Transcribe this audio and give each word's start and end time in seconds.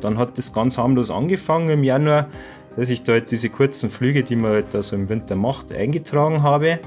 Dann 0.00 0.18
hat 0.18 0.38
das 0.38 0.52
ganz 0.52 0.78
harmlos 0.78 1.10
angefangen 1.10 1.68
im 1.68 1.84
Januar, 1.84 2.28
dass 2.76 2.90
ich 2.90 3.02
da 3.02 3.12
halt 3.12 3.30
diese 3.30 3.48
kurzen 3.48 3.90
Flüge, 3.90 4.22
die 4.22 4.36
man 4.36 4.52
halt 4.52 4.74
also 4.74 4.96
im 4.96 5.08
Winter 5.08 5.36
macht, 5.36 5.72
eingetragen 5.72 6.42
habe. 6.42 6.78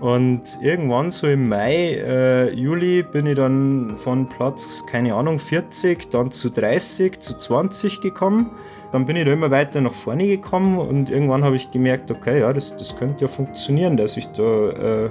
Und 0.00 0.58
irgendwann 0.60 1.10
so 1.10 1.26
im 1.28 1.48
Mai, 1.48 1.94
äh, 1.94 2.52
Juli 2.52 3.02
bin 3.02 3.26
ich 3.26 3.36
dann 3.36 3.94
von 3.96 4.28
Platz, 4.28 4.84
keine 4.86 5.14
Ahnung, 5.14 5.38
40, 5.38 6.10
dann 6.10 6.30
zu 6.30 6.50
30, 6.50 7.20
zu 7.20 7.38
20 7.38 8.00
gekommen. 8.00 8.50
Dann 8.92 9.06
bin 9.06 9.16
ich 9.16 9.24
da 9.24 9.32
immer 9.32 9.50
weiter 9.50 9.80
nach 9.80 9.94
vorne 9.94 10.26
gekommen 10.26 10.78
und 10.78 11.10
irgendwann 11.10 11.42
habe 11.42 11.56
ich 11.56 11.70
gemerkt, 11.70 12.10
okay, 12.10 12.40
ja, 12.40 12.52
das, 12.52 12.76
das 12.76 12.96
könnte 12.96 13.22
ja 13.22 13.28
funktionieren, 13.28 13.96
dass 13.96 14.16
ich 14.16 14.26
da 14.28 14.70
äh, 15.04 15.10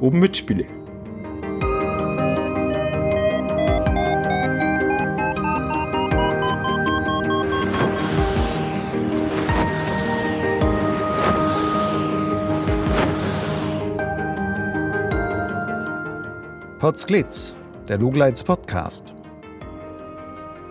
oben 0.00 0.18
mitspiele. 0.18 0.66
Potsglitz, 16.86 17.52
der 17.88 17.98
Lugleits 17.98 18.44
Podcast. 18.44 19.12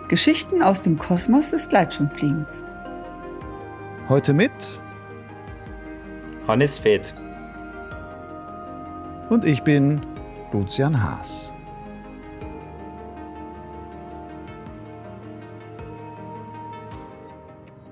Geschichten 0.08 0.62
aus 0.62 0.80
dem 0.80 0.98
Kosmos 0.98 1.50
des 1.50 1.68
Gleitschirmfliegens. 1.68 2.64
Heute 4.08 4.32
mit 4.32 4.50
Hannes 6.48 6.78
Feth. 6.78 7.14
Und 9.28 9.44
ich 9.44 9.62
bin 9.62 10.00
Lucian 10.52 11.02
Haas. 11.02 11.52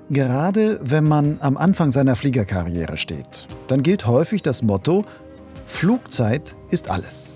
Gerade 0.09 0.81
wenn 0.83 1.05
man 1.05 1.37
am 1.43 1.59
Anfang 1.59 1.91
seiner 1.91 2.17
Fliegerkarriere 2.17 2.97
steht, 2.97 3.47
dann 3.67 3.83
gilt 3.83 4.07
häufig 4.07 4.41
das 4.41 4.63
Motto, 4.63 5.05
Flugzeit 5.67 6.57
ist 6.71 6.89
alles. 6.89 7.35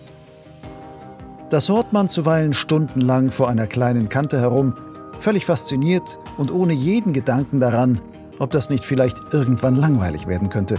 Das 1.50 1.70
hört 1.70 1.94
man 1.94 2.10
zuweilen 2.10 2.52
stundenlang 2.52 3.30
vor 3.30 3.48
einer 3.48 3.66
kleinen 3.66 4.08
Kante 4.10 4.38
herum, 4.38 4.74
völlig 5.18 5.46
fasziniert 5.46 6.18
und 6.36 6.52
ohne 6.52 6.74
jeden 6.74 7.14
Gedanken 7.14 7.58
daran, 7.58 8.00
ob 8.38 8.50
das 8.50 8.68
nicht 8.68 8.84
vielleicht 8.84 9.16
irgendwann 9.32 9.74
langweilig 9.74 10.27
werden 10.27 10.50
könnte. 10.50 10.78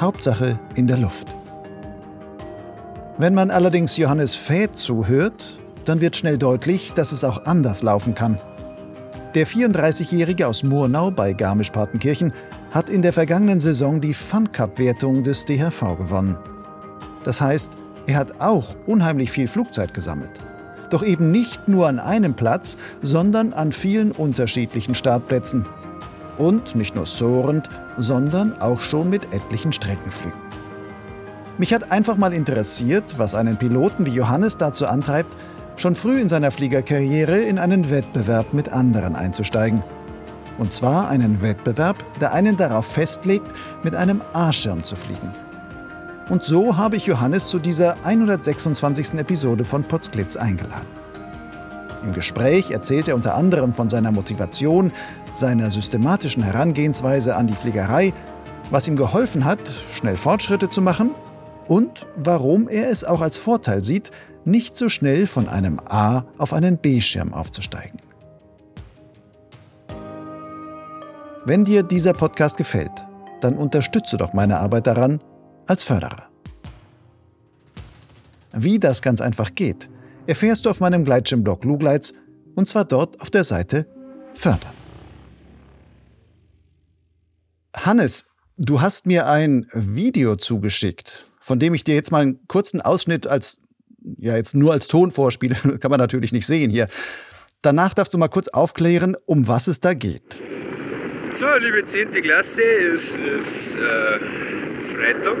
Hauptsache 0.00 0.58
in 0.76 0.86
der 0.86 0.96
Luft. 0.96 1.36
Wenn 3.18 3.34
man 3.34 3.50
allerdings 3.50 3.96
Johannes 3.96 4.34
Fäth 4.34 4.76
zuhört, 4.76 5.58
dann 5.84 6.00
wird 6.00 6.16
schnell 6.16 6.38
deutlich, 6.38 6.92
dass 6.92 7.12
es 7.12 7.24
auch 7.24 7.44
anders 7.44 7.82
laufen 7.82 8.14
kann. 8.14 8.38
Der 9.34 9.46
34-Jährige 9.46 10.46
aus 10.46 10.62
Murnau 10.62 11.10
bei 11.10 11.32
Garmisch-Partenkirchen 11.32 12.32
hat 12.70 12.88
in 12.88 13.02
der 13.02 13.12
vergangenen 13.12 13.60
Saison 13.60 14.00
die 14.00 14.14
Fun 14.14 14.50
Cup-Wertung 14.50 15.24
des 15.24 15.44
DHV 15.44 15.96
gewonnen. 15.98 16.38
Das 17.24 17.40
heißt, 17.40 17.76
er 18.06 18.16
hat 18.16 18.40
auch 18.40 18.74
unheimlich 18.86 19.30
viel 19.30 19.48
Flugzeit 19.48 19.94
gesammelt. 19.94 20.40
Doch 20.90 21.02
eben 21.02 21.30
nicht 21.30 21.68
nur 21.68 21.88
an 21.88 21.98
einem 21.98 22.34
Platz, 22.34 22.76
sondern 23.02 23.52
an 23.52 23.72
vielen 23.72 24.12
unterschiedlichen 24.12 24.94
Startplätzen. 24.94 25.66
Und 26.36 26.74
nicht 26.74 26.94
nur 26.94 27.06
sohrend, 27.06 27.70
sondern 27.96 28.60
auch 28.60 28.80
schon 28.80 29.08
mit 29.08 29.32
etlichen 29.32 29.72
Streckenflügen. 29.72 30.38
Mich 31.56 31.72
hat 31.72 31.92
einfach 31.92 32.16
mal 32.16 32.32
interessiert, 32.32 33.14
was 33.18 33.34
einen 33.34 33.56
Piloten 33.56 34.06
wie 34.06 34.10
Johannes 34.10 34.56
dazu 34.56 34.86
antreibt, 34.86 35.36
schon 35.76 35.94
früh 35.94 36.20
in 36.20 36.28
seiner 36.28 36.50
Fliegerkarriere 36.50 37.38
in 37.38 37.58
einen 37.58 37.90
Wettbewerb 37.90 38.52
mit 38.52 38.70
anderen 38.70 39.14
einzusteigen. 39.14 39.82
Und 40.58 40.72
zwar 40.72 41.08
einen 41.08 41.42
Wettbewerb, 41.42 41.96
der 42.20 42.32
einen 42.32 42.56
darauf 42.56 42.86
festlegt, 42.86 43.46
mit 43.82 43.94
einem 43.94 44.20
A-Schirm 44.32 44.82
zu 44.82 44.96
fliegen. 44.96 45.32
Und 46.30 46.42
so 46.42 46.78
habe 46.78 46.96
ich 46.96 47.04
Johannes 47.04 47.48
zu 47.48 47.58
dieser 47.58 47.96
126. 48.02 49.14
Episode 49.14 49.64
von 49.64 49.84
Potsglitz 49.84 50.36
eingeladen. 50.36 50.86
Im 52.02 52.12
Gespräch 52.12 52.70
erzählt 52.70 53.08
er 53.08 53.14
unter 53.14 53.34
anderem 53.34 53.74
von 53.74 53.90
seiner 53.90 54.10
Motivation, 54.10 54.92
seiner 55.32 55.70
systematischen 55.70 56.42
Herangehensweise 56.42 57.36
an 57.36 57.46
die 57.46 57.54
Fliegerei, 57.54 58.14
was 58.70 58.88
ihm 58.88 58.96
geholfen 58.96 59.44
hat, 59.44 59.60
schnell 59.92 60.16
Fortschritte 60.16 60.70
zu 60.70 60.80
machen 60.80 61.10
und 61.68 62.06
warum 62.16 62.68
er 62.68 62.88
es 62.88 63.04
auch 63.04 63.20
als 63.20 63.36
Vorteil 63.36 63.84
sieht, 63.84 64.10
nicht 64.46 64.78
so 64.78 64.88
schnell 64.88 65.26
von 65.26 65.48
einem 65.48 65.78
A 65.86 66.24
auf 66.38 66.54
einen 66.54 66.78
B-Schirm 66.78 67.34
aufzusteigen. 67.34 68.00
Wenn 71.44 71.64
dir 71.64 71.82
dieser 71.82 72.14
Podcast 72.14 72.56
gefällt, 72.56 73.04
dann 73.42 73.56
unterstütze 73.56 74.16
doch 74.16 74.32
meine 74.32 74.60
Arbeit 74.60 74.86
daran 74.86 75.20
als 75.66 75.82
Förderer. 75.82 76.28
Wie 78.52 78.78
das 78.78 79.02
ganz 79.02 79.20
einfach 79.20 79.54
geht, 79.54 79.90
erfährst 80.26 80.64
du 80.64 80.70
auf 80.70 80.80
meinem 80.80 81.04
Gleitschirmblog 81.04 81.64
Lugleits 81.64 82.14
und 82.54 82.68
zwar 82.68 82.84
dort 82.84 83.20
auf 83.20 83.30
der 83.30 83.44
Seite 83.44 83.86
Fördern. 84.34 84.72
Hannes, 87.74 88.26
du 88.56 88.80
hast 88.80 89.06
mir 89.06 89.26
ein 89.26 89.66
Video 89.72 90.36
zugeschickt, 90.36 91.28
von 91.40 91.58
dem 91.58 91.74
ich 91.74 91.84
dir 91.84 91.94
jetzt 91.94 92.12
mal 92.12 92.22
einen 92.22 92.46
kurzen 92.46 92.80
Ausschnitt 92.80 93.26
als, 93.26 93.58
ja, 94.18 94.36
jetzt 94.36 94.54
nur 94.54 94.72
als 94.72 94.86
Ton 94.88 95.10
vorspiele, 95.10 95.56
kann 95.80 95.90
man 95.90 95.98
natürlich 95.98 96.32
nicht 96.32 96.46
sehen 96.46 96.70
hier. 96.70 96.88
Danach 97.62 97.94
darfst 97.94 98.14
du 98.14 98.18
mal 98.18 98.28
kurz 98.28 98.48
aufklären, 98.48 99.16
um 99.26 99.48
was 99.48 99.66
es 99.66 99.80
da 99.80 99.94
geht. 99.94 100.40
So, 101.32 101.46
liebe 101.58 101.84
10. 101.84 102.10
Klasse, 102.10 102.62
es 102.62 103.16
ist 103.16 103.76
äh, 103.76 104.20
Freitag. 104.84 105.36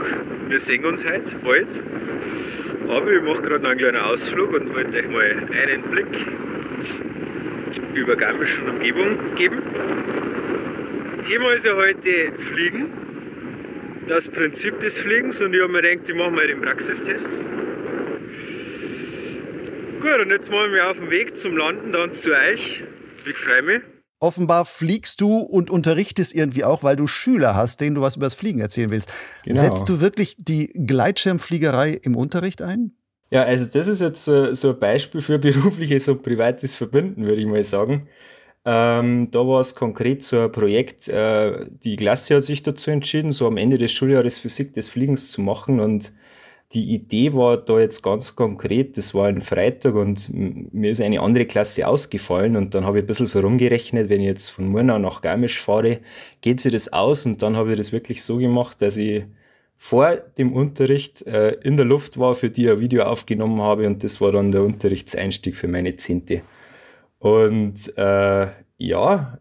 Wir 0.48 0.58
sehen 0.58 0.84
uns 0.84 1.04
heute 1.04 1.36
bald. 1.36 1.82
Aber 2.88 3.12
ich 3.12 3.22
mache 3.22 3.42
gerade 3.42 3.68
einen 3.68 3.78
kleinen 3.78 3.96
Ausflug 3.96 4.52
und 4.52 4.74
wollte 4.74 4.98
euch 4.98 5.08
mal 5.08 5.22
einen 5.22 5.82
Blick 5.82 6.06
über 7.94 8.16
Garmisch 8.16 8.58
und 8.58 8.70
Umgebung 8.70 9.18
geben. 9.36 9.62
Thema 11.22 11.52
ist 11.52 11.64
ja 11.64 11.74
heute 11.74 12.32
Fliegen. 12.38 12.92
Das 14.06 14.28
Prinzip 14.28 14.80
des 14.80 14.98
Fliegens 14.98 15.40
und 15.40 15.54
ich 15.54 15.62
habe 15.62 15.72
mir 15.72 15.80
gedacht, 15.80 16.08
ich 16.08 16.14
mache 16.14 16.30
mal 16.30 16.46
den 16.46 16.60
Praxistest. 16.60 17.38
Gut, 20.00 20.18
und 20.22 20.30
jetzt 20.30 20.50
machen 20.50 20.72
wir 20.74 20.90
auf 20.90 20.98
den 20.98 21.10
Weg 21.10 21.36
zum 21.38 21.56
Landen 21.56 21.92
dann 21.92 22.14
zu 22.14 22.32
euch. 22.32 22.82
Ich 23.24 23.36
freue 23.38 23.62
mich. 23.62 23.93
Offenbar 24.20 24.64
fliegst 24.64 25.20
du 25.20 25.38
und 25.38 25.70
unterrichtest 25.70 26.34
irgendwie 26.34 26.64
auch, 26.64 26.82
weil 26.82 26.96
du 26.96 27.06
Schüler 27.06 27.54
hast, 27.54 27.80
denen 27.80 27.94
du 27.94 28.00
was 28.00 28.16
über 28.16 28.26
das 28.26 28.34
Fliegen 28.34 28.60
erzählen 28.60 28.90
willst. 28.90 29.08
Genau. 29.44 29.60
Setzt 29.60 29.88
du 29.88 30.00
wirklich 30.00 30.36
die 30.38 30.68
Gleitschirmfliegerei 30.68 31.92
im 32.02 32.16
Unterricht 32.16 32.62
ein? 32.62 32.92
Ja, 33.30 33.42
also 33.42 33.66
das 33.70 33.88
ist 33.88 34.00
jetzt 34.00 34.24
so, 34.24 34.52
so 34.52 34.70
ein 34.70 34.78
Beispiel 34.78 35.20
für 35.20 35.38
berufliches 35.40 36.08
und 36.08 36.22
privates 36.22 36.76
Verbinden, 36.76 37.26
würde 37.26 37.40
ich 37.40 37.46
mal 37.46 37.64
sagen. 37.64 38.08
Ähm, 38.64 39.30
da 39.30 39.40
war 39.40 39.60
es 39.60 39.74
konkret 39.74 40.24
so 40.24 40.40
ein 40.40 40.52
Projekt, 40.52 41.08
äh, 41.08 41.66
die 41.84 41.96
Klasse 41.96 42.36
hat 42.36 42.44
sich 42.44 42.62
dazu 42.62 42.90
entschieden, 42.90 43.30
so 43.30 43.46
am 43.46 43.58
Ende 43.58 43.76
des 43.76 43.92
Schuljahres 43.92 44.38
Physik 44.38 44.72
des 44.72 44.88
Fliegens 44.88 45.30
zu 45.30 45.42
machen 45.42 45.80
und 45.80 46.12
die 46.72 46.94
Idee 46.94 47.34
war 47.34 47.56
da 47.56 47.78
jetzt 47.78 48.02
ganz 48.02 48.34
konkret, 48.34 48.96
das 48.96 49.14
war 49.14 49.26
ein 49.26 49.40
Freitag 49.40 49.94
und 49.94 50.28
mir 50.32 50.90
ist 50.90 51.00
eine 51.00 51.20
andere 51.20 51.44
Klasse 51.44 51.86
ausgefallen 51.86 52.56
und 52.56 52.74
dann 52.74 52.84
habe 52.84 52.98
ich 52.98 53.04
ein 53.04 53.06
bisschen 53.06 53.26
so 53.26 53.40
rumgerechnet, 53.40 54.08
wenn 54.08 54.20
ich 54.20 54.26
jetzt 54.26 54.48
von 54.48 54.66
Murnau 54.68 54.98
nach 54.98 55.20
Garmisch 55.20 55.60
fahre, 55.60 56.00
geht 56.40 56.60
sich 56.60 56.72
das 56.72 56.92
aus 56.92 57.26
und 57.26 57.42
dann 57.42 57.56
habe 57.56 57.72
ich 57.72 57.76
das 57.76 57.92
wirklich 57.92 58.24
so 58.24 58.38
gemacht, 58.38 58.82
dass 58.82 58.96
ich 58.96 59.24
vor 59.76 60.16
dem 60.38 60.52
Unterricht 60.52 61.26
äh, 61.26 61.52
in 61.62 61.76
der 61.76 61.84
Luft 61.84 62.18
war, 62.18 62.34
für 62.34 62.50
die 62.50 62.68
ein 62.68 62.80
Video 62.80 63.04
aufgenommen 63.04 63.60
habe 63.60 63.86
und 63.86 64.02
das 64.02 64.20
war 64.20 64.32
dann 64.32 64.50
der 64.50 64.62
Unterrichtseinstieg 64.62 65.56
für 65.56 65.68
meine 65.68 65.94
Zehnte. 65.96 66.42
Und 67.18 67.96
äh, 67.96 68.46
ja, 68.78 69.38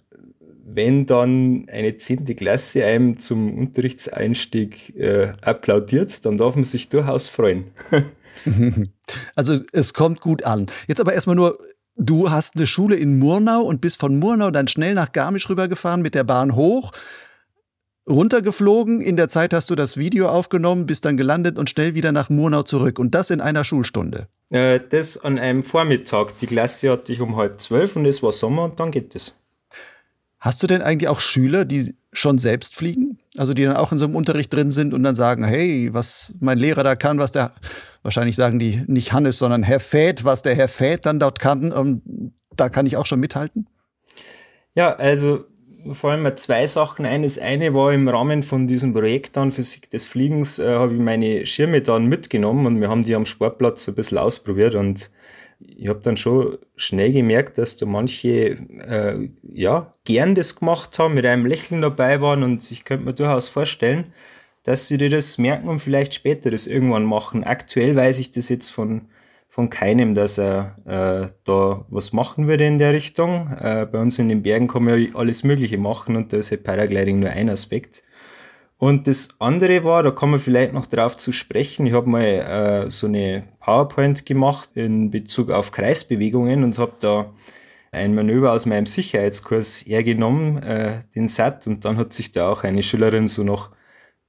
wenn 0.75 1.05
dann 1.05 1.65
eine 1.71 1.97
zehnte 1.97 2.35
Klasse 2.35 2.85
einem 2.85 3.19
zum 3.19 3.57
Unterrichtseinstieg 3.57 4.95
äh, 4.95 5.33
applaudiert, 5.41 6.25
dann 6.25 6.37
darf 6.37 6.55
man 6.55 6.65
sich 6.65 6.89
durchaus 6.89 7.27
freuen. 7.27 7.71
also 9.35 9.59
es 9.71 9.93
kommt 9.93 10.21
gut 10.21 10.43
an. 10.43 10.67
Jetzt 10.87 11.01
aber 11.01 11.13
erstmal 11.13 11.35
nur, 11.35 11.57
du 11.95 12.29
hast 12.29 12.55
eine 12.55 12.67
Schule 12.67 12.95
in 12.95 13.19
Murnau 13.19 13.61
und 13.61 13.81
bist 13.81 13.99
von 13.99 14.17
Murnau 14.17 14.51
dann 14.51 14.67
schnell 14.67 14.93
nach 14.93 15.11
Garmisch 15.11 15.49
rübergefahren 15.49 16.01
mit 16.01 16.15
der 16.15 16.23
Bahn 16.23 16.55
hoch, 16.55 16.91
runtergeflogen. 18.07 19.01
In 19.01 19.17
der 19.17 19.29
Zeit 19.29 19.53
hast 19.53 19.69
du 19.69 19.75
das 19.75 19.97
Video 19.97 20.27
aufgenommen, 20.27 20.85
bist 20.85 21.05
dann 21.05 21.17
gelandet 21.17 21.57
und 21.57 21.69
schnell 21.69 21.95
wieder 21.95 22.11
nach 22.11 22.29
Murnau 22.29 22.63
zurück. 22.63 22.99
Und 22.99 23.15
das 23.15 23.29
in 23.29 23.41
einer 23.41 23.63
Schulstunde. 23.63 24.27
Äh, 24.49 24.79
das 24.89 25.23
an 25.23 25.39
einem 25.39 25.63
Vormittag. 25.63 26.37
Die 26.39 26.47
Klasse 26.47 26.91
hatte 26.91 27.13
ich 27.13 27.21
um 27.21 27.35
halb 27.35 27.59
zwölf 27.61 27.95
und 27.95 28.05
es 28.05 28.23
war 28.23 28.31
Sommer 28.31 28.65
und 28.65 28.79
dann 28.79 28.91
geht 28.91 29.15
es. 29.15 29.42
Hast 30.43 30.61
du 30.61 30.67
denn 30.67 30.81
eigentlich 30.81 31.07
auch 31.07 31.21
Schüler, 31.21 31.63
die 31.63 31.95
schon 32.11 32.37
selbst 32.37 32.75
fliegen? 32.75 33.17
Also 33.37 33.53
die 33.53 33.63
dann 33.63 33.77
auch 33.77 33.93
in 33.93 33.97
so 33.97 34.03
einem 34.03 34.17
Unterricht 34.17 34.53
drin 34.53 34.71
sind 34.71 34.93
und 34.93 35.01
dann 35.01 35.15
sagen, 35.15 35.45
hey, 35.45 35.93
was 35.93 36.33
mein 36.41 36.57
Lehrer 36.57 36.83
da 36.83 36.97
kann, 36.97 37.17
was 37.17 37.31
der, 37.31 37.53
wahrscheinlich 38.01 38.35
sagen 38.35 38.59
die 38.59 38.83
nicht 38.87 39.13
Hannes, 39.13 39.37
sondern 39.37 39.63
Herr 39.63 39.79
Fäth, 39.79 40.25
was 40.25 40.41
der 40.41 40.53
Herr 40.53 40.67
Fäth 40.67 41.05
dann 41.05 41.17
dort 41.17 41.39
kann, 41.39 41.71
um, 41.71 42.01
ähm, 42.05 42.33
da 42.57 42.67
kann 42.67 42.85
ich 42.85 42.97
auch 42.97 43.05
schon 43.05 43.21
mithalten? 43.21 43.67
Ja, 44.75 44.93
also 44.97 45.45
vor 45.93 46.11
allem 46.11 46.35
zwei 46.35 46.67
Sachen 46.67 47.05
ein. 47.05 47.23
Das 47.23 47.39
eine 47.39 47.73
war 47.73 47.93
im 47.93 48.09
Rahmen 48.09 48.43
von 48.43 48.67
diesem 48.67 48.93
Projekt 48.93 49.37
dann 49.37 49.49
Physik 49.49 49.91
des 49.91 50.05
Fliegens, 50.05 50.59
äh, 50.59 50.75
habe 50.75 50.93
ich 50.93 50.99
meine 50.99 51.45
Schirme 51.45 51.81
dann 51.81 52.07
mitgenommen 52.07 52.65
und 52.65 52.81
wir 52.81 52.89
haben 52.89 53.05
die 53.05 53.15
am 53.15 53.25
Sportplatz 53.25 53.87
ein 53.87 53.95
bisschen 53.95 54.17
ausprobiert 54.17 54.75
und 54.75 55.09
ich 55.67 55.87
habe 55.87 56.01
dann 56.01 56.17
schon 56.17 56.57
schnell 56.75 57.11
gemerkt, 57.11 57.57
dass 57.57 57.77
da 57.77 57.85
manche 57.85 58.57
äh, 58.87 59.29
ja 59.43 59.93
gern 60.05 60.35
das 60.35 60.55
gemacht 60.55 60.97
haben, 60.99 61.13
mit 61.13 61.25
einem 61.25 61.45
Lächeln 61.45 61.81
dabei 61.81 62.21
waren 62.21 62.43
und 62.43 62.71
ich 62.71 62.83
könnte 62.83 63.05
mir 63.05 63.13
durchaus 63.13 63.47
vorstellen, 63.47 64.13
dass 64.63 64.87
sie 64.87 64.97
dir 64.97 65.09
das 65.09 65.37
merken 65.37 65.67
und 65.67 65.79
vielleicht 65.79 66.13
später 66.13 66.49
das 66.51 66.67
irgendwann 66.67 67.03
machen. 67.03 67.43
Aktuell 67.43 67.95
weiß 67.95 68.19
ich 68.19 68.31
das 68.31 68.49
jetzt 68.49 68.69
von 68.69 69.09
von 69.53 69.69
keinem, 69.69 70.15
dass 70.15 70.39
er 70.39 70.77
äh, 70.85 71.31
da 71.43 71.85
was 71.89 72.11
machen 72.11 72.47
würde 72.47 72.65
in 72.65 72.79
der 72.79 72.91
Richtung. 72.91 73.51
Äh, 73.61 73.85
bei 73.85 73.99
uns 73.99 74.17
in 74.17 74.27
den 74.27 74.41
Bergen 74.41 74.67
kann 74.67 74.83
man 74.83 74.99
ja 74.99 75.09
alles 75.13 75.43
Mögliche 75.43 75.77
machen 75.77 76.15
und 76.15 76.33
da 76.33 76.37
ist 76.37 76.49
halt 76.49 76.63
Paragliding 76.63 77.19
nur 77.19 77.29
ein 77.29 77.51
Aspekt. 77.51 78.01
Und 78.77 79.07
das 79.07 79.39
andere 79.39 79.83
war, 79.83 80.03
da 80.03 80.11
kann 80.11 80.31
man 80.31 80.39
vielleicht 80.39 80.73
noch 80.73 80.87
drauf 80.87 81.15
zu 81.15 81.31
sprechen, 81.31 81.85
ich 81.85 81.93
habe 81.93 82.09
mal 82.09 82.23
äh, 82.23 82.89
so 82.89 83.07
eine 83.07 83.43
PowerPoint 83.59 84.25
gemacht 84.25 84.71
in 84.75 85.09
Bezug 85.09 85.51
auf 85.51 85.71
Kreisbewegungen 85.71 86.63
und 86.63 86.77
habe 86.77 86.93
da 86.99 87.33
ein 87.93 88.15
Manöver 88.15 88.51
aus 88.51 88.65
meinem 88.65 88.87
Sicherheitskurs 88.87 89.85
hergenommen, 89.85 90.61
äh, 90.63 90.99
den 91.15 91.27
SAT, 91.27 91.67
und 91.67 91.85
dann 91.85 91.97
hat 91.97 92.11
sich 92.11 92.31
da 92.31 92.49
auch 92.49 92.63
eine 92.63 92.83
Schülerin 92.83 93.27
so 93.27 93.43
noch 93.43 93.71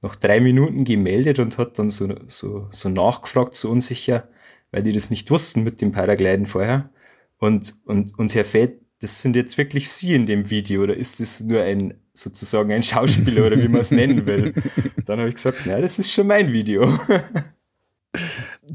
nach 0.01 0.15
drei 0.15 0.39
Minuten 0.39 0.85
gemeldet 0.85 1.39
und 1.39 1.57
hat 1.57 1.79
dann 1.79 1.89
so, 1.89 2.13
so, 2.27 2.67
so 2.69 2.89
nachgefragt, 2.89 3.55
so 3.55 3.71
unsicher, 3.71 4.29
weil 4.71 4.83
die 4.83 4.93
das 4.93 5.09
nicht 5.09 5.31
wussten 5.31 5.63
mit 5.63 5.81
dem 5.81 5.91
Paragliden 5.91 6.45
vorher. 6.45 6.91
Und, 7.39 7.75
und, 7.85 8.17
und 8.17 8.35
Herr 8.35 8.45
Fett, 8.45 8.81
das 9.01 9.21
sind 9.21 9.35
jetzt 9.35 9.57
wirklich 9.57 9.89
Sie 9.89 10.13
in 10.13 10.27
dem 10.27 10.49
Video 10.49 10.83
oder 10.83 10.95
ist 10.95 11.19
das 11.19 11.41
nur 11.41 11.61
ein 11.61 11.95
sozusagen 12.15 12.71
ein 12.71 12.83
Schauspieler 12.83 13.45
oder 13.45 13.59
wie 13.59 13.67
man 13.67 13.81
es 13.81 13.91
nennen 13.91 14.25
will? 14.25 14.53
Dann 15.05 15.19
habe 15.19 15.29
ich 15.29 15.35
gesagt, 15.35 15.59
na, 15.65 15.79
das 15.79 15.99
ist 15.99 16.11
schon 16.11 16.27
mein 16.27 16.51
Video. 16.51 16.87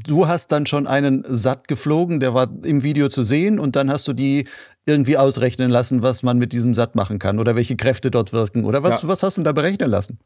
Du 0.07 0.27
hast 0.27 0.51
dann 0.51 0.67
schon 0.67 0.85
einen 0.85 1.25
Satt 1.27 1.67
geflogen, 1.67 2.19
der 2.19 2.35
war 2.35 2.47
im 2.63 2.83
Video 2.83 3.09
zu 3.09 3.23
sehen 3.23 3.57
und 3.57 3.75
dann 3.75 3.91
hast 3.91 4.07
du 4.07 4.13
die 4.13 4.47
irgendwie 4.85 5.17
ausrechnen 5.17 5.71
lassen, 5.71 6.03
was 6.03 6.21
man 6.21 6.37
mit 6.37 6.53
diesem 6.53 6.75
Satt 6.75 6.95
machen 6.95 7.17
kann 7.17 7.39
oder 7.39 7.55
welche 7.55 7.75
Kräfte 7.75 8.11
dort 8.11 8.33
wirken 8.33 8.65
oder 8.65 8.83
was, 8.83 9.01
ja. 9.01 9.07
was 9.07 9.23
hast 9.23 9.39
du 9.39 9.41
da 9.41 9.51
berechnen 9.51 9.89
lassen? 9.89 10.19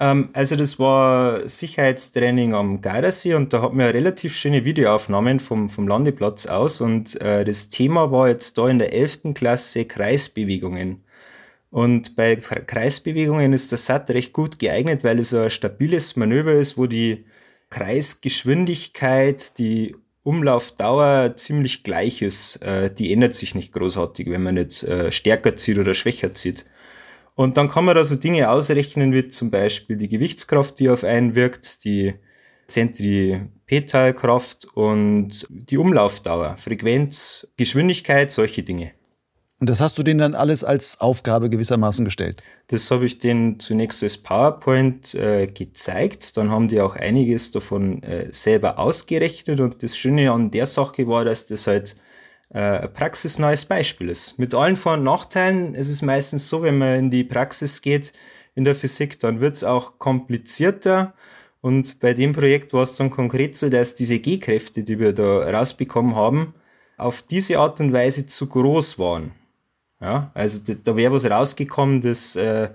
Ähm, 0.00 0.30
also 0.32 0.56
das 0.56 0.78
war 0.78 1.48
Sicherheitstraining 1.48 2.54
am 2.54 2.80
Gardasee 2.80 3.34
und 3.34 3.52
da 3.52 3.62
hatten 3.62 3.78
wir 3.78 3.94
relativ 3.94 4.34
schöne 4.34 4.64
Videoaufnahmen 4.64 5.38
vom, 5.38 5.68
vom 5.68 5.86
Landeplatz 5.86 6.46
aus 6.46 6.80
und 6.80 7.20
äh, 7.20 7.44
das 7.44 7.68
Thema 7.68 8.10
war 8.10 8.28
jetzt 8.28 8.58
da 8.58 8.68
in 8.68 8.78
der 8.78 8.92
11. 8.92 9.34
Klasse 9.34 9.84
Kreisbewegungen. 9.84 11.04
Und 11.72 12.16
bei 12.16 12.36
Kreisbewegungen 12.36 13.54
ist 13.54 13.72
der 13.72 13.78
SAT 13.78 14.10
recht 14.10 14.34
gut 14.34 14.58
geeignet, 14.58 15.04
weil 15.04 15.18
es 15.18 15.30
so 15.30 15.38
ein 15.38 15.48
stabiles 15.48 16.16
Manöver 16.16 16.52
ist, 16.52 16.76
wo 16.76 16.86
die 16.86 17.24
Kreisgeschwindigkeit, 17.70 19.56
die 19.56 19.96
Umlaufdauer 20.22 21.34
ziemlich 21.36 21.82
gleich 21.82 22.20
ist. 22.20 22.56
Äh, 22.56 22.92
die 22.92 23.10
ändert 23.10 23.32
sich 23.32 23.54
nicht 23.54 23.72
großartig, 23.72 24.28
wenn 24.28 24.42
man 24.42 24.56
nicht 24.56 24.82
äh, 24.82 25.10
stärker 25.10 25.56
zieht 25.56 25.78
oder 25.78 25.94
schwächer 25.94 26.34
zieht. 26.34 26.66
Und 27.36 27.56
dann 27.56 27.70
kann 27.70 27.86
man 27.86 27.94
da 27.94 28.04
so 28.04 28.16
Dinge 28.16 28.50
ausrechnen, 28.50 29.14
wie 29.14 29.28
zum 29.28 29.50
Beispiel 29.50 29.96
die 29.96 30.08
Gewichtskraft, 30.08 30.78
die 30.78 30.90
auf 30.90 31.04
einen 31.04 31.34
wirkt, 31.34 31.86
die 31.86 32.12
Zentripetalkraft 32.66 34.66
und 34.74 35.46
die 35.48 35.78
Umlaufdauer, 35.78 36.58
Frequenz, 36.58 37.48
Geschwindigkeit, 37.56 38.30
solche 38.30 38.62
Dinge. 38.62 38.92
Und 39.62 39.70
das 39.70 39.80
hast 39.80 39.96
du 39.96 40.02
denen 40.02 40.18
dann 40.18 40.34
alles 40.34 40.64
als 40.64 41.00
Aufgabe 41.00 41.48
gewissermaßen 41.48 42.04
gestellt? 42.04 42.42
Das 42.66 42.90
habe 42.90 43.06
ich 43.06 43.20
denen 43.20 43.60
zunächst 43.60 44.02
als 44.02 44.18
PowerPoint 44.18 45.14
äh, 45.14 45.46
gezeigt. 45.46 46.36
Dann 46.36 46.50
haben 46.50 46.66
die 46.66 46.80
auch 46.80 46.96
einiges 46.96 47.52
davon 47.52 48.02
äh, 48.02 48.26
selber 48.32 48.80
ausgerechnet. 48.80 49.60
Und 49.60 49.84
das 49.84 49.96
Schöne 49.96 50.32
an 50.32 50.50
der 50.50 50.66
Sache 50.66 51.06
war, 51.06 51.24
dass 51.24 51.46
das 51.46 51.68
halt 51.68 51.94
äh, 52.52 52.58
ein 52.58 52.92
praxisneues 52.92 53.64
Beispiel 53.64 54.08
ist. 54.08 54.36
Mit 54.36 54.52
allen 54.52 54.76
Vor- 54.76 54.94
und 54.94 55.04
Nachteilen. 55.04 55.76
Es 55.76 55.88
ist 55.88 56.02
meistens 56.02 56.48
so, 56.48 56.62
wenn 56.62 56.78
man 56.78 56.96
in 56.96 57.10
die 57.12 57.22
Praxis 57.22 57.82
geht 57.82 58.12
in 58.56 58.64
der 58.64 58.74
Physik, 58.74 59.20
dann 59.20 59.38
wird 59.38 59.54
es 59.54 59.62
auch 59.62 59.96
komplizierter. 60.00 61.14
Und 61.60 62.00
bei 62.00 62.14
dem 62.14 62.32
Projekt 62.32 62.72
war 62.72 62.82
es 62.82 62.96
dann 62.96 63.10
konkret 63.10 63.56
so, 63.56 63.68
dass 63.68 63.94
diese 63.94 64.18
G-Kräfte, 64.18 64.82
die 64.82 64.98
wir 64.98 65.12
da 65.12 65.48
rausbekommen 65.56 66.16
haben, 66.16 66.52
auf 66.96 67.22
diese 67.22 67.60
Art 67.60 67.78
und 67.78 67.92
Weise 67.92 68.26
zu 68.26 68.48
groß 68.48 68.98
waren. 68.98 69.30
Ja, 70.02 70.32
also 70.34 70.74
da 70.82 70.96
wäre 70.96 71.12
was 71.12 71.30
rausgekommen, 71.30 72.00
das 72.00 72.34
äh, 72.34 72.70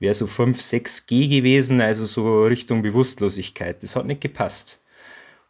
wäre 0.00 0.14
so 0.14 0.26
5, 0.26 0.60
6 0.60 1.06
G 1.06 1.28
gewesen, 1.28 1.80
also 1.80 2.04
so 2.04 2.44
Richtung 2.44 2.82
Bewusstlosigkeit. 2.82 3.82
Das 3.82 3.94
hat 3.94 4.06
nicht 4.06 4.20
gepasst. 4.20 4.82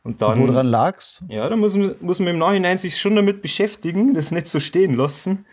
Und 0.02 0.20
dann, 0.20 0.38
Woran 0.38 0.66
lag's? 0.66 1.24
Ja, 1.28 1.48
da 1.48 1.56
muss, 1.56 1.78
muss 2.00 2.20
man 2.20 2.28
im 2.28 2.38
Nachhinein 2.38 2.76
sich 2.76 2.98
schon 2.98 3.16
damit 3.16 3.40
beschäftigen, 3.40 4.12
das 4.12 4.32
nicht 4.32 4.48
so 4.48 4.60
stehen 4.60 4.94
lassen. 4.94 5.46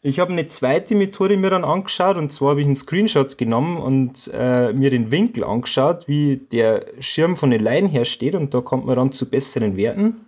Ich 0.00 0.20
habe 0.20 0.32
eine 0.32 0.46
zweite 0.46 0.94
Methode 0.94 1.36
mir 1.36 1.50
dann 1.50 1.64
angeschaut 1.64 2.16
und 2.16 2.32
zwar 2.32 2.50
habe 2.50 2.60
ich 2.60 2.66
einen 2.66 2.76
Screenshot 2.76 3.36
genommen 3.36 3.78
und 3.78 4.30
äh, 4.32 4.72
mir 4.72 4.90
den 4.90 5.10
Winkel 5.10 5.42
angeschaut, 5.42 6.06
wie 6.06 6.36
der 6.36 6.86
Schirm 7.00 7.36
von 7.36 7.50
den 7.50 7.62
Leinen 7.62 7.88
her 7.88 8.04
steht 8.04 8.36
und 8.36 8.54
da 8.54 8.60
kommt 8.60 8.86
man 8.86 8.94
dann 8.94 9.12
zu 9.12 9.28
besseren 9.28 9.76
Werten. 9.76 10.26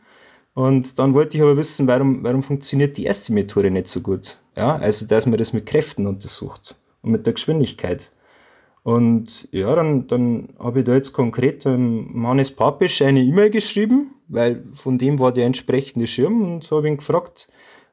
Und 0.57 0.99
dann 0.99 1.13
wollte 1.13 1.37
ich 1.37 1.43
aber 1.43 1.59
wissen, 1.59 1.87
warum, 1.87 2.25
warum 2.25 2.43
funktioniert 2.43 2.97
die 2.97 3.05
erste 3.05 3.31
Methode 3.35 3.71
nicht 3.71 3.89
so 3.89 4.01
gut. 4.01 4.39
Ja, 4.57 4.77
also 4.77 5.07
dass 5.07 5.27
man 5.27 5.37
das 5.37 5.53
mit 5.53 5.67
Kräften 5.67 6.07
untersucht 6.07 6.77
und 7.03 7.11
mit 7.11 7.27
der 7.27 7.35
Geschwindigkeit. 7.35 8.11
Und 8.83 9.49
ja, 9.53 9.75
dann, 9.75 10.07
dann 10.07 10.49
habe 10.59 10.79
ich 10.79 10.87
da 10.87 10.95
jetzt 10.95 11.13
konkret 11.13 11.67
dem 11.67 12.27
Hannes 12.27 12.51
Papisch 12.51 13.03
eine 13.03 13.21
E-Mail 13.21 13.51
geschrieben, 13.51 14.15
weil 14.29 14.65
von 14.73 14.97
dem 14.97 15.19
war 15.19 15.31
der 15.31 15.45
entsprechende 15.45 16.07
Schirm 16.07 16.55
und 16.55 16.71
habe 16.71 16.89
ihn 16.89 16.97
gefragt, 16.97 17.49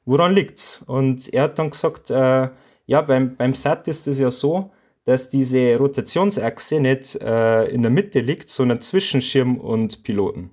woran 0.06 0.34
liegt's? 0.34 0.84
Und 0.86 1.34
er 1.34 1.44
hat 1.44 1.60
dann 1.60 1.72
gesagt, 1.72 2.12
äh, 2.12 2.48
ja, 2.86 3.02
beim, 3.02 3.36
beim 3.36 3.54
SAT 3.56 3.90
ist 3.90 4.08
es 4.08 4.20
ja 4.20 4.32
so, 4.32 4.72
dass 5.04 5.28
diese 5.28 5.76
Rotationsachse 5.76 6.80
nicht 6.80 7.16
äh, 7.16 7.66
in 7.66 7.82
der 7.82 7.92
Mitte 7.92 8.22
liegt, 8.22 8.50
sondern 8.50 8.80
zwischen 8.80 9.22
Schirm 9.22 9.58
und 9.58 10.04
Piloten 10.04 10.52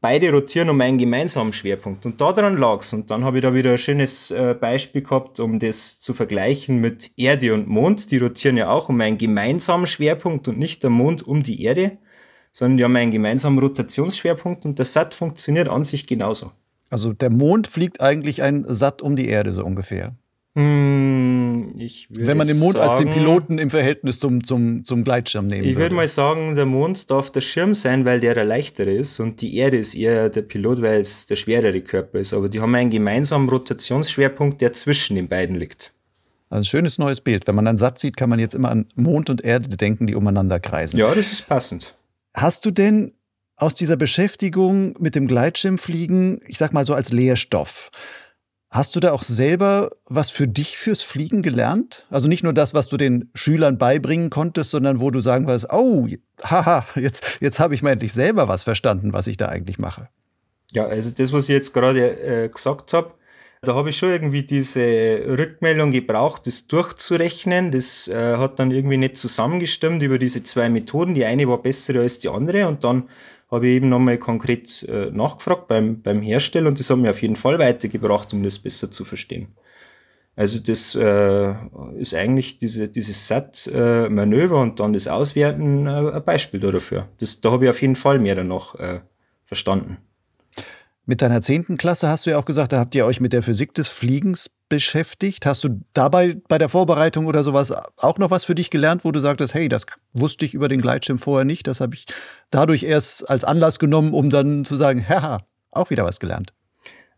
beide 0.00 0.30
rotieren 0.32 0.70
um 0.70 0.80
einen 0.80 0.98
gemeinsamen 0.98 1.52
Schwerpunkt. 1.52 2.06
Und 2.06 2.20
daran 2.20 2.56
lag's. 2.56 2.92
Und 2.92 3.10
dann 3.10 3.24
habe 3.24 3.38
ich 3.38 3.42
da 3.42 3.54
wieder 3.54 3.72
ein 3.72 3.78
schönes 3.78 4.30
äh, 4.30 4.54
Beispiel 4.58 5.02
gehabt, 5.02 5.40
um 5.40 5.58
das 5.58 6.00
zu 6.00 6.14
vergleichen 6.14 6.80
mit 6.80 7.10
Erde 7.16 7.54
und 7.54 7.68
Mond. 7.68 8.10
Die 8.10 8.18
rotieren 8.18 8.56
ja 8.56 8.70
auch 8.70 8.88
um 8.88 9.00
einen 9.00 9.18
gemeinsamen 9.18 9.86
Schwerpunkt 9.86 10.48
und 10.48 10.58
nicht 10.58 10.82
der 10.82 10.90
Mond 10.90 11.26
um 11.26 11.42
die 11.42 11.62
Erde, 11.62 11.98
sondern 12.52 12.78
die 12.78 12.84
haben 12.84 12.96
einen 12.96 13.10
gemeinsamen 13.10 13.58
Rotationsschwerpunkt 13.58 14.64
und 14.64 14.78
der 14.78 14.86
SAT 14.86 15.14
funktioniert 15.14 15.68
an 15.68 15.84
sich 15.84 16.06
genauso. 16.06 16.52
Also 16.88 17.12
der 17.12 17.30
Mond 17.30 17.68
fliegt 17.68 18.00
eigentlich 18.00 18.42
ein 18.42 18.64
Satt 18.66 19.00
um 19.00 19.14
die 19.14 19.28
Erde 19.28 19.52
so 19.52 19.64
ungefähr. 19.64 20.16
Hm, 20.56 21.72
Wenn 22.08 22.36
man 22.36 22.48
den 22.48 22.58
Mond 22.58 22.72
sagen, 22.72 22.90
als 22.90 22.98
den 22.98 23.10
Piloten 23.10 23.58
im 23.58 23.70
Verhältnis 23.70 24.18
zum, 24.18 24.42
zum, 24.42 24.82
zum 24.82 25.04
Gleitschirm 25.04 25.46
nehmen 25.46 25.64
Ich 25.64 25.76
würde 25.76 25.94
mal 25.94 26.08
sagen, 26.08 26.56
der 26.56 26.66
Mond 26.66 27.08
darf 27.08 27.30
der 27.30 27.40
Schirm 27.40 27.76
sein, 27.76 28.04
weil 28.04 28.18
der 28.18 28.34
der 28.34 28.44
leichtere 28.44 28.90
ist 28.90 29.20
und 29.20 29.40
die 29.42 29.56
Erde 29.56 29.76
ist 29.78 29.94
eher 29.94 30.28
der 30.28 30.42
Pilot, 30.42 30.82
weil 30.82 31.00
es 31.00 31.26
der 31.26 31.36
schwerere 31.36 31.80
Körper 31.82 32.18
ist. 32.18 32.32
Aber 32.32 32.48
die 32.48 32.60
haben 32.60 32.74
einen 32.74 32.90
gemeinsamen 32.90 33.48
Rotationsschwerpunkt, 33.48 34.60
der 34.60 34.72
zwischen 34.72 35.14
den 35.14 35.28
beiden 35.28 35.54
liegt. 35.56 35.92
Also 36.48 36.62
ein 36.62 36.64
schönes 36.64 36.98
neues 36.98 37.20
Bild. 37.20 37.46
Wenn 37.46 37.54
man 37.54 37.68
einen 37.68 37.78
Satz 37.78 38.00
sieht, 38.00 38.16
kann 38.16 38.28
man 38.28 38.40
jetzt 38.40 38.56
immer 38.56 38.70
an 38.70 38.86
Mond 38.96 39.30
und 39.30 39.44
Erde 39.44 39.68
denken, 39.76 40.08
die 40.08 40.16
umeinander 40.16 40.58
kreisen. 40.58 40.98
Ja, 40.98 41.14
das 41.14 41.30
ist 41.30 41.46
passend. 41.48 41.94
Hast 42.34 42.64
du 42.64 42.72
denn 42.72 43.12
aus 43.54 43.74
dieser 43.74 43.96
Beschäftigung 43.96 44.96
mit 44.98 45.14
dem 45.14 45.28
Gleitschirmfliegen, 45.28 46.40
ich 46.48 46.58
sag 46.58 46.72
mal 46.72 46.84
so 46.84 46.94
als 46.94 47.12
Lehrstoff, 47.12 47.90
Hast 48.70 48.94
du 48.94 49.00
da 49.00 49.10
auch 49.10 49.22
selber 49.22 49.90
was 50.06 50.30
für 50.30 50.46
dich 50.46 50.78
fürs 50.78 51.02
Fliegen 51.02 51.42
gelernt? 51.42 52.06
Also 52.08 52.28
nicht 52.28 52.44
nur 52.44 52.52
das, 52.52 52.72
was 52.72 52.88
du 52.88 52.96
den 52.96 53.28
Schülern 53.34 53.78
beibringen 53.78 54.30
konntest, 54.30 54.70
sondern 54.70 55.00
wo 55.00 55.10
du 55.10 55.20
sagen 55.20 55.48
wirst, 55.48 55.66
oh, 55.72 56.06
haha, 56.44 56.86
jetzt, 56.94 57.24
jetzt 57.40 57.58
habe 57.58 57.74
ich 57.74 57.82
mal 57.82 57.90
endlich 57.90 58.12
selber 58.12 58.46
was 58.46 58.62
verstanden, 58.62 59.12
was 59.12 59.26
ich 59.26 59.36
da 59.36 59.46
eigentlich 59.46 59.78
mache. 59.78 60.08
Ja, 60.70 60.86
also 60.86 61.10
das, 61.10 61.32
was 61.32 61.48
ich 61.48 61.54
jetzt 61.54 61.74
gerade 61.74 62.44
äh, 62.44 62.48
gesagt 62.48 62.92
habe, 62.92 63.12
da 63.62 63.74
habe 63.74 63.90
ich 63.90 63.98
schon 63.98 64.10
irgendwie 64.10 64.44
diese 64.44 64.80
Rückmeldung 64.80 65.90
gebraucht, 65.90 66.46
das 66.46 66.66
durchzurechnen. 66.66 67.72
Das 67.72 68.08
äh, 68.08 68.36
hat 68.36 68.58
dann 68.58 68.70
irgendwie 68.70 68.96
nicht 68.96 69.16
zusammengestimmt 69.16 70.02
über 70.02 70.18
diese 70.18 70.44
zwei 70.44 70.70
Methoden. 70.70 71.14
Die 71.14 71.26
eine 71.26 71.46
war 71.46 71.60
besser 71.60 71.96
als 71.96 72.20
die 72.20 72.28
andere 72.28 72.66
und 72.68 72.84
dann 72.84 73.08
habe 73.50 73.68
ich 73.68 73.76
eben 73.76 73.88
nochmal 73.88 74.18
konkret 74.18 74.82
äh, 74.84 75.10
nachgefragt 75.10 75.68
beim, 75.68 76.02
beim 76.02 76.22
Hersteller 76.22 76.68
und 76.68 76.78
das 76.78 76.90
hat 76.90 76.98
mir 76.98 77.10
auf 77.10 77.22
jeden 77.22 77.36
Fall 77.36 77.58
weitergebracht, 77.58 78.32
um 78.32 78.42
das 78.42 78.58
besser 78.58 78.90
zu 78.90 79.04
verstehen. 79.04 79.48
Also 80.36 80.60
das 80.60 80.94
äh, 80.94 81.54
ist 81.98 82.14
eigentlich 82.14 82.58
diese, 82.58 82.88
dieses 82.88 83.26
Set-Manöver 83.26 84.56
äh, 84.56 84.62
und 84.62 84.80
dann 84.80 84.92
das 84.92 85.08
Auswerten 85.08 85.86
äh, 85.86 86.12
ein 86.12 86.24
Beispiel 86.24 86.60
dafür. 86.60 87.08
Das, 87.18 87.40
da 87.40 87.50
habe 87.50 87.64
ich 87.64 87.70
auf 87.70 87.82
jeden 87.82 87.96
Fall 87.96 88.18
mehr 88.18 88.36
danach 88.36 88.74
äh, 88.76 89.00
verstanden. 89.44 89.98
Mit 91.04 91.22
deiner 91.22 91.42
zehnten 91.42 91.76
Klasse 91.76 92.08
hast 92.08 92.26
du 92.26 92.30
ja 92.30 92.38
auch 92.38 92.44
gesagt, 92.44 92.72
da 92.72 92.78
habt 92.78 92.94
ihr 92.94 93.04
euch 93.04 93.20
mit 93.20 93.32
der 93.32 93.42
Physik 93.42 93.74
des 93.74 93.88
Fliegens 93.88 94.50
beschäftigt? 94.70 95.44
Hast 95.44 95.62
du 95.64 95.82
dabei 95.92 96.38
bei 96.48 96.56
der 96.56 96.70
Vorbereitung 96.70 97.26
oder 97.26 97.44
sowas 97.44 97.74
auch 97.98 98.16
noch 98.16 98.30
was 98.30 98.44
für 98.44 98.54
dich 98.54 98.70
gelernt, 98.70 99.04
wo 99.04 99.12
du 99.12 99.20
sagtest, 99.20 99.52
hey, 99.52 99.68
das 99.68 99.84
wusste 100.14 100.46
ich 100.46 100.54
über 100.54 100.68
den 100.68 100.80
Gleitschirm 100.80 101.18
vorher 101.18 101.44
nicht, 101.44 101.66
das 101.66 101.82
habe 101.82 101.94
ich 101.94 102.06
dadurch 102.50 102.84
erst 102.84 103.28
als 103.28 103.44
Anlass 103.44 103.78
genommen, 103.78 104.14
um 104.14 104.30
dann 104.30 104.64
zu 104.64 104.76
sagen, 104.76 105.06
haha, 105.06 105.40
auch 105.70 105.90
wieder 105.90 106.04
was 106.06 106.18
gelernt? 106.18 106.54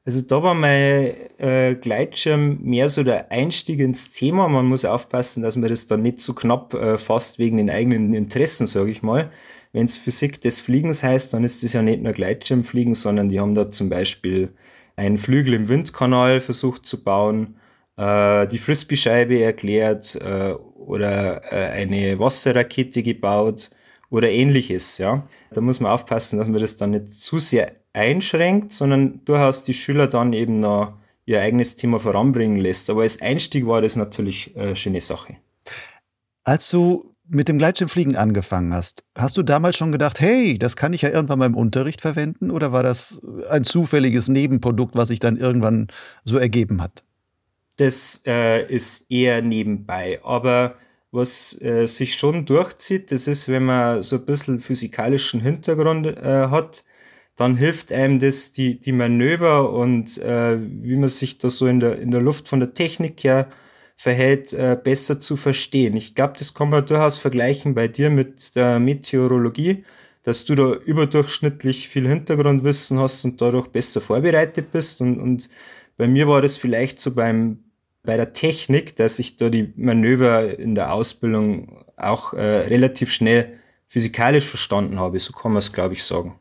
Also 0.04 0.21
da 0.21 0.42
war 0.42 0.54
mein 0.54 1.12
äh, 1.38 1.76
Gleitschirm 1.80 2.59
mehr 2.62 2.88
so 2.88 3.04
der 3.04 3.30
Einstieg 3.30 3.78
ins 3.78 4.11
Thema. 4.11 4.49
Man 4.49 4.66
muss 4.66 4.85
aufpassen, 4.85 5.44
dass 5.44 5.56
man 5.56 5.68
das 5.68 5.87
dann 5.87 6.02
nicht 6.02 6.18
zu 6.18 6.32
so 6.32 6.35
knapp 6.35 6.75
äh, 6.75 6.99
fasst 6.99 7.38
wegen 7.38 7.56
den 7.56 7.71
eigenen 7.71 8.12
Interessen, 8.12 8.66
sage 8.66 8.90
ich 8.90 9.02
mal. 9.02 9.30
Wenn 9.73 9.87
es 9.87 9.97
Physik 9.97 10.40
des 10.40 10.59
Fliegens 10.59 11.04
heißt, 11.04 11.32
dann 11.32 11.44
ist 11.44 11.62
es 11.62 11.73
ja 11.73 11.82
nicht 11.82 12.02
nur 12.02 12.12
Gleitschirmfliegen, 12.12 12.94
sondern 12.94 13.28
die 13.28 13.38
haben 13.38 13.54
da 13.54 13.71
zum 13.71 13.90
Beispiel 13.90 14.52
einen 14.97 15.19
Flügel 15.19 15.55
im 15.55 15.69
Windkanal 15.69 16.41
versucht 16.41 16.87
zu 16.87 17.03
bauen, 17.03 17.57
äh, 17.97 18.47
die 18.47 18.59
Frisbee-Scheibe 18.59 19.43
erklärt 19.43 20.17
äh, 20.17 20.53
oder 20.53 21.43
äh, 21.53 21.71
eine 21.71 22.19
Wasserrakete 22.19 23.03
gebaut 23.03 23.71
oder 24.11 24.31
ähnliches. 24.31 24.99
Ja. 24.99 25.27
Da 25.53 25.61
muss 25.61 25.81
man 25.81 25.93
aufpassen, 25.93 26.39
dass 26.39 26.49
man 26.49 26.61
das 26.61 26.77
dann 26.77 26.91
nicht 26.91 27.13
zu 27.13 27.39
sehr 27.39 27.73
einschränkt, 27.93 28.73
sondern 28.73 29.25
durchaus 29.25 29.65
die 29.65 29.75
Schüler 29.75 30.07
dann 30.07 30.33
eben 30.33 30.61
noch 30.61 30.95
ihr 31.25 31.41
eigenes 31.41 31.77
Thema 31.77 31.99
voranbringen 31.99 32.59
lässt. 32.59 32.91
Aber 32.91 33.03
als 33.03 33.21
Einstieg 33.21 33.67
war 33.67 33.81
das 33.81 33.97
natürlich 33.97 34.57
eine 34.57 34.77
schöne 34.77 35.01
Sache. 35.01 35.37
Als 36.45 36.71
du 36.71 37.12
mit 37.29 37.49
dem 37.49 37.59
Gleitschirmfliegen 37.59 38.17
angefangen 38.17 38.75
hast, 38.75 39.05
hast 39.17 39.37
du 39.37 39.43
damals 39.43 39.76
schon 39.76 39.93
gedacht, 39.93 40.21
hey, 40.21 40.59
das 40.59 40.76
kann 40.76 40.93
ich 40.93 41.02
ja 41.02 41.11
irgendwann 41.11 41.38
mal 41.38 41.47
im 41.47 41.57
Unterricht 41.57 42.00
verwenden? 42.00 42.50
Oder 42.50 42.73
war 42.73 42.83
das 42.83 43.21
ein 43.50 43.64
zufälliges 43.64 44.29
Nebenprodukt, 44.29 44.95
was 44.95 45.09
sich 45.09 45.21
dann 45.21 45.37
irgendwann 45.37 45.88
so 46.25 46.38
ergeben 46.38 46.83
hat? 46.83 47.05
Das 47.76 48.23
äh, 48.26 48.67
ist 48.67 49.11
eher 49.11 49.41
nebenbei. 49.43 50.21
Aber 50.23 50.76
was 51.11 51.61
äh, 51.61 51.87
sich 51.87 52.14
schon 52.14 52.45
durchzieht, 52.45 53.12
das 53.12 53.26
ist, 53.26 53.49
wenn 53.49 53.64
man 53.64 54.02
so 54.02 54.17
ein 54.17 54.25
bisschen 54.25 54.59
physikalischen 54.59 55.41
Hintergrund 55.41 56.07
äh, 56.07 56.49
hat, 56.49 56.85
dann 57.37 57.57
hilft 57.57 57.93
einem 57.93 58.19
das, 58.19 58.52
die, 58.52 58.79
die 58.79 58.93
Manöver 58.93 59.73
und 59.73 60.19
äh, 60.19 60.59
wie 60.61 60.97
man 60.97 61.09
sich 61.09 61.38
da 61.38 61.49
so 61.49 61.67
in 61.67 61.81
der, 61.81 61.99
in 61.99 62.11
der 62.11 62.21
Luft 62.21 62.49
von 62.49 62.61
der 62.61 62.75
Technik 62.75 63.25
her 63.25 63.49
verhält, 64.02 64.52
äh, 64.52 64.76
besser 64.82 65.21
zu 65.21 65.37
verstehen. 65.37 65.97
Ich 65.97 66.16
glaube, 66.16 66.35
das 66.37 66.54
kann 66.54 66.71
man 66.71 66.85
durchaus 66.85 67.18
vergleichen 67.18 67.73
bei 67.73 67.87
dir 67.87 68.11
mit 68.11 68.56
der 68.56 68.80
Meteorologie, 68.80 69.85
dass 70.25 70.44
du 70.44 70.56
da 70.56 70.73
überdurchschnittlich 70.75 71.88
viel 71.88 72.09
Hintergrundwissen 72.09 72.99
hast 72.99 73.25
und 73.25 73.40
dadurch 73.40 73.68
besser 73.68 74.00
vorbereitet 74.00 74.73
bist. 74.73 75.00
Und, 75.02 75.21
und 75.21 75.49
bei 75.97 76.09
mir 76.09 76.26
war 76.26 76.42
das 76.42 76.56
vielleicht 76.56 77.00
so 77.00 77.14
beim, 77.14 77.61
bei 78.02 78.16
der 78.16 78.32
Technik, 78.32 78.97
dass 78.97 79.21
ich 79.21 79.37
da 79.37 79.50
die 79.50 79.73
Manöver 79.76 80.59
in 80.59 80.75
der 80.75 80.92
Ausbildung 80.92 81.85
auch 81.97 82.35
äh, 82.35 82.42
relativ 82.42 83.12
schnell 83.12 83.52
physikalisch 83.87 84.47
verstanden 84.47 84.99
habe. 84.99 85.21
So 85.21 85.32
kann 85.32 85.52
man 85.52 85.59
es, 85.59 85.73
glaube 85.73 85.94
ich, 85.94 86.02
sagen. 86.02 86.40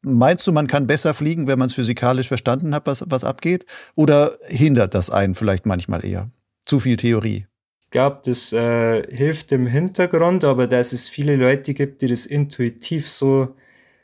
Meinst 0.00 0.46
du, 0.46 0.52
man 0.52 0.66
kann 0.66 0.86
besser 0.86 1.12
fliegen, 1.12 1.46
wenn 1.46 1.58
man 1.58 1.66
es 1.66 1.74
physikalisch 1.74 2.28
verstanden 2.28 2.74
hat, 2.74 2.86
was, 2.86 3.04
was 3.06 3.22
abgeht? 3.22 3.66
Oder 3.96 4.32
hindert 4.46 4.94
das 4.94 5.10
einen 5.10 5.34
vielleicht 5.34 5.66
manchmal 5.66 6.06
eher? 6.06 6.30
Zu 6.72 6.80
viel 6.80 6.96
Theorie. 6.96 7.44
Ich 7.82 7.90
glaube, 7.90 8.22
das 8.24 8.54
äh, 8.54 9.02
hilft 9.14 9.52
im 9.52 9.66
Hintergrund, 9.66 10.42
aber 10.42 10.66
dass 10.66 10.94
es 10.94 11.06
viele 11.06 11.36
Leute 11.36 11.74
gibt, 11.74 12.00
die 12.00 12.06
das 12.06 12.24
intuitiv 12.24 13.10
so, 13.10 13.54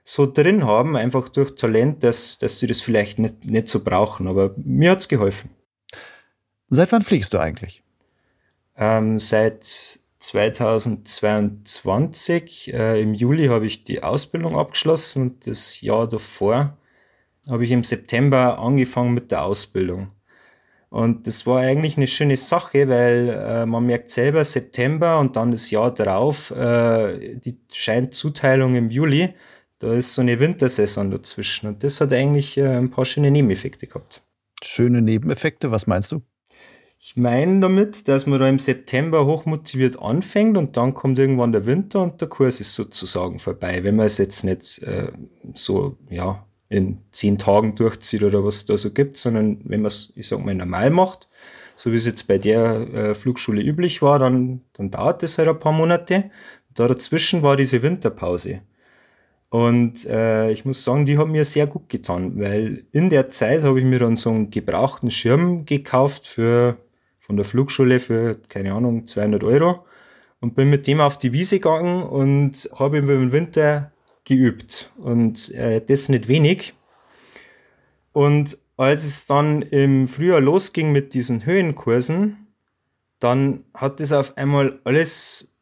so 0.04 0.30
drin 0.30 0.66
haben, 0.66 0.94
einfach 0.94 1.30
durch 1.30 1.54
Talent, 1.54 2.04
dass, 2.04 2.36
dass 2.36 2.60
sie 2.60 2.66
das 2.66 2.82
vielleicht 2.82 3.20
nicht, 3.20 3.46
nicht 3.46 3.68
so 3.68 3.82
brauchen. 3.82 4.28
Aber 4.28 4.54
mir 4.58 4.90
hat 4.90 5.00
es 5.00 5.08
geholfen. 5.08 5.48
Seit 6.68 6.92
wann 6.92 7.00
fliegst 7.00 7.32
du 7.32 7.38
eigentlich? 7.38 7.82
Ähm, 8.76 9.18
seit 9.18 9.98
2022. 10.18 12.74
Äh, 12.74 13.00
Im 13.00 13.14
Juli 13.14 13.46
habe 13.46 13.64
ich 13.64 13.84
die 13.84 14.02
Ausbildung 14.02 14.58
abgeschlossen 14.58 15.22
und 15.22 15.46
das 15.46 15.80
Jahr 15.80 16.06
davor 16.06 16.76
habe 17.48 17.64
ich 17.64 17.70
im 17.70 17.82
September 17.82 18.58
angefangen 18.58 19.14
mit 19.14 19.30
der 19.30 19.44
Ausbildung. 19.44 20.08
Und 20.90 21.26
das 21.26 21.46
war 21.46 21.60
eigentlich 21.60 21.96
eine 21.96 22.06
schöne 22.06 22.36
Sache, 22.36 22.88
weil 22.88 23.28
äh, 23.28 23.66
man 23.66 23.84
merkt 23.84 24.10
selber 24.10 24.42
September 24.42 25.18
und 25.18 25.36
dann 25.36 25.50
das 25.50 25.70
Jahr 25.70 25.92
darauf 25.92 26.50
äh, 26.50 27.36
die 27.36 27.58
Scheinzuteilung 27.72 28.74
im 28.74 28.88
Juli. 28.88 29.34
Da 29.80 29.92
ist 29.92 30.14
so 30.14 30.22
eine 30.22 30.40
Wintersaison 30.40 31.10
dazwischen 31.10 31.68
und 31.68 31.84
das 31.84 32.00
hat 32.00 32.12
eigentlich 32.12 32.56
äh, 32.56 32.66
ein 32.66 32.90
paar 32.90 33.04
schöne 33.04 33.30
Nebeneffekte 33.30 33.86
gehabt. 33.86 34.22
Schöne 34.62 35.02
Nebeneffekte, 35.02 35.70
was 35.70 35.86
meinst 35.86 36.10
du? 36.10 36.22
Ich 37.00 37.16
meine 37.16 37.60
damit, 37.60 38.08
dass 38.08 38.26
man 38.26 38.40
da 38.40 38.48
im 38.48 38.58
September 38.58 39.24
hochmotiviert 39.24 40.00
anfängt 40.00 40.56
und 40.56 40.76
dann 40.76 40.94
kommt 40.94 41.18
irgendwann 41.18 41.52
der 41.52 41.64
Winter 41.64 42.02
und 42.02 42.20
der 42.20 42.28
Kurs 42.28 42.58
ist 42.58 42.74
sozusagen 42.74 43.38
vorbei. 43.38 43.84
Wenn 43.84 43.94
man 43.94 44.06
es 44.06 44.18
jetzt 44.18 44.42
nicht 44.42 44.82
äh, 44.82 45.12
so, 45.54 45.96
ja, 46.10 46.44
in 46.68 46.98
zehn 47.10 47.38
Tagen 47.38 47.74
durchzieht 47.74 48.22
oder 48.22 48.44
was 48.44 48.66
da 48.66 48.76
so 48.76 48.92
gibt, 48.92 49.16
sondern 49.16 49.60
wenn 49.64 49.80
man 49.80 49.86
es, 49.86 50.12
ich 50.16 50.28
sag 50.28 50.44
mal, 50.44 50.54
normal 50.54 50.90
macht, 50.90 51.28
so 51.76 51.92
wie 51.92 51.96
es 51.96 52.06
jetzt 52.06 52.28
bei 52.28 52.38
der 52.38 52.92
äh, 52.92 53.14
Flugschule 53.14 53.62
üblich 53.62 54.02
war, 54.02 54.18
dann, 54.18 54.62
dann 54.74 54.90
dauert 54.90 55.22
das 55.22 55.38
halt 55.38 55.48
ein 55.48 55.58
paar 55.58 55.72
Monate. 55.72 56.30
Da 56.74 56.88
dazwischen 56.88 57.42
war 57.42 57.56
diese 57.56 57.82
Winterpause. 57.82 58.60
Und 59.50 60.04
äh, 60.06 60.50
ich 60.50 60.64
muss 60.64 60.84
sagen, 60.84 61.06
die 61.06 61.16
hat 61.16 61.28
mir 61.28 61.44
sehr 61.44 61.66
gut 61.66 61.88
getan, 61.88 62.38
weil 62.38 62.84
in 62.92 63.08
der 63.08 63.30
Zeit 63.30 63.62
habe 63.62 63.78
ich 63.78 63.86
mir 63.86 63.98
dann 63.98 64.16
so 64.16 64.30
einen 64.30 64.50
gebrauchten 64.50 65.10
Schirm 65.10 65.64
gekauft 65.64 66.26
für 66.26 66.76
von 67.18 67.36
der 67.36 67.44
Flugschule 67.44 67.98
für, 67.98 68.36
keine 68.48 68.74
Ahnung, 68.74 69.06
200 69.06 69.44
Euro 69.44 69.84
und 70.40 70.54
bin 70.54 70.70
mit 70.70 70.86
dem 70.86 71.00
auf 71.00 71.18
die 71.18 71.32
Wiese 71.32 71.58
gegangen 71.58 72.02
und 72.02 72.70
habe 72.78 72.98
im 72.98 73.32
Winter 73.32 73.92
geübt 74.28 74.92
und 74.98 75.52
äh, 75.54 75.80
das 75.84 76.08
nicht 76.08 76.28
wenig. 76.28 76.74
Und 78.12 78.58
als 78.76 79.04
es 79.04 79.26
dann 79.26 79.62
im 79.62 80.06
Frühjahr 80.06 80.40
losging 80.40 80.92
mit 80.92 81.14
diesen 81.14 81.44
Höhenkursen, 81.44 82.46
dann 83.18 83.64
hat 83.74 84.00
das 84.00 84.12
auf 84.12 84.36
einmal 84.36 84.78
alles 84.84 85.52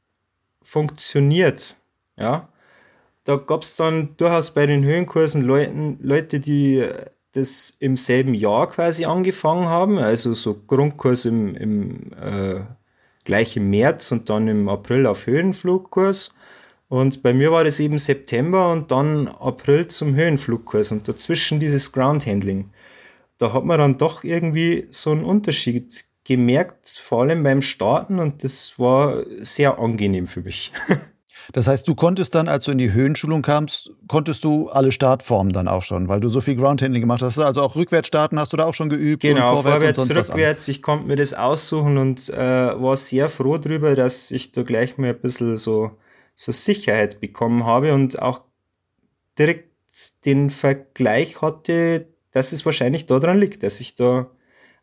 funktioniert. 0.61 1.77
Ja, 2.19 2.49
da 3.25 3.37
gab 3.37 3.63
es 3.63 3.77
dann 3.77 4.17
durchaus 4.17 4.53
bei 4.53 4.67
den 4.67 4.85
Höhenkursen 4.85 5.43
Leuten, 5.43 5.99
Leute, 6.03 6.41
die 6.41 6.87
das 7.33 7.77
im 7.81 7.97
selben 7.97 8.35
Jahr 8.35 8.69
quasi 8.69 9.05
angefangen 9.05 9.67
haben, 9.67 9.99
also 9.99 10.33
so 10.35 10.55
Grundkurs 10.67 11.27
im, 11.27 11.55
im 11.55 12.13
äh, 12.13 12.61
gleich 13.25 13.57
März 13.57 14.13
und 14.13 14.31
dann 14.31 14.49
im 14.49 14.69
April 14.69 15.07
auf 15.07 15.27
Höhenflugkurs. 15.27 16.35
Und 16.89 17.23
bei 17.23 17.33
mir 17.33 17.51
war 17.51 17.65
das 17.65 17.81
eben 17.81 17.99
September 17.99 18.71
und 18.71 18.93
dann 18.93 19.29
April 19.29 19.89
zum 19.89 20.15
Höhenflugkurs 20.15 20.93
und 20.93 21.09
dazwischen 21.09 21.59
dieses 21.59 21.93
Groundhandling. 21.93 22.71
Da 23.39 23.53
hat 23.53 23.65
man 23.65 23.79
dann 23.79 23.99
doch 23.99 24.25
irgendwie 24.25 24.87
so 24.91 25.11
einen 25.11 25.25
Unterschied 25.25 26.05
gemerkt, 26.25 26.89
vor 26.89 27.23
allem 27.23 27.43
beim 27.43 27.63
Starten 27.63 28.19
und 28.19 28.43
das 28.45 28.79
war 28.79 29.25
sehr 29.41 29.79
angenehm 29.79 30.27
für 30.27 30.43
mich. 30.43 30.73
Das 31.53 31.69
heißt, 31.69 31.87
du 31.87 31.95
konntest 31.95 32.35
dann, 32.35 32.49
als 32.49 32.65
du 32.65 32.73
in 32.73 32.79
die 32.79 32.93
Höhenschulung 32.93 33.43
kamst, 33.43 33.93
konntest 34.09 34.43
du 34.45 34.69
alle 34.69 34.91
Startformen 34.91 35.53
dann 35.53 35.69
auch 35.69 35.83
schon, 35.83 36.09
weil 36.09 36.21
du 36.21 36.29
so 36.29 36.41
viel 36.41 36.57
Groundhandling 36.57 37.03
gemacht 37.03 37.23
hast. 37.23 37.39
Also 37.39 37.63
auch 37.63 37.77
rückwärts 37.77 38.09
starten 38.09 38.39
hast 38.39 38.53
du 38.53 38.57
da 38.57 38.65
auch 38.65 38.75
schon 38.75 38.89
geübt? 38.89 39.23
Genau, 39.23 39.63
vorwärts, 39.63 39.97
vorwärts 39.97 40.31
rückwärts. 40.31 40.69
Ich 40.69 40.83
konnte 40.83 41.07
mir 41.07 41.17
das 41.17 41.35
aussuchen 41.35 41.99
und 41.99 42.29
äh, 42.31 42.37
war 42.37 42.97
sehr 42.97 43.29
froh 43.29 43.59
darüber, 43.59 43.95
dass 43.95 44.31
ich 44.31 44.53
da 44.53 44.63
gleich 44.63 44.99
mal 44.99 45.11
ein 45.11 45.21
bisschen 45.21 45.57
so, 45.57 45.93
so 46.37 46.53
Sicherheit 46.53 47.21
bekommen 47.21 47.65
habe 47.65 47.93
und 47.95 48.23
auch 48.23 48.43
direkt 49.39 49.73
den 50.25 50.51
Vergleich 50.51 51.41
hatte, 51.43 52.07
dass 52.31 52.53
es 52.53 52.65
wahrscheinlich 52.65 53.07
daran 53.07 53.41
liegt, 53.41 53.63
dass 53.63 53.81
ich 53.81 53.95
da 53.95 54.31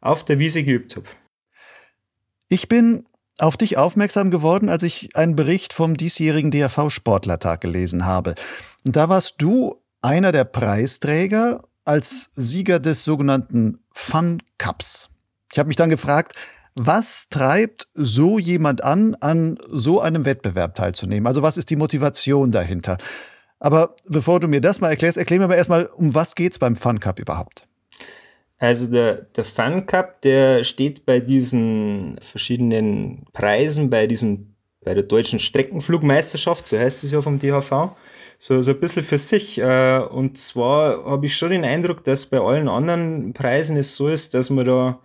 auf 0.02 0.26
der 0.26 0.40
Wiese 0.40 0.64
geübt 0.64 0.98
habe. 0.98 1.06
Ich 2.50 2.68
bin 2.68 3.06
auf 3.40 3.56
dich 3.56 3.78
aufmerksam 3.78 4.32
geworden, 4.32 4.70
als 4.70 4.84
ich 4.84 5.16
einen 5.16 5.36
Bericht 5.36 5.74
vom 5.74 5.96
diesjährigen 5.96 6.52
DRV-Sportlertag 6.52 7.62
gelesen 7.62 8.06
habe. 8.06 8.36
Und 8.84 8.96
da 8.96 9.08
warst 9.08 9.36
du 9.38 9.82
einer 10.02 10.32
der 10.32 10.44
Preisträger 10.44 11.64
als 11.86 12.30
Sieger 12.34 12.80
des 12.80 13.04
sogenannten 13.04 13.80
Fun 13.92 14.42
Cups. 14.58 15.10
Ich 15.52 15.60
habe 15.60 15.68
mich 15.68 15.78
dann 15.78 15.90
gefragt, 15.90 16.36
was 16.76 17.30
treibt 17.30 17.88
so 17.94 18.40
jemand 18.40 18.84
an, 18.84 19.16
an 19.20 19.58
so 19.70 20.02
einem 20.02 20.26
Wettbewerb 20.26 20.76
teilzunehmen? 20.76 21.28
Also 21.28 21.42
was 21.42 21.58
ist 21.58 21.70
die 21.70 21.76
Motivation 21.76 22.52
dahinter? 22.52 22.98
Aber 23.60 23.96
bevor 24.06 24.40
du 24.40 24.48
mir 24.48 24.60
das 24.60 24.82
mal 24.82 24.90
erklärst, 24.90 25.18
erklär 25.18 25.40
mir 25.40 25.48
mal 25.48 25.56
erstmal, 25.56 25.86
um 25.86 26.14
was 26.14 26.36
geht's 26.36 26.60
beim 26.60 26.76
Fun 26.76 27.00
Cup 27.00 27.20
überhaupt? 27.20 27.68
Also 28.58 28.88
der, 28.88 29.16
der 29.36 29.44
Fun 29.44 29.86
Cup, 29.86 30.22
der 30.22 30.64
steht 30.64 31.06
bei 31.06 31.20
diesen 31.20 32.18
verschiedenen 32.22 33.26
Preisen, 33.34 33.90
bei 33.90 34.08
diesen, 34.08 34.56
bei 34.84 34.94
der 34.94 35.04
deutschen 35.04 35.40
Streckenflugmeisterschaft, 35.40 36.68
so 36.68 36.78
heißt 36.78 37.04
es 37.04 37.12
ja 37.12 37.22
vom 37.22 37.40
DHV, 37.40 37.96
so, 38.38 38.62
so 38.62 38.72
ein 38.72 38.80
bisschen 38.80 39.04
für 39.04 39.18
sich. 39.18 39.60
Äh, 39.60 40.00
und 40.00 40.38
zwar 40.38 41.06
habe 41.06 41.26
ich 41.26 41.38
schon 41.38 41.52
den 41.52 41.66
Eindruck, 41.66 42.04
dass 42.04 42.26
bei 42.26 42.40
allen 42.40 42.68
anderen 42.68 43.34
Preisen 43.34 43.78
es 43.78 43.96
so 43.96 44.08
ist, 44.10 44.34
dass 44.34 44.50
man 44.50 44.66
da 44.66 45.00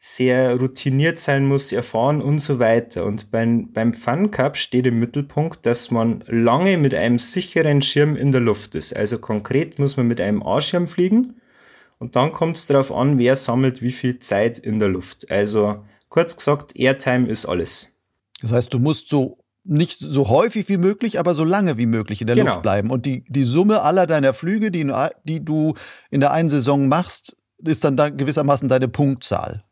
sehr 0.00 0.56
routiniert 0.56 1.18
sein 1.18 1.46
muss, 1.46 1.72
erfahren 1.72 2.22
und 2.22 2.38
so 2.38 2.58
weiter. 2.58 3.04
Und 3.04 3.30
beim, 3.30 3.72
beim 3.72 3.92
Fun 3.92 4.30
Cup 4.30 4.56
steht 4.56 4.86
im 4.86 5.00
Mittelpunkt, 5.00 5.66
dass 5.66 5.90
man 5.90 6.22
lange 6.28 6.78
mit 6.78 6.94
einem 6.94 7.18
sicheren 7.18 7.82
Schirm 7.82 8.14
in 8.16 8.30
der 8.30 8.40
Luft 8.40 8.74
ist. 8.74 8.94
Also 8.96 9.18
konkret 9.18 9.78
muss 9.78 9.96
man 9.96 10.06
mit 10.06 10.20
einem 10.20 10.42
A-Schirm 10.42 10.86
fliegen 10.86 11.34
und 11.98 12.14
dann 12.14 12.32
kommt 12.32 12.56
es 12.56 12.66
darauf 12.66 12.92
an, 12.92 13.18
wer 13.18 13.34
sammelt 13.34 13.82
wie 13.82 13.92
viel 13.92 14.20
Zeit 14.20 14.58
in 14.58 14.78
der 14.78 14.88
Luft. 14.88 15.30
Also 15.30 15.84
kurz 16.08 16.36
gesagt, 16.36 16.76
Airtime 16.76 17.28
ist 17.28 17.46
alles. 17.46 17.96
Das 18.40 18.52
heißt, 18.52 18.72
du 18.72 18.78
musst 18.78 19.08
so 19.08 19.38
nicht 19.64 19.98
so 19.98 20.28
häufig 20.28 20.68
wie 20.68 20.78
möglich, 20.78 21.18
aber 21.18 21.34
so 21.34 21.44
lange 21.44 21.76
wie 21.76 21.86
möglich 21.86 22.20
in 22.20 22.26
der 22.26 22.36
genau. 22.36 22.52
Luft 22.52 22.62
bleiben. 22.62 22.90
Und 22.90 23.04
die, 23.04 23.24
die 23.28 23.44
Summe 23.44 23.82
aller 23.82 24.06
deiner 24.06 24.32
Flüge, 24.32 24.70
die, 24.70 24.90
die 25.24 25.44
du 25.44 25.74
in 26.10 26.20
der 26.20 26.30
einen 26.30 26.48
Saison 26.48 26.88
machst, 26.88 27.36
ist 27.62 27.84
dann 27.84 27.96
da 27.96 28.08
gewissermaßen 28.08 28.68
deine 28.68 28.88
Punktzahl. 28.88 29.64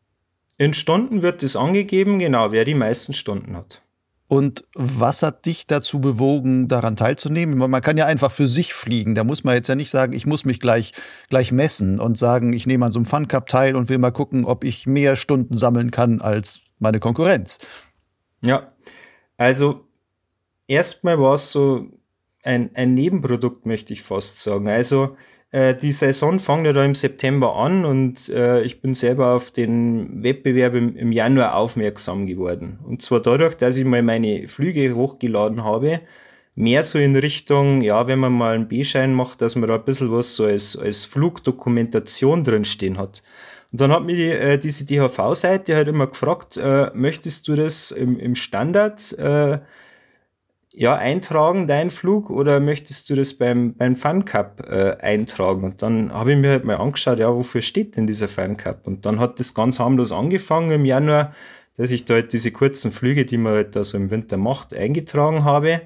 In 0.58 0.74
Stunden 0.74 1.22
wird 1.22 1.42
es 1.42 1.56
angegeben, 1.56 2.18
genau, 2.18 2.50
wer 2.50 2.64
die 2.64 2.74
meisten 2.74 3.12
Stunden 3.12 3.56
hat. 3.56 3.82
Und 4.28 4.64
was 4.74 5.22
hat 5.22 5.46
dich 5.46 5.68
dazu 5.68 6.00
bewogen, 6.00 6.66
daran 6.66 6.96
teilzunehmen? 6.96 7.56
Man 7.56 7.80
kann 7.80 7.96
ja 7.96 8.06
einfach 8.06 8.32
für 8.32 8.48
sich 8.48 8.74
fliegen. 8.74 9.14
Da 9.14 9.22
muss 9.22 9.44
man 9.44 9.54
jetzt 9.54 9.68
ja 9.68 9.76
nicht 9.76 9.90
sagen, 9.90 10.12
ich 10.14 10.26
muss 10.26 10.44
mich 10.44 10.58
gleich, 10.58 10.92
gleich 11.28 11.52
messen 11.52 12.00
und 12.00 12.18
sagen, 12.18 12.52
ich 12.52 12.66
nehme 12.66 12.86
an 12.86 12.92
so 12.92 12.98
einem 12.98 13.06
Fun 13.06 13.28
Cup 13.28 13.48
teil 13.48 13.76
und 13.76 13.88
will 13.88 13.98
mal 13.98 14.10
gucken, 14.10 14.44
ob 14.44 14.64
ich 14.64 14.86
mehr 14.86 15.14
Stunden 15.14 15.54
sammeln 15.54 15.92
kann 15.92 16.20
als 16.20 16.62
meine 16.80 16.98
Konkurrenz. 16.98 17.58
Ja, 18.42 18.72
also 19.36 19.86
erstmal 20.66 21.20
war 21.20 21.34
es 21.34 21.52
so 21.52 21.86
ein, 22.42 22.70
ein 22.74 22.94
Nebenprodukt, 22.94 23.64
möchte 23.64 23.92
ich 23.92 24.02
fast 24.02 24.42
sagen. 24.42 24.68
Also 24.68 25.16
die 25.52 25.92
Saison 25.92 26.38
fängt 26.38 26.66
ja 26.66 26.72
da 26.72 26.84
im 26.84 26.94
September 26.94 27.56
an 27.56 27.84
und 27.84 28.28
äh, 28.28 28.62
ich 28.62 28.80
bin 28.82 28.94
selber 28.94 29.34
auf 29.34 29.50
den 29.52 30.22
Wettbewerb 30.22 30.74
im, 30.74 30.96
im, 30.96 31.12
Januar 31.12 31.54
aufmerksam 31.54 32.26
geworden. 32.26 32.78
Und 32.84 33.00
zwar 33.00 33.20
dadurch, 33.20 33.54
dass 33.54 33.76
ich 33.76 33.84
mal 33.84 34.02
meine 34.02 34.48
Flüge 34.48 34.94
hochgeladen 34.94 35.64
habe, 35.64 36.00
mehr 36.56 36.82
so 36.82 36.98
in 36.98 37.14
Richtung, 37.14 37.82
ja, 37.82 38.08
wenn 38.08 38.18
man 38.18 38.32
mal 38.32 38.54
einen 38.54 38.66
B-Schein 38.66 39.14
macht, 39.14 39.40
dass 39.40 39.54
man 39.56 39.68
da 39.68 39.76
ein 39.76 39.84
bisschen 39.84 40.10
was 40.10 40.34
so 40.34 40.46
als, 40.46 40.76
als 40.76 41.04
Flugdokumentation 41.04 42.42
drinstehen 42.42 42.98
hat. 42.98 43.22
Und 43.72 43.80
dann 43.80 43.92
hat 43.92 44.04
mich 44.04 44.16
die, 44.16 44.30
äh, 44.30 44.58
diese 44.58 44.86
DHV-Seite 44.86 45.76
halt 45.76 45.88
immer 45.88 46.06
gefragt, 46.06 46.56
äh, 46.56 46.90
möchtest 46.94 47.46
du 47.46 47.54
das 47.54 47.90
im, 47.90 48.18
im 48.18 48.34
Standard 48.34 49.12
äh, 49.18 49.58
ja, 50.78 50.94
eintragen, 50.94 51.66
dein 51.66 51.88
Flug, 51.88 52.28
oder 52.28 52.60
möchtest 52.60 53.08
du 53.08 53.14
das 53.14 53.32
beim, 53.32 53.74
beim 53.74 53.96
Fun 53.96 54.26
Cup 54.26 54.62
äh, 54.68 54.94
eintragen? 55.00 55.64
Und 55.64 55.80
dann 55.80 56.12
habe 56.12 56.32
ich 56.32 56.38
mir 56.38 56.50
halt 56.50 56.64
mal 56.64 56.76
angeschaut, 56.76 57.18
ja, 57.18 57.34
wofür 57.34 57.62
steht 57.62 57.96
denn 57.96 58.06
dieser 58.06 58.28
Fun 58.28 58.58
Cup? 58.58 58.86
Und 58.86 59.06
dann 59.06 59.18
hat 59.18 59.40
das 59.40 59.54
ganz 59.54 59.80
harmlos 59.80 60.12
angefangen 60.12 60.70
im 60.70 60.84
Januar, 60.84 61.32
dass 61.78 61.90
ich 61.90 62.04
da 62.04 62.14
halt 62.14 62.34
diese 62.34 62.50
kurzen 62.52 62.92
Flüge, 62.92 63.24
die 63.24 63.38
man 63.38 63.54
halt 63.54 63.74
da 63.74 63.84
so 63.84 63.96
im 63.96 64.10
Winter 64.10 64.36
macht, 64.36 64.74
eingetragen 64.74 65.46
habe. 65.46 65.80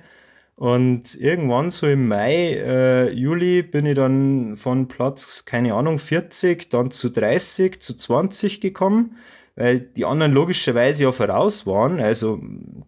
Und 0.57 1.15
irgendwann 1.15 1.71
so 1.71 1.87
im 1.87 2.09
Mai, 2.09 2.55
äh, 2.55 3.13
Juli 3.13 3.63
bin 3.63 3.87
ich 3.87 3.95
dann 3.95 4.57
von 4.57 4.89
Platz, 4.89 5.45
keine 5.45 5.75
Ahnung, 5.75 6.01
40, 6.01 6.69
dann 6.69 6.91
zu 6.91 7.11
30, 7.11 7.81
zu 7.81 7.97
20 7.97 8.61
gekommen 8.61 9.17
weil 9.61 9.81
die 9.81 10.07
anderen 10.07 10.33
logischerweise 10.33 11.05
ja 11.05 11.13
voraus 11.13 11.67
waren. 11.67 12.01
Also 12.01 12.41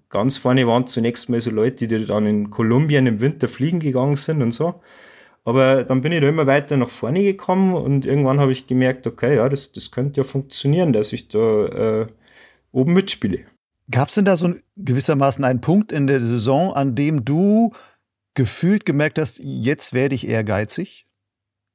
ganz 0.09 0.39
vorne 0.39 0.67
waren 0.67 0.87
zunächst 0.87 1.29
mal 1.29 1.39
so 1.39 1.51
Leute, 1.51 1.87
die 1.87 2.07
dann 2.07 2.25
in 2.25 2.49
Kolumbien 2.49 3.07
im 3.07 3.21
Winter 3.21 3.47
fliegen 3.47 3.79
gegangen 3.79 4.17
sind 4.17 4.41
und 4.41 4.53
so. 4.53 4.81
Aber 5.45 5.85
dann 5.85 6.01
bin 6.01 6.13
ich 6.13 6.23
da 6.23 6.29
immer 6.31 6.47
weiter 6.47 6.79
nach 6.79 6.89
vorne 6.89 7.23
gekommen 7.23 7.75
und 7.75 8.07
irgendwann 8.07 8.41
habe 8.41 8.53
ich 8.53 8.67
gemerkt, 8.67 9.07
okay, 9.07 9.37
ja, 9.37 9.51
das, 9.51 9.73
das 9.73 9.91
könnte 9.91 10.23
ja 10.23 10.25
funktionieren, 10.25 10.95
dass 10.95 11.13
ich 11.13 11.29
da 11.29 11.67
äh, 11.67 12.07
oben 12.71 12.95
mitspiele. 12.95 13.41
Gab 13.91 14.09
es 14.09 14.15
denn 14.15 14.25
da 14.25 14.39
so 14.39 14.55
gewissermaßen 14.77 15.45
einen 15.45 15.61
Punkt 15.61 15.93
in 15.93 16.07
der 16.07 16.21
Saison, 16.21 16.73
an 16.73 16.95
dem 16.95 17.23
du 17.23 17.73
gefühlt 18.33 18.87
gemerkt 18.87 19.19
hast, 19.19 19.41
jetzt 19.43 19.93
werde 19.93 20.15
ich 20.15 20.27
ehrgeizig? 20.27 21.05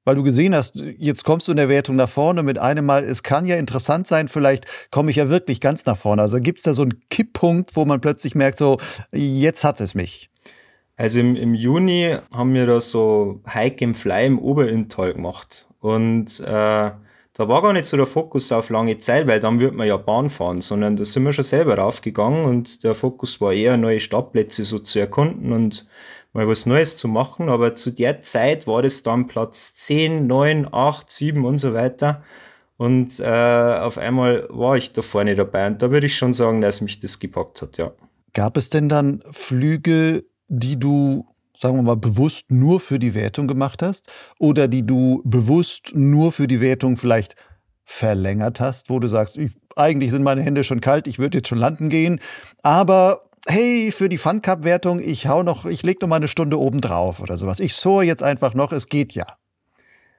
Weil 0.07 0.15
du 0.15 0.23
gesehen 0.23 0.55
hast, 0.55 0.81
jetzt 0.97 1.25
kommst 1.25 1.49
du 1.49 1.51
in 1.51 1.57
der 1.57 1.67
Wertung 1.67 1.97
nach 1.97 2.07
vorne 2.07 2.41
mit 2.41 2.57
einem 2.57 2.85
Mal, 2.85 3.03
es 3.03 3.23
kann 3.23 3.45
ja 3.45 3.57
interessant 3.57 4.07
sein, 4.07 4.29
vielleicht 4.29 4.65
komme 4.89 5.11
ich 5.11 5.17
ja 5.17 5.27
wirklich 5.27 5.59
ganz 5.59 5.85
nach 5.85 5.97
vorne. 5.97 6.21
Also 6.21 6.39
gibt 6.39 6.59
es 6.59 6.63
da 6.63 6.73
so 6.73 6.83
einen 6.83 7.01
Kipppunkt, 7.09 7.75
wo 7.75 7.83
man 7.83 7.99
plötzlich 7.99 8.33
merkt, 8.33 8.57
so, 8.57 8.77
jetzt 9.11 9.65
hat 9.65 9.81
es 9.81 9.95
mich. 9.95 10.29
Also 10.95 11.19
im, 11.19 11.35
im 11.35 11.53
Juni 11.53 12.15
haben 12.33 12.53
wir 12.53 12.65
da 12.65 12.79
so 12.79 13.41
Hike 13.53 13.83
im 13.83 13.93
Fly 13.93 14.27
im 14.27 14.39
Oberinntal 14.39 15.11
gemacht. 15.11 15.67
Und 15.81 16.39
äh, 16.39 16.91
da 17.37 17.47
war 17.49 17.61
gar 17.61 17.73
nicht 17.73 17.85
so 17.85 17.97
der 17.97 18.05
Fokus 18.05 18.49
auf 18.53 18.69
lange 18.69 18.97
Zeit, 18.99 19.27
weil 19.27 19.41
dann 19.41 19.59
wird 19.59 19.75
man 19.75 19.87
ja 19.87 19.97
Bahn 19.97 20.29
fahren, 20.29 20.61
sondern 20.61 20.95
da 20.95 21.03
sind 21.03 21.23
wir 21.23 21.33
schon 21.33 21.43
selber 21.43 21.77
raufgegangen 21.77 22.45
und 22.45 22.85
der 22.85 22.95
Fokus 22.95 23.41
war 23.41 23.51
eher, 23.51 23.75
neue 23.75 23.99
Startplätze 23.99 24.63
so 24.63 24.79
zu 24.79 24.99
erkunden 24.99 25.51
und 25.51 25.85
mal 26.33 26.47
was 26.47 26.65
Neues 26.65 26.97
zu 26.97 27.07
machen. 27.07 27.49
Aber 27.49 27.75
zu 27.75 27.91
der 27.91 28.21
Zeit 28.21 28.67
war 28.67 28.81
das 28.81 29.03
dann 29.03 29.27
Platz 29.27 29.73
10, 29.75 30.27
9, 30.27 30.67
8, 30.71 31.09
7 31.09 31.45
und 31.45 31.57
so 31.57 31.73
weiter. 31.73 32.23
Und 32.77 33.19
äh, 33.19 33.25
auf 33.25 33.97
einmal 33.97 34.47
war 34.49 34.77
ich 34.77 34.93
da 34.93 35.01
vorne 35.01 35.35
dabei. 35.35 35.67
Und 35.67 35.81
da 35.81 35.91
würde 35.91 36.07
ich 36.07 36.15
schon 36.15 36.33
sagen, 36.33 36.61
dass 36.61 36.81
mich 36.81 36.99
das 36.99 37.19
gepackt 37.19 37.61
hat, 37.61 37.77
ja. 37.77 37.91
Gab 38.33 38.55
es 38.55 38.69
denn 38.69 38.87
dann 38.87 39.23
Flüge, 39.31 40.23
die 40.47 40.79
du, 40.79 41.25
sagen 41.57 41.77
wir 41.77 41.81
mal, 41.81 41.97
bewusst 41.97 42.45
nur 42.49 42.79
für 42.79 42.99
die 42.99 43.15
Wertung 43.15 43.47
gemacht 43.47 43.81
hast? 43.81 44.11
Oder 44.37 44.67
die 44.67 44.85
du 44.85 45.23
bewusst 45.25 45.93
nur 45.95 46.31
für 46.31 46.45
die 46.45 46.61
Wertung 46.61 46.97
vielleicht 46.97 47.35
verlängert 47.83 48.59
hast, 48.59 48.89
wo 48.89 48.99
du 48.99 49.07
sagst, 49.07 49.37
ich, 49.37 49.51
eigentlich 49.75 50.11
sind 50.11 50.23
meine 50.23 50.41
Hände 50.41 50.63
schon 50.63 50.81
kalt, 50.81 51.07
ich 51.07 51.19
würde 51.19 51.37
jetzt 51.37 51.47
schon 51.47 51.57
landen 51.57 51.89
gehen, 51.89 52.19
aber 52.61 53.26
hey, 53.47 53.91
für 53.91 54.09
die 54.09 54.17
Fun 54.17 54.41
Cup 54.41 54.63
Wertung, 54.63 54.99
ich 54.99 55.27
hau 55.27 55.43
noch, 55.43 55.65
ich 55.65 55.83
leg 55.83 56.01
noch 56.01 56.09
mal 56.09 56.17
eine 56.17 56.27
Stunde 56.27 56.59
oben 56.59 56.81
drauf 56.81 57.21
oder 57.21 57.37
sowas. 57.37 57.59
Ich 57.59 57.73
soar 57.73 58.03
jetzt 58.03 58.23
einfach 58.23 58.53
noch, 58.53 58.71
es 58.71 58.89
geht 58.89 59.13
ja. 59.13 59.25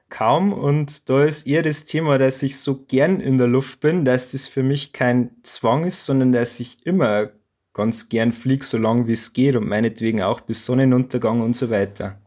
Kaum 0.09 0.53
und 0.53 1.09
da 1.09 1.23
ist 1.23 1.45
eher 1.45 1.61
das 1.61 1.85
Thema, 1.85 2.17
dass 2.17 2.41
ich 2.41 2.57
so 2.57 2.83
gern 2.87 3.19
in 3.19 3.37
der 3.37 3.47
Luft 3.47 3.79
bin, 3.79 4.05
dass 4.05 4.31
das 4.31 4.47
für 4.47 4.63
mich 4.63 4.91
kein 4.91 5.31
Zwang 5.43 5.85
ist, 5.85 6.05
sondern 6.05 6.31
dass 6.31 6.59
ich 6.59 6.83
immer 6.85 7.29
ganz 7.73 8.09
gern 8.09 8.31
fliege, 8.31 8.65
so 8.65 8.77
lange 8.77 9.07
wie 9.07 9.13
es 9.13 9.33
geht 9.33 9.55
und 9.55 9.67
meinetwegen 9.67 10.23
auch 10.23 10.41
bis 10.41 10.65
Sonnenuntergang 10.65 11.41
und 11.41 11.55
so 11.55 11.69
weiter. 11.69 12.19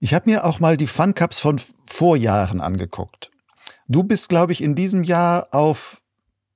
Ich 0.00 0.12
habe 0.12 0.28
mir 0.28 0.44
auch 0.44 0.58
mal 0.58 0.76
die 0.76 0.88
Fun 0.88 1.14
Cups 1.14 1.38
von 1.38 1.60
Vorjahren 1.86 2.60
angeguckt. 2.60 3.30
Du 3.86 4.02
bist, 4.02 4.28
glaube 4.28 4.52
ich, 4.52 4.60
in 4.60 4.74
diesem 4.74 5.04
Jahr 5.04 5.48
auf, 5.52 6.02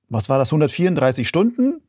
was 0.09 0.29
war 0.29 0.39
das, 0.39 0.49
134 0.49 1.29
Stunden 1.29 1.86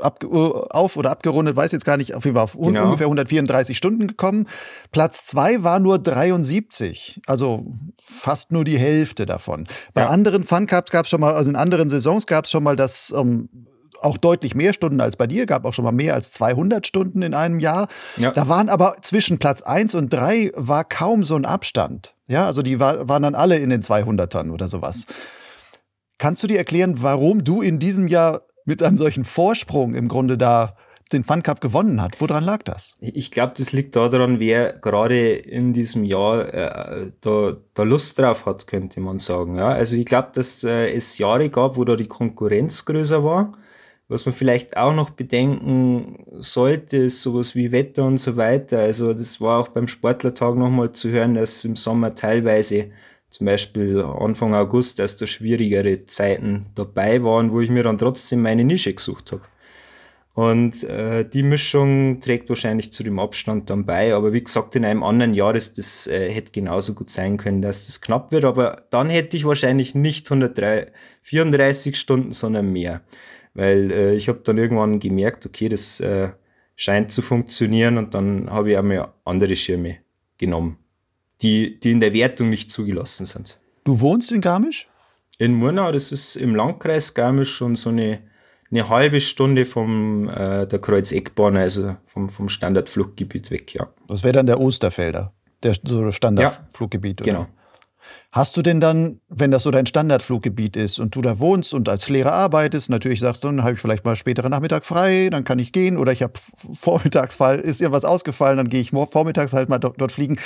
ab, 0.00 0.24
äh, 0.24 0.26
auf 0.26 0.96
oder 0.96 1.10
abgerundet, 1.10 1.56
weiß 1.56 1.72
jetzt 1.72 1.84
gar 1.84 1.96
nicht, 1.96 2.14
auf 2.14 2.24
jeden 2.24 2.36
Fall 2.36 2.44
auf 2.44 2.52
genau. 2.52 2.84
ungefähr 2.84 3.06
134 3.06 3.76
Stunden 3.76 4.06
gekommen. 4.06 4.46
Platz 4.90 5.26
zwei 5.26 5.62
war 5.62 5.80
nur 5.80 5.98
73, 5.98 7.20
also 7.26 7.66
fast 8.02 8.52
nur 8.52 8.64
die 8.64 8.78
Hälfte 8.78 9.26
davon. 9.26 9.64
Bei 9.94 10.02
ja. 10.02 10.08
anderen 10.08 10.44
Fun 10.44 10.66
Cups 10.66 10.90
gab 10.90 11.04
es 11.04 11.10
schon 11.10 11.20
mal, 11.20 11.34
also 11.34 11.50
in 11.50 11.56
anderen 11.56 11.90
Saisons 11.90 12.26
gab 12.26 12.46
es 12.46 12.50
schon 12.50 12.62
mal 12.62 12.76
das 12.76 13.10
um, 13.10 13.20
ähm, 13.20 13.48
auch 14.00 14.16
deutlich 14.16 14.56
mehr 14.56 14.72
Stunden 14.72 15.00
als 15.00 15.14
bei 15.14 15.28
dir, 15.28 15.46
gab 15.46 15.64
auch 15.64 15.72
schon 15.72 15.84
mal 15.84 15.92
mehr 15.92 16.14
als 16.14 16.32
200 16.32 16.86
Stunden 16.86 17.22
in 17.22 17.34
einem 17.34 17.60
Jahr. 17.60 17.86
Ja. 18.16 18.32
Da 18.32 18.48
waren 18.48 18.68
aber 18.68 18.96
zwischen 19.02 19.38
Platz 19.38 19.62
eins 19.62 19.94
und 19.94 20.12
drei 20.12 20.50
war 20.56 20.82
kaum 20.82 21.22
so 21.22 21.36
ein 21.36 21.44
Abstand. 21.44 22.14
Ja, 22.26 22.46
also 22.46 22.62
die 22.62 22.80
war, 22.80 23.08
waren 23.08 23.22
dann 23.22 23.36
alle 23.36 23.58
in 23.58 23.70
den 23.70 23.82
200ern 23.82 24.50
oder 24.50 24.68
sowas. 24.68 25.06
Kannst 26.18 26.42
du 26.42 26.46
dir 26.46 26.58
erklären, 26.58 27.02
warum 27.02 27.44
du 27.44 27.62
in 27.62 27.78
diesem 27.78 28.08
Jahr 28.08 28.42
mit 28.64 28.82
einem 28.82 28.96
solchen 28.96 29.24
Vorsprung 29.24 29.94
im 29.94 30.08
Grunde 30.08 30.38
da 30.38 30.76
den 31.12 31.24
Fun 31.24 31.42
Cup 31.42 31.60
gewonnen 31.60 32.00
hat. 32.00 32.20
Woran 32.20 32.44
lag 32.44 32.62
das? 32.62 32.96
Ich 33.00 33.30
glaube, 33.30 33.54
das 33.56 33.72
liegt 33.72 33.96
daran, 33.96 34.40
wer 34.40 34.72
gerade 34.72 35.32
in 35.32 35.72
diesem 35.72 36.04
Jahr 36.04 36.52
äh, 36.52 37.12
da, 37.20 37.56
da, 37.74 37.82
Lust 37.82 38.18
drauf 38.18 38.46
hat, 38.46 38.66
könnte 38.66 39.00
man 39.00 39.18
sagen. 39.18 39.56
Ja? 39.56 39.68
Also 39.68 39.96
ich 39.96 40.06
glaube, 40.06 40.30
dass 40.32 40.64
äh, 40.64 40.92
es 40.92 41.18
Jahre 41.18 41.50
gab, 41.50 41.76
wo 41.76 41.84
da 41.84 41.96
die 41.96 42.06
Konkurrenz 42.06 42.84
größer 42.84 43.22
war. 43.22 43.52
Was 44.08 44.26
man 44.26 44.34
vielleicht 44.34 44.76
auch 44.76 44.94
noch 44.94 45.10
bedenken 45.10 46.24
sollte, 46.38 46.98
ist 46.98 47.22
sowas 47.22 47.54
wie 47.54 47.72
Wetter 47.72 48.04
und 48.04 48.18
so 48.18 48.36
weiter. 48.36 48.80
Also 48.80 49.12
das 49.12 49.40
war 49.40 49.60
auch 49.60 49.68
beim 49.68 49.88
Sportlertag 49.88 50.54
nochmal 50.56 50.92
zu 50.92 51.08
hören, 51.08 51.34
dass 51.34 51.64
im 51.64 51.76
Sommer 51.76 52.14
teilweise 52.14 52.90
zum 53.32 53.46
Beispiel 53.46 54.02
Anfang 54.02 54.54
August, 54.54 54.98
dass 54.98 55.16
da 55.16 55.26
schwierigere 55.26 56.04
Zeiten 56.04 56.66
dabei 56.74 57.22
waren, 57.24 57.50
wo 57.50 57.62
ich 57.62 57.70
mir 57.70 57.82
dann 57.82 57.96
trotzdem 57.96 58.42
meine 58.42 58.62
Nische 58.62 58.92
gesucht 58.92 59.32
habe. 59.32 59.42
Und 60.34 60.84
äh, 60.84 61.28
die 61.28 61.42
Mischung 61.42 62.20
trägt 62.20 62.50
wahrscheinlich 62.50 62.92
zu 62.92 63.02
dem 63.02 63.18
Abstand 63.18 63.70
dann 63.70 63.86
bei. 63.86 64.14
Aber 64.14 64.34
wie 64.34 64.44
gesagt, 64.44 64.76
in 64.76 64.84
einem 64.84 65.02
anderen 65.02 65.32
Jahr 65.32 65.54
ist 65.54 65.78
das 65.78 66.06
äh, 66.06 66.30
hätte 66.30 66.52
genauso 66.52 66.94
gut 66.94 67.08
sein 67.08 67.38
können, 67.38 67.62
dass 67.62 67.86
das 67.86 68.02
knapp 68.02 68.32
wird. 68.32 68.44
Aber 68.44 68.84
dann 68.90 69.08
hätte 69.08 69.36
ich 69.36 69.46
wahrscheinlich 69.46 69.94
nicht 69.94 70.30
134 70.30 71.98
Stunden, 71.98 72.32
sondern 72.32 72.70
mehr. 72.70 73.00
Weil 73.54 73.90
äh, 73.90 74.14
ich 74.14 74.28
habe 74.28 74.40
dann 74.44 74.58
irgendwann 74.58 75.00
gemerkt, 75.00 75.46
okay, 75.46 75.68
das 75.70 76.00
äh, 76.00 76.28
scheint 76.76 77.12
zu 77.12 77.22
funktionieren 77.22 77.96
und 77.96 78.14
dann 78.14 78.50
habe 78.50 78.72
ich 78.72 78.78
auch 78.78 78.82
mal 78.82 79.12
andere 79.24 79.56
Schirme 79.56 79.98
genommen 80.38 80.81
die, 81.42 81.78
die 81.80 81.90
in 81.90 82.00
der 82.00 82.12
Wertung 82.12 82.50
nicht 82.50 82.70
zugelassen 82.70 83.26
sind. 83.26 83.58
Du 83.84 84.00
wohnst 84.00 84.32
in 84.32 84.40
Garmisch? 84.40 84.88
In 85.38 85.54
Murnau, 85.54 85.90
das 85.90 86.12
ist 86.12 86.36
im 86.36 86.54
Landkreis 86.54 87.14
Garmisch 87.14 87.54
schon 87.54 87.74
so 87.74 87.90
eine, 87.90 88.20
eine 88.70 88.88
halbe 88.88 89.20
Stunde 89.20 89.64
vom 89.64 90.28
äh, 90.28 90.66
der 90.66 90.78
Kreuzeckbahn, 90.78 91.56
also 91.56 91.96
vom, 92.04 92.28
vom 92.28 92.48
Standardfluggebiet 92.48 93.50
weg, 93.50 93.74
ja. 93.74 93.88
Das 94.08 94.22
wäre 94.22 94.34
dann 94.34 94.46
der 94.46 94.60
Osterfelder, 94.60 95.32
der 95.62 95.74
so 95.82 96.10
Standardfluggebiet, 96.12 97.26
ja, 97.26 97.32
Genau. 97.32 97.48
Hast 98.32 98.56
du 98.56 98.62
denn 98.62 98.80
dann, 98.80 99.20
wenn 99.28 99.50
das 99.50 99.62
so 99.62 99.70
dein 99.70 99.86
Standardfluggebiet 99.86 100.76
ist 100.76 100.98
und 100.98 101.14
du 101.14 101.22
da 101.22 101.38
wohnst 101.38 101.74
und 101.74 101.88
als 101.88 102.08
Lehrer 102.08 102.32
arbeitest, 102.32 102.90
natürlich 102.90 103.20
sagst 103.20 103.44
du, 103.44 103.48
dann 103.48 103.62
habe 103.62 103.74
ich 103.74 103.80
vielleicht 103.80 104.04
mal 104.04 104.16
späteren 104.16 104.50
Nachmittag 104.50 104.84
frei, 104.84 105.28
dann 105.30 105.44
kann 105.44 105.58
ich 105.58 105.72
gehen 105.72 105.96
oder 105.96 106.12
ich 106.12 106.22
habe 106.22 106.32
vormittags, 106.72 107.38
ist 107.62 107.80
irgendwas 107.80 108.04
ausgefallen, 108.04 108.56
dann 108.56 108.68
gehe 108.68 108.80
ich 108.80 108.90
vormittags 108.90 109.52
halt 109.52 109.68
mal 109.68 109.78
dort 109.78 110.12
fliegen. 110.12 110.38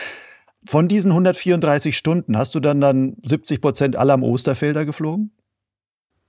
Von 0.65 0.89
diesen 0.89 1.13
134 1.13 1.97
Stunden 1.97 2.37
hast 2.37 2.55
du 2.55 2.61
dann 2.61 2.81
dann 2.81 3.17
70 3.25 3.61
Prozent 3.61 3.97
aller 3.97 4.15
am 4.15 4.23
Osterfelder 4.23 4.85
geflogen? 4.85 5.31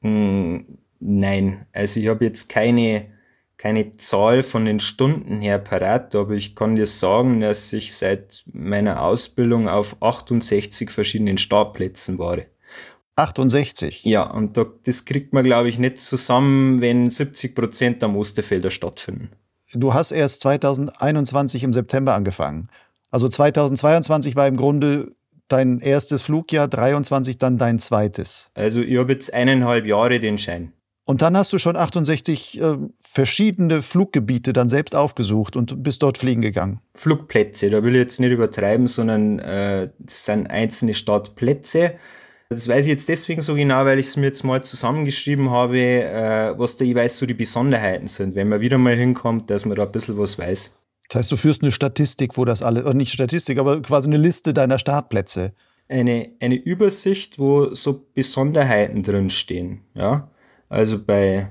Hm, 0.01 0.77
nein, 0.99 1.65
also 1.73 1.99
ich 1.99 2.07
habe 2.07 2.25
jetzt 2.25 2.49
keine 2.49 3.07
keine 3.57 3.91
Zahl 3.97 4.43
von 4.43 4.65
den 4.65 4.79
Stunden 4.79 5.41
her 5.41 5.57
parat, 5.57 6.15
aber 6.15 6.33
ich 6.33 6.55
kann 6.55 6.75
dir 6.75 6.85
sagen, 6.85 7.41
dass 7.41 7.73
ich 7.73 7.95
seit 7.95 8.43
meiner 8.53 9.01
Ausbildung 9.01 9.67
auf 9.67 9.97
68 9.99 10.91
verschiedenen 10.91 11.39
Startplätzen 11.39 12.19
war. 12.19 12.37
68? 13.15 14.03
Ja, 14.03 14.29
und 14.29 14.57
da, 14.57 14.67
das 14.83 15.05
kriegt 15.05 15.33
man, 15.33 15.43
glaube 15.43 15.69
ich, 15.69 15.79
nicht 15.79 15.99
zusammen, 15.99 16.81
wenn 16.81 17.09
70 17.09 17.55
Prozent 17.55 18.03
am 18.03 18.15
Osterfelder 18.15 18.69
stattfinden. 18.69 19.31
Du 19.73 19.95
hast 19.95 20.11
erst 20.11 20.41
2021 20.41 21.63
im 21.63 21.73
September 21.73 22.13
angefangen. 22.13 22.63
Also 23.11 23.29
2022 23.29 24.35
war 24.35 24.47
im 24.47 24.57
Grunde 24.57 25.15
dein 25.47 25.79
erstes 25.79 26.23
Flugjahr, 26.23 26.67
23 26.67 27.37
dann 27.37 27.57
dein 27.57 27.79
zweites. 27.79 28.51
Also 28.53 28.81
ich 28.81 28.97
habe 28.97 29.13
jetzt 29.13 29.33
eineinhalb 29.33 29.85
Jahre 29.85 30.19
den 30.19 30.37
Schein. 30.37 30.73
Und 31.05 31.21
dann 31.21 31.37
hast 31.37 31.53
du 31.53 31.57
schon 31.57 31.77
68 31.77 32.61
äh, 32.61 32.77
verschiedene 32.97 33.81
Fluggebiete 33.81 34.51
dann 34.51 34.67
selbst 34.67 34.93
aufgesucht 34.93 35.55
und 35.55 35.81
bist 35.81 36.03
dort 36.03 36.17
fliegen 36.17 36.41
gegangen. 36.41 36.81
Flugplätze, 36.95 37.69
da 37.69 37.81
will 37.81 37.95
ich 37.95 38.01
jetzt 38.01 38.19
nicht 38.19 38.33
übertreiben, 38.33 38.87
sondern 38.87 39.39
äh, 39.39 39.89
das 39.99 40.25
sind 40.25 40.47
einzelne 40.47 40.93
Startplätze. 40.93 41.93
Das 42.49 42.67
weiß 42.67 42.85
ich 42.85 42.89
jetzt 42.89 43.07
deswegen 43.07 43.39
so 43.39 43.55
genau, 43.55 43.85
weil 43.85 43.99
ich 43.99 44.07
es 44.07 44.17
mir 44.17 44.27
jetzt 44.27 44.43
mal 44.43 44.61
zusammengeschrieben 44.61 45.49
habe, 45.49 45.79
äh, 45.79 46.59
was 46.59 46.75
da 46.75 46.83
jeweils 46.83 47.17
so 47.17 47.25
die 47.25 47.33
Besonderheiten 47.33 48.07
sind, 48.07 48.35
wenn 48.35 48.49
man 48.49 48.59
wieder 48.59 48.77
mal 48.77 48.95
hinkommt, 48.95 49.49
dass 49.49 49.65
man 49.65 49.77
da 49.77 49.83
ein 49.83 49.91
bisschen 49.93 50.17
was 50.17 50.37
weiß. 50.37 50.77
Das 51.07 51.19
heißt, 51.19 51.31
du 51.31 51.37
führst 51.37 51.61
eine 51.61 51.71
Statistik, 51.71 52.37
wo 52.37 52.45
das 52.45 52.61
alle, 52.61 52.83
oder 52.83 52.93
nicht 52.93 53.11
Statistik, 53.11 53.57
aber 53.59 53.81
quasi 53.81 54.09
eine 54.09 54.17
Liste 54.17 54.53
deiner 54.53 54.77
Startplätze. 54.77 55.53
Eine, 55.89 56.31
eine 56.41 56.55
Übersicht, 56.55 57.39
wo 57.39 57.73
so 57.73 58.05
Besonderheiten 58.13 59.03
drinstehen, 59.03 59.81
ja. 59.93 60.29
Also 60.69 61.01
bei, 61.01 61.47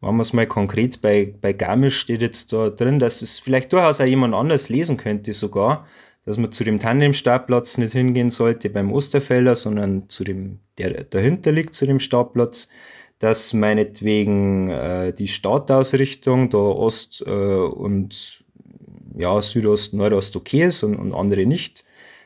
machen 0.00 0.16
wir 0.16 0.22
es 0.22 0.34
mal 0.34 0.46
konkret, 0.46 1.00
bei, 1.00 1.34
bei 1.40 1.54
Garmisch 1.54 1.98
steht 1.98 2.20
jetzt 2.20 2.52
da 2.52 2.68
drin, 2.68 2.98
dass 2.98 3.22
es 3.22 3.38
vielleicht 3.38 3.72
durchaus 3.72 4.00
auch 4.02 4.06
jemand 4.06 4.34
anders 4.34 4.68
lesen 4.68 4.98
könnte 4.98 5.32
sogar, 5.32 5.86
dass 6.26 6.36
man 6.36 6.52
zu 6.52 6.64
dem 6.64 6.78
Tandem-Startplatz 6.78 7.78
nicht 7.78 7.92
hingehen 7.92 8.28
sollte 8.28 8.68
beim 8.68 8.92
Osterfelder, 8.92 9.56
sondern 9.56 10.10
zu 10.10 10.22
dem, 10.22 10.60
der 10.76 11.04
dahinter 11.04 11.50
liegt, 11.50 11.74
zu 11.74 11.86
dem 11.86 11.98
Startplatz, 11.98 12.68
dass 13.18 13.52
meinetwegen 13.54 14.68
äh, 14.68 15.12
die 15.14 15.28
Startausrichtung 15.28 16.50
da 16.50 16.58
Ost 16.58 17.24
äh, 17.26 17.30
und 17.30 18.41
ja, 19.16 19.40
Südost, 19.40 19.94
Nordost 19.94 20.36
okay 20.36 20.64
ist 20.64 20.82
und, 20.82 20.96
und 20.96 21.14
andere 21.14 21.46
nicht 21.46 21.84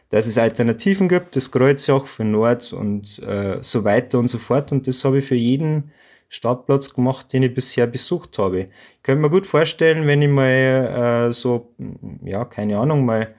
dass 0.09 0.27
es 0.27 0.39
Alternativen 0.39 1.09
gibt, 1.09 1.37
das 1.37 1.51
Kreuzjoch 1.51 2.07
für 2.07 2.25
Nord 2.25 2.73
und 2.73 3.19
äh, 3.21 3.59
so 3.61 3.85
weiter 3.85 4.19
und 4.19 4.29
so 4.29 4.39
fort. 4.39 4.73
Und 4.73 4.87
das 4.87 5.05
habe 5.05 5.19
ich 5.19 5.25
für 5.25 5.35
jeden 5.35 5.91
Startplatz 6.29 6.95
gemacht, 6.95 7.33
den 7.33 7.43
ich 7.43 7.55
bisher 7.55 7.87
besucht 7.87 8.39
habe. 8.39 8.61
Ich 8.61 9.03
könnte 9.03 9.23
mir 9.23 9.31
gut 9.31 9.47
vorstellen, 9.47 10.07
wenn 10.07 10.23
ich 10.23 10.29
mal 10.29 11.29
äh, 11.29 11.33
so, 11.33 11.75
ja, 12.25 12.45
keine 12.45 12.79
Ahnung, 12.79 13.05
mal 13.05 13.35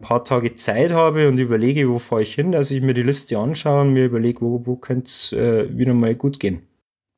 ein 0.00 0.04
paar 0.04 0.24
Tage 0.24 0.54
Zeit 0.54 0.92
habe 0.92 1.28
und 1.28 1.38
überlege, 1.38 1.88
wo 1.88 1.98
fahre 1.98 2.22
ich 2.22 2.34
hin, 2.34 2.52
dass 2.52 2.70
ich 2.70 2.82
mir 2.82 2.94
die 2.94 3.02
Liste 3.02 3.38
anschaue 3.38 3.82
und 3.82 3.92
mir 3.92 4.06
überlege, 4.06 4.40
wo, 4.40 4.64
wo 4.64 4.76
könnte 4.76 5.06
es 5.06 5.32
äh, 5.32 5.76
wieder 5.76 5.94
mal 5.94 6.14
gut 6.14 6.40
gehen. 6.40 6.62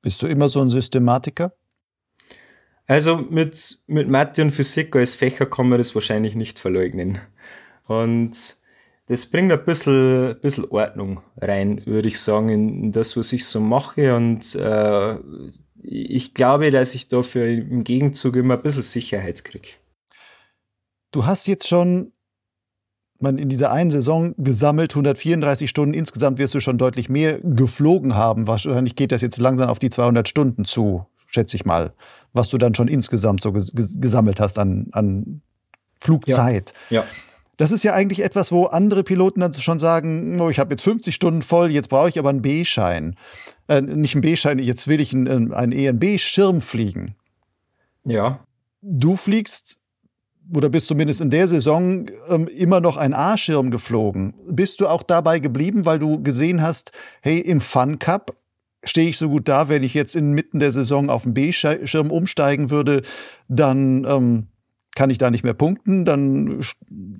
Bist 0.02 0.22
du 0.22 0.26
immer 0.26 0.48
so 0.50 0.60
ein 0.60 0.68
Systematiker? 0.68 1.52
Also 2.86 3.16
mit, 3.16 3.78
mit 3.86 4.08
Mathe 4.08 4.42
und 4.42 4.50
Physik 4.50 4.94
als 4.96 5.14
Fächer 5.14 5.46
kann 5.46 5.68
man 5.68 5.78
das 5.78 5.94
wahrscheinlich 5.94 6.34
nicht 6.34 6.58
verleugnen. 6.58 7.18
Und 7.86 8.56
das 9.06 9.26
bringt 9.26 9.52
ein 9.52 9.64
bisschen, 9.64 10.38
bisschen 10.40 10.66
Ordnung 10.66 11.22
rein, 11.36 11.84
würde 11.86 12.08
ich 12.08 12.20
sagen, 12.20 12.48
in 12.48 12.92
das, 12.92 13.16
was 13.16 13.32
ich 13.32 13.46
so 13.46 13.60
mache. 13.60 14.14
Und 14.14 14.54
äh, 14.54 15.16
ich 15.82 16.34
glaube, 16.34 16.70
dass 16.70 16.94
ich 16.94 17.08
dafür 17.08 17.46
im 17.46 17.84
Gegenzug 17.84 18.36
immer 18.36 18.54
ein 18.54 18.62
bisschen 18.62 18.82
Sicherheit 18.82 19.44
kriege. 19.44 19.68
Du 21.10 21.26
hast 21.26 21.46
jetzt 21.46 21.68
schon 21.68 22.12
man 23.20 23.38
in 23.38 23.48
dieser 23.48 23.72
einen 23.72 23.90
Saison 23.90 24.34
gesammelt 24.38 24.92
134 24.92 25.68
Stunden. 25.68 25.94
Insgesamt 25.94 26.38
wirst 26.38 26.54
du 26.54 26.60
schon 26.60 26.78
deutlich 26.78 27.08
mehr 27.08 27.40
geflogen 27.40 28.14
haben. 28.14 28.46
Wahrscheinlich 28.46 28.94
geht 28.94 29.10
das 29.10 29.22
jetzt 29.22 29.38
langsam 29.38 29.68
auf 29.68 29.80
die 29.80 29.90
200 29.90 30.28
Stunden 30.28 30.64
zu, 30.64 31.06
schätze 31.34 31.56
ich 31.56 31.64
mal, 31.64 31.92
was 32.32 32.48
du 32.48 32.58
dann 32.58 32.74
schon 32.74 32.88
insgesamt 32.88 33.42
so 33.42 33.52
gesammelt 33.52 34.40
hast 34.40 34.58
an, 34.58 34.86
an 34.92 35.42
Flugzeit. 36.00 36.72
Ja. 36.88 37.02
ja. 37.02 37.06
Das 37.56 37.70
ist 37.70 37.84
ja 37.84 37.92
eigentlich 37.92 38.24
etwas, 38.24 38.50
wo 38.50 38.64
andere 38.64 39.04
Piloten 39.04 39.40
dann 39.40 39.54
schon 39.54 39.78
sagen, 39.78 40.40
oh, 40.40 40.50
ich 40.50 40.58
habe 40.58 40.72
jetzt 40.72 40.82
50 40.82 41.14
Stunden 41.14 41.42
voll, 41.42 41.70
jetzt 41.70 41.88
brauche 41.88 42.08
ich 42.08 42.18
aber 42.18 42.30
einen 42.30 42.42
B-Schein. 42.42 43.14
Äh, 43.68 43.80
nicht 43.80 44.14
einen 44.14 44.22
B-Schein, 44.22 44.58
jetzt 44.58 44.88
will 44.88 45.00
ich 45.00 45.12
einen, 45.12 45.52
einen 45.52 45.72
ENB-Schirm 45.72 46.60
fliegen. 46.60 47.14
Ja. 48.04 48.40
Du 48.82 49.16
fliegst 49.16 49.78
oder 50.52 50.68
bist 50.68 50.88
zumindest 50.88 51.20
in 51.20 51.30
der 51.30 51.48
Saison 51.48 52.06
ähm, 52.28 52.48
immer 52.48 52.80
noch 52.80 52.96
ein 52.96 53.14
A-Schirm 53.14 53.70
geflogen. 53.70 54.34
Bist 54.50 54.80
du 54.80 54.88
auch 54.88 55.02
dabei 55.02 55.38
geblieben, 55.38 55.86
weil 55.86 55.98
du 55.98 56.22
gesehen 56.22 56.60
hast, 56.60 56.92
hey, 57.22 57.38
im 57.38 57.60
Fun 57.60 57.98
Cup 57.98 58.36
stehe 58.84 59.08
ich 59.08 59.18
so 59.18 59.28
gut 59.28 59.48
da, 59.48 59.68
wenn 59.68 59.82
ich 59.82 59.94
jetzt 59.94 60.16
inmitten 60.16 60.58
der 60.58 60.72
Saison 60.72 61.10
auf 61.10 61.24
den 61.24 61.34
B-Schirm 61.34 62.10
umsteigen 62.10 62.70
würde, 62.70 63.02
dann 63.48 64.04
ähm, 64.04 64.46
kann 64.94 65.10
ich 65.10 65.18
da 65.18 65.30
nicht 65.30 65.44
mehr 65.44 65.54
punkten, 65.54 66.04
dann 66.04 66.64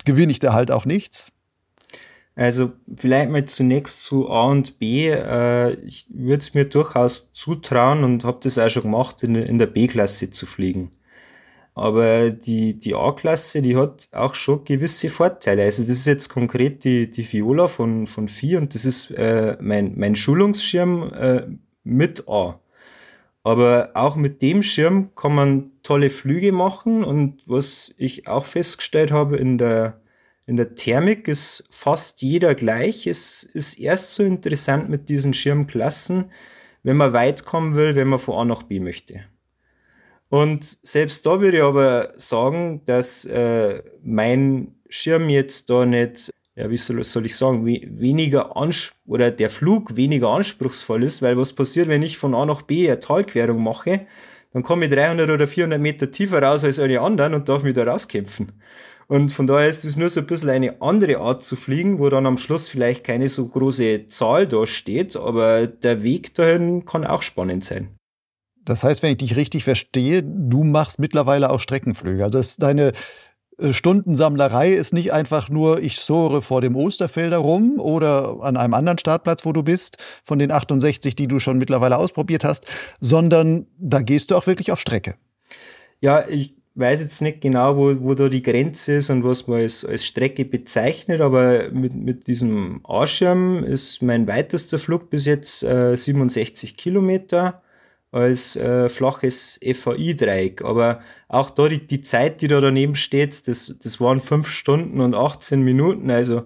gewinne 0.04 0.32
ich 0.32 0.38
da 0.38 0.52
halt 0.52 0.70
auch 0.70 0.86
nichts. 0.86 1.32
Also 2.36 2.72
vielleicht 2.96 3.30
mal 3.30 3.44
zunächst 3.44 4.02
zu 4.02 4.28
A 4.28 4.46
und 4.46 4.78
B. 4.80 5.08
Äh, 5.08 5.74
ich 5.84 6.06
würde 6.08 6.40
es 6.40 6.54
mir 6.54 6.64
durchaus 6.64 7.32
zutrauen 7.32 8.02
und 8.02 8.24
habe 8.24 8.40
das 8.42 8.58
auch 8.58 8.68
schon 8.68 8.82
gemacht, 8.82 9.22
in, 9.22 9.36
in 9.36 9.58
der 9.58 9.66
B-Klasse 9.66 10.30
zu 10.30 10.46
fliegen. 10.46 10.90
Aber 11.74 12.30
die, 12.30 12.78
die 12.78 12.94
A-Klasse, 12.94 13.60
die 13.60 13.76
hat 13.76 14.08
auch 14.12 14.34
schon 14.34 14.64
gewisse 14.64 15.10
Vorteile. 15.10 15.64
Also 15.64 15.82
das 15.82 15.90
ist 15.90 16.06
jetzt 16.06 16.28
konkret 16.28 16.84
die, 16.84 17.10
die 17.10 17.30
Viola 17.30 17.66
von, 17.66 18.06
von 18.06 18.28
Vieh 18.28 18.56
und 18.56 18.74
das 18.74 18.84
ist 18.84 19.10
äh, 19.10 19.56
mein, 19.60 19.94
mein 19.96 20.14
Schulungsschirm 20.14 21.12
äh, 21.12 21.42
mit 21.82 22.28
A. 22.28 22.60
Aber 23.42 23.90
auch 23.94 24.16
mit 24.16 24.40
dem 24.40 24.62
Schirm 24.62 25.14
kann 25.16 25.34
man 25.34 25.70
tolle 25.82 26.10
Flüge 26.10 26.52
machen 26.52 27.04
und 27.04 27.42
was 27.46 27.94
ich 27.98 28.28
auch 28.28 28.46
festgestellt 28.46 29.10
habe 29.10 29.36
in 29.36 29.58
der, 29.58 30.00
in 30.46 30.56
der 30.56 30.76
Thermik 30.76 31.26
ist 31.26 31.68
fast 31.70 32.22
jeder 32.22 32.54
gleich. 32.54 33.06
Es 33.06 33.42
ist 33.42 33.80
erst 33.80 34.14
so 34.14 34.22
interessant 34.22 34.88
mit 34.88 35.08
diesen 35.08 35.34
Schirmklassen, 35.34 36.30
wenn 36.84 36.96
man 36.96 37.12
weit 37.12 37.44
kommen 37.44 37.74
will, 37.74 37.96
wenn 37.96 38.08
man 38.08 38.18
von 38.20 38.36
A 38.36 38.44
nach 38.44 38.62
B 38.62 38.78
möchte. 38.78 39.24
Und 40.28 40.64
selbst 40.64 41.24
da 41.26 41.40
würde 41.40 41.58
ich 41.58 41.62
aber 41.62 42.12
sagen, 42.16 42.82
dass 42.86 43.24
äh, 43.24 43.82
mein 44.02 44.74
Schirm 44.88 45.28
jetzt 45.28 45.70
da 45.70 45.84
nicht 45.86 46.30
ja, 46.56 46.70
wie 46.70 46.76
soll, 46.76 47.02
soll 47.02 47.26
ich 47.26 47.36
sagen, 47.36 47.66
weniger 47.66 48.56
Anspruch 48.56 48.94
oder 49.06 49.30
der 49.30 49.50
Flug 49.50 49.96
weniger 49.96 50.28
anspruchsvoll 50.28 51.02
ist, 51.02 51.20
weil 51.20 51.36
was 51.36 51.52
passiert, 51.52 51.88
wenn 51.88 52.02
ich 52.02 52.16
von 52.16 52.34
A 52.34 52.46
nach 52.46 52.62
B 52.62 52.88
eine 52.88 53.00
Talquerung 53.00 53.62
mache, 53.62 54.06
dann 54.52 54.62
komme 54.62 54.84
ich 54.86 54.92
300 54.92 55.30
oder 55.30 55.46
400 55.48 55.80
Meter 55.80 56.10
tiefer 56.10 56.40
raus 56.40 56.64
als 56.64 56.78
alle 56.78 57.00
anderen 57.00 57.34
und 57.34 57.48
darf 57.48 57.64
mich 57.64 57.74
da 57.74 57.82
rauskämpfen. 57.82 58.52
Und 59.08 59.30
von 59.30 59.46
daher 59.46 59.68
ist 59.68 59.84
es 59.84 59.96
nur 59.96 60.08
so 60.08 60.20
ein 60.20 60.26
bisschen 60.26 60.48
eine 60.48 60.80
andere 60.80 61.18
Art 61.18 61.42
zu 61.44 61.56
fliegen, 61.56 61.98
wo 61.98 62.08
dann 62.08 62.24
am 62.24 62.38
Schluss 62.38 62.68
vielleicht 62.68 63.04
keine 63.04 63.28
so 63.28 63.48
große 63.48 64.06
Zahl 64.06 64.46
da 64.46 64.66
steht, 64.66 65.16
aber 65.16 65.66
der 65.66 66.02
Weg 66.04 66.34
dahin 66.34 66.84
kann 66.86 67.04
auch 67.04 67.22
spannend 67.22 67.64
sein. 67.64 67.93
Das 68.64 68.84
heißt, 68.84 69.02
wenn 69.02 69.12
ich 69.12 69.18
dich 69.18 69.36
richtig 69.36 69.64
verstehe, 69.64 70.22
du 70.22 70.64
machst 70.64 70.98
mittlerweile 70.98 71.50
auch 71.50 71.60
Streckenflüge. 71.60 72.24
Also 72.24 72.40
deine 72.58 72.92
äh, 73.58 73.72
Stundensammlerei 73.72 74.72
ist 74.72 74.92
nicht 74.92 75.12
einfach 75.12 75.48
nur, 75.48 75.80
ich 75.80 75.98
sohre 75.98 76.42
vor 76.42 76.60
dem 76.60 76.76
Osterfelder 76.76 77.38
rum 77.38 77.78
oder 77.78 78.38
an 78.40 78.56
einem 78.56 78.74
anderen 78.74 78.98
Startplatz, 78.98 79.44
wo 79.44 79.52
du 79.52 79.62
bist, 79.62 79.98
von 80.22 80.38
den 80.38 80.50
68, 80.50 81.14
die 81.14 81.28
du 81.28 81.38
schon 81.38 81.58
mittlerweile 81.58 81.98
ausprobiert 81.98 82.44
hast, 82.44 82.66
sondern 83.00 83.66
da 83.78 84.00
gehst 84.00 84.30
du 84.30 84.36
auch 84.36 84.46
wirklich 84.46 84.72
auf 84.72 84.80
Strecke. 84.80 85.14
Ja, 86.00 86.26
ich 86.28 86.54
weiß 86.74 87.02
jetzt 87.02 87.22
nicht 87.22 87.40
genau, 87.40 87.76
wo, 87.76 87.94
wo 88.00 88.14
da 88.14 88.28
die 88.28 88.42
Grenze 88.42 88.94
ist 88.94 89.10
und 89.10 89.22
was 89.22 89.46
man 89.46 89.60
als, 89.60 89.84
als 89.84 90.04
Strecke 90.04 90.44
bezeichnet, 90.44 91.20
aber 91.20 91.70
mit, 91.70 91.94
mit 91.94 92.26
diesem 92.26 92.80
A-Schirm 92.84 93.62
ist 93.62 94.02
mein 94.02 94.26
weitester 94.26 94.78
Flug 94.78 95.08
bis 95.08 95.26
jetzt 95.26 95.62
äh, 95.62 95.96
67 95.96 96.76
Kilometer 96.76 97.62
als 98.14 98.56
äh, 98.56 98.88
flaches 98.88 99.60
FAI-Dreieck. 99.62 100.62
Aber 100.62 101.00
auch 101.28 101.50
da 101.50 101.68
die, 101.68 101.86
die 101.86 102.00
Zeit, 102.00 102.40
die 102.40 102.48
da 102.48 102.60
daneben 102.60 102.96
steht, 102.96 103.48
das, 103.48 103.76
das 103.82 104.00
waren 104.00 104.20
5 104.20 104.48
Stunden 104.48 105.00
und 105.00 105.14
18 105.14 105.60
Minuten, 105.62 106.10
also 106.10 106.44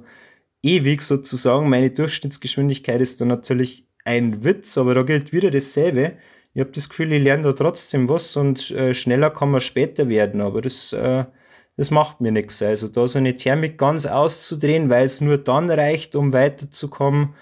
ewig 0.62 1.02
sozusagen. 1.02 1.68
Meine 1.68 1.90
Durchschnittsgeschwindigkeit 1.90 3.00
ist 3.00 3.20
da 3.20 3.24
natürlich 3.24 3.86
ein 4.04 4.44
Witz, 4.44 4.78
aber 4.78 4.94
da 4.94 5.02
gilt 5.02 5.32
wieder 5.32 5.50
dasselbe 5.50 6.16
ich 6.58 6.60
habe 6.60 6.72
das 6.72 6.88
Gefühl, 6.88 7.12
ich 7.12 7.22
lerne 7.22 7.44
da 7.44 7.52
trotzdem 7.52 8.08
was 8.08 8.36
und 8.36 8.72
äh, 8.72 8.92
schneller 8.92 9.30
kann 9.30 9.52
man 9.52 9.60
später 9.60 10.08
werden, 10.08 10.40
aber 10.40 10.60
das, 10.60 10.92
äh, 10.92 11.24
das 11.76 11.92
macht 11.92 12.20
mir 12.20 12.32
nichts. 12.32 12.60
Also 12.62 12.88
da 12.88 13.06
so 13.06 13.18
eine 13.18 13.36
Thermik 13.36 13.78
ganz 13.78 14.06
auszudrehen, 14.06 14.90
weil 14.90 15.04
es 15.04 15.20
nur 15.20 15.38
dann 15.38 15.70
reicht, 15.70 16.16
um 16.16 16.32
weiterzukommen, 16.32 17.34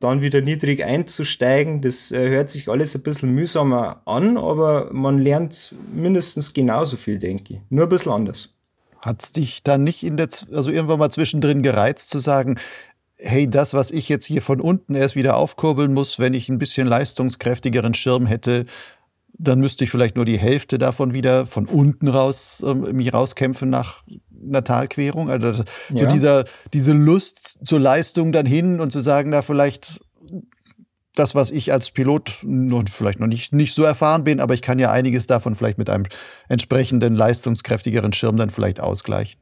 dann 0.00 0.22
wieder 0.22 0.40
niedrig 0.40 0.82
einzusteigen, 0.84 1.82
das 1.82 2.10
äh, 2.10 2.28
hört 2.30 2.50
sich 2.50 2.68
alles 2.68 2.94
ein 2.96 3.02
bisschen 3.02 3.34
mühsamer 3.34 4.00
an, 4.06 4.38
aber 4.38 4.92
man 4.92 5.18
lernt 5.18 5.74
mindestens 5.94 6.54
genauso 6.54 6.96
viel, 6.96 7.18
denke 7.18 7.54
ich. 7.54 7.60
Nur 7.68 7.84
ein 7.84 7.88
bisschen 7.90 8.12
anders. 8.12 8.54
Hat 9.00 9.22
es 9.22 9.32
dich 9.32 9.62
dann 9.62 9.84
nicht 9.84 10.02
in 10.02 10.16
der, 10.16 10.28
also 10.52 10.70
irgendwann 10.70 10.98
mal 10.98 11.10
zwischendrin 11.10 11.62
gereizt 11.62 12.10
zu 12.10 12.18
sagen, 12.18 12.58
hey, 13.16 13.48
das, 13.48 13.74
was 13.74 13.90
ich 13.90 14.08
jetzt 14.08 14.24
hier 14.24 14.40
von 14.40 14.60
unten 14.60 14.94
erst 14.94 15.16
wieder 15.16 15.36
aufkurbeln 15.36 15.92
muss, 15.92 16.18
wenn 16.18 16.32
ich 16.32 16.48
ein 16.48 16.58
bisschen 16.58 16.86
leistungskräftigeren 16.86 17.92
Schirm 17.92 18.26
hätte, 18.26 18.64
dann 19.34 19.60
müsste 19.60 19.84
ich 19.84 19.90
vielleicht 19.90 20.16
nur 20.16 20.24
die 20.24 20.38
Hälfte 20.38 20.78
davon 20.78 21.12
wieder 21.12 21.46
von 21.46 21.66
unten 21.66 22.08
raus 22.08 22.62
äh, 22.66 22.74
mich 22.74 23.12
rauskämpfen 23.12 23.70
nach 23.70 24.02
einer 24.42 24.64
Talquerung. 24.64 25.30
Also 25.30 25.50
das, 25.50 25.64
ja. 25.90 25.98
so 25.98 26.06
dieser, 26.06 26.44
diese 26.72 26.92
Lust 26.92 27.58
zur 27.64 27.80
Leistung 27.80 28.32
dann 28.32 28.46
hin 28.46 28.80
und 28.80 28.90
zu 28.90 29.00
sagen, 29.00 29.30
da 29.32 29.42
vielleicht 29.42 30.00
das, 31.14 31.34
was 31.34 31.50
ich 31.50 31.72
als 31.72 31.90
Pilot 31.90 32.38
noch, 32.42 32.84
vielleicht 32.90 33.20
noch 33.20 33.26
nicht, 33.26 33.52
nicht 33.52 33.74
so 33.74 33.82
erfahren 33.82 34.24
bin, 34.24 34.40
aber 34.40 34.54
ich 34.54 34.62
kann 34.62 34.78
ja 34.78 34.90
einiges 34.90 35.26
davon 35.26 35.54
vielleicht 35.54 35.78
mit 35.78 35.90
einem 35.90 36.06
entsprechenden 36.48 37.14
leistungskräftigeren 37.14 38.12
Schirm 38.12 38.36
dann 38.36 38.50
vielleicht 38.50 38.80
ausgleichen. 38.80 39.40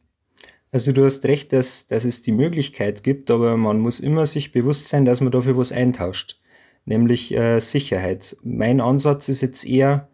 Also 0.70 0.92
du 0.92 1.04
hast 1.04 1.24
recht, 1.24 1.52
dass, 1.52 1.86
dass 1.86 2.04
es 2.04 2.22
die 2.22 2.32
Möglichkeit 2.32 3.02
gibt, 3.02 3.30
aber 3.30 3.56
man 3.56 3.78
muss 3.78 4.00
immer 4.00 4.26
sich 4.26 4.52
bewusst 4.52 4.88
sein, 4.88 5.04
dass 5.04 5.20
man 5.20 5.32
dafür 5.32 5.56
was 5.56 5.72
eintauscht, 5.72 6.38
nämlich 6.84 7.34
äh, 7.34 7.60
Sicherheit. 7.60 8.36
Mein 8.42 8.80
Ansatz 8.80 9.28
ist 9.28 9.40
jetzt 9.40 9.66
eher, 9.66 10.08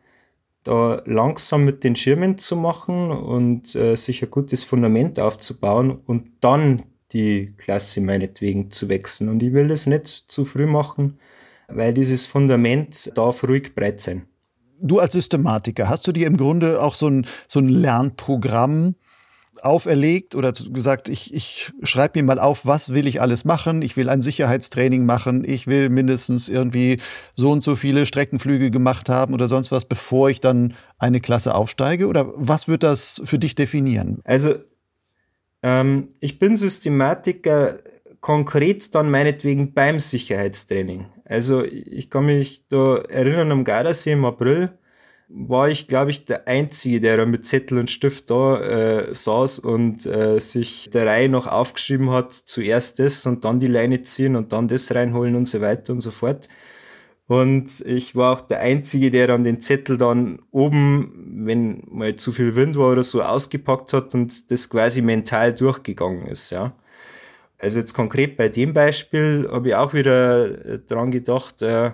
da 0.64 1.02
langsam 1.04 1.64
mit 1.64 1.84
den 1.84 1.94
Schirmen 1.94 2.38
zu 2.38 2.56
machen 2.56 3.10
und 3.10 3.74
äh, 3.74 3.94
sich 3.96 4.22
ein 4.22 4.30
gutes 4.30 4.64
Fundament 4.64 5.20
aufzubauen 5.20 5.98
und 6.06 6.24
dann 6.40 6.82
die 7.12 7.54
Klasse 7.56 8.00
meinetwegen 8.00 8.70
zu 8.70 8.88
wechseln. 8.88 9.28
Und 9.28 9.42
ich 9.42 9.52
will 9.52 9.68
das 9.68 9.86
nicht 9.86 10.06
zu 10.06 10.44
früh 10.44 10.66
machen, 10.66 11.18
weil 11.68 11.94
dieses 11.94 12.26
Fundament 12.26 13.16
darf 13.16 13.44
ruhig 13.44 13.74
breit 13.74 14.00
sein. 14.00 14.26
Du 14.80 14.98
als 14.98 15.12
Systematiker, 15.12 15.88
hast 15.88 16.06
du 16.06 16.12
dir 16.12 16.26
im 16.26 16.36
Grunde 16.36 16.82
auch 16.82 16.94
so 16.94 17.08
ein, 17.08 17.26
so 17.46 17.60
ein 17.60 17.68
Lernprogramm 17.68 18.96
auferlegt 19.64 20.34
oder 20.34 20.52
gesagt, 20.52 21.08
ich, 21.08 21.32
ich 21.32 21.72
schreibe 21.82 22.18
mir 22.18 22.24
mal 22.24 22.38
auf, 22.38 22.66
was 22.66 22.92
will 22.92 23.06
ich 23.06 23.20
alles 23.20 23.44
machen. 23.44 23.82
Ich 23.82 23.96
will 23.96 24.08
ein 24.08 24.22
Sicherheitstraining 24.22 25.06
machen. 25.06 25.44
Ich 25.44 25.66
will 25.66 25.88
mindestens 25.88 26.48
irgendwie 26.48 27.00
so 27.34 27.50
und 27.50 27.62
so 27.62 27.76
viele 27.76 28.06
Streckenflüge 28.06 28.70
gemacht 28.70 29.08
haben 29.08 29.34
oder 29.34 29.48
sonst 29.48 29.72
was, 29.72 29.84
bevor 29.84 30.30
ich 30.30 30.40
dann 30.40 30.74
eine 30.98 31.20
Klasse 31.20 31.54
aufsteige? 31.54 32.06
Oder 32.06 32.32
was 32.36 32.68
wird 32.68 32.82
das 32.82 33.20
für 33.24 33.38
dich 33.38 33.54
definieren? 33.54 34.20
Also, 34.24 34.56
ähm, 35.62 36.08
ich 36.20 36.38
bin 36.38 36.56
Systematiker 36.56 37.78
konkret 38.20 38.94
dann 38.94 39.10
meinetwegen 39.10 39.72
beim 39.72 40.00
Sicherheitstraining. 40.00 41.06
Also, 41.24 41.64
ich 41.64 42.10
kann 42.10 42.26
mich 42.26 42.64
da 42.68 42.96
erinnern 42.96 43.50
am 43.50 43.64
Gardasee 43.64 44.12
im 44.12 44.24
April 44.24 44.70
war 45.36 45.68
ich, 45.68 45.88
glaube 45.88 46.12
ich, 46.12 46.24
der 46.24 46.46
Einzige, 46.46 47.00
der 47.00 47.16
da 47.16 47.26
mit 47.26 47.44
Zettel 47.44 47.78
und 47.78 47.90
Stift 47.90 48.30
da 48.30 48.60
äh, 48.60 49.14
saß 49.14 49.58
und 49.58 50.06
äh, 50.06 50.38
sich 50.38 50.90
der 50.90 51.06
Reihe 51.06 51.28
noch 51.28 51.48
aufgeschrieben 51.48 52.10
hat, 52.10 52.32
zuerst 52.32 53.00
das 53.00 53.26
und 53.26 53.44
dann 53.44 53.58
die 53.58 53.66
Leine 53.66 54.02
ziehen 54.02 54.36
und 54.36 54.52
dann 54.52 54.68
das 54.68 54.94
reinholen 54.94 55.34
und 55.34 55.46
so 55.48 55.60
weiter 55.60 55.92
und 55.92 56.00
so 56.00 56.12
fort. 56.12 56.48
Und 57.26 57.80
ich 57.86 58.14
war 58.14 58.34
auch 58.34 58.42
der 58.42 58.60
Einzige, 58.60 59.10
der 59.10 59.26
dann 59.26 59.44
den 59.44 59.60
Zettel 59.60 59.96
dann 59.96 60.40
oben, 60.52 61.42
wenn 61.46 61.82
mal 61.90 62.14
zu 62.16 62.32
viel 62.32 62.54
Wind 62.54 62.76
war 62.76 62.92
oder 62.92 63.02
so, 63.02 63.22
ausgepackt 63.22 63.92
hat 63.92 64.14
und 64.14 64.50
das 64.52 64.70
quasi 64.70 65.02
mental 65.02 65.52
durchgegangen 65.52 66.26
ist, 66.26 66.50
ja. 66.50 66.74
Also 67.58 67.80
jetzt 67.80 67.94
konkret 67.94 68.36
bei 68.36 68.48
dem 68.48 68.74
Beispiel 68.74 69.48
habe 69.50 69.68
ich 69.68 69.74
auch 69.74 69.94
wieder 69.94 70.66
äh, 70.66 70.78
dran 70.80 71.10
gedacht, 71.10 71.62
äh, 71.62 71.92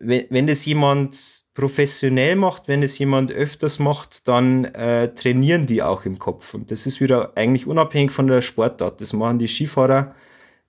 wenn, 0.00 0.24
wenn 0.30 0.46
das 0.46 0.64
jemand 0.64 1.44
professionell 1.54 2.36
macht, 2.36 2.68
wenn 2.68 2.82
es 2.82 2.98
jemand 2.98 3.32
öfters 3.32 3.78
macht, 3.78 4.28
dann 4.28 4.64
äh, 4.66 5.12
trainieren 5.12 5.66
die 5.66 5.82
auch 5.82 6.04
im 6.04 6.18
Kopf. 6.18 6.54
Und 6.54 6.70
das 6.70 6.86
ist 6.86 7.00
wieder 7.00 7.32
eigentlich 7.36 7.66
unabhängig 7.66 8.12
von 8.12 8.26
der 8.28 8.42
Sportart. 8.42 9.00
Das 9.00 9.12
machen 9.12 9.38
die 9.38 9.48
Skifahrer, 9.48 10.14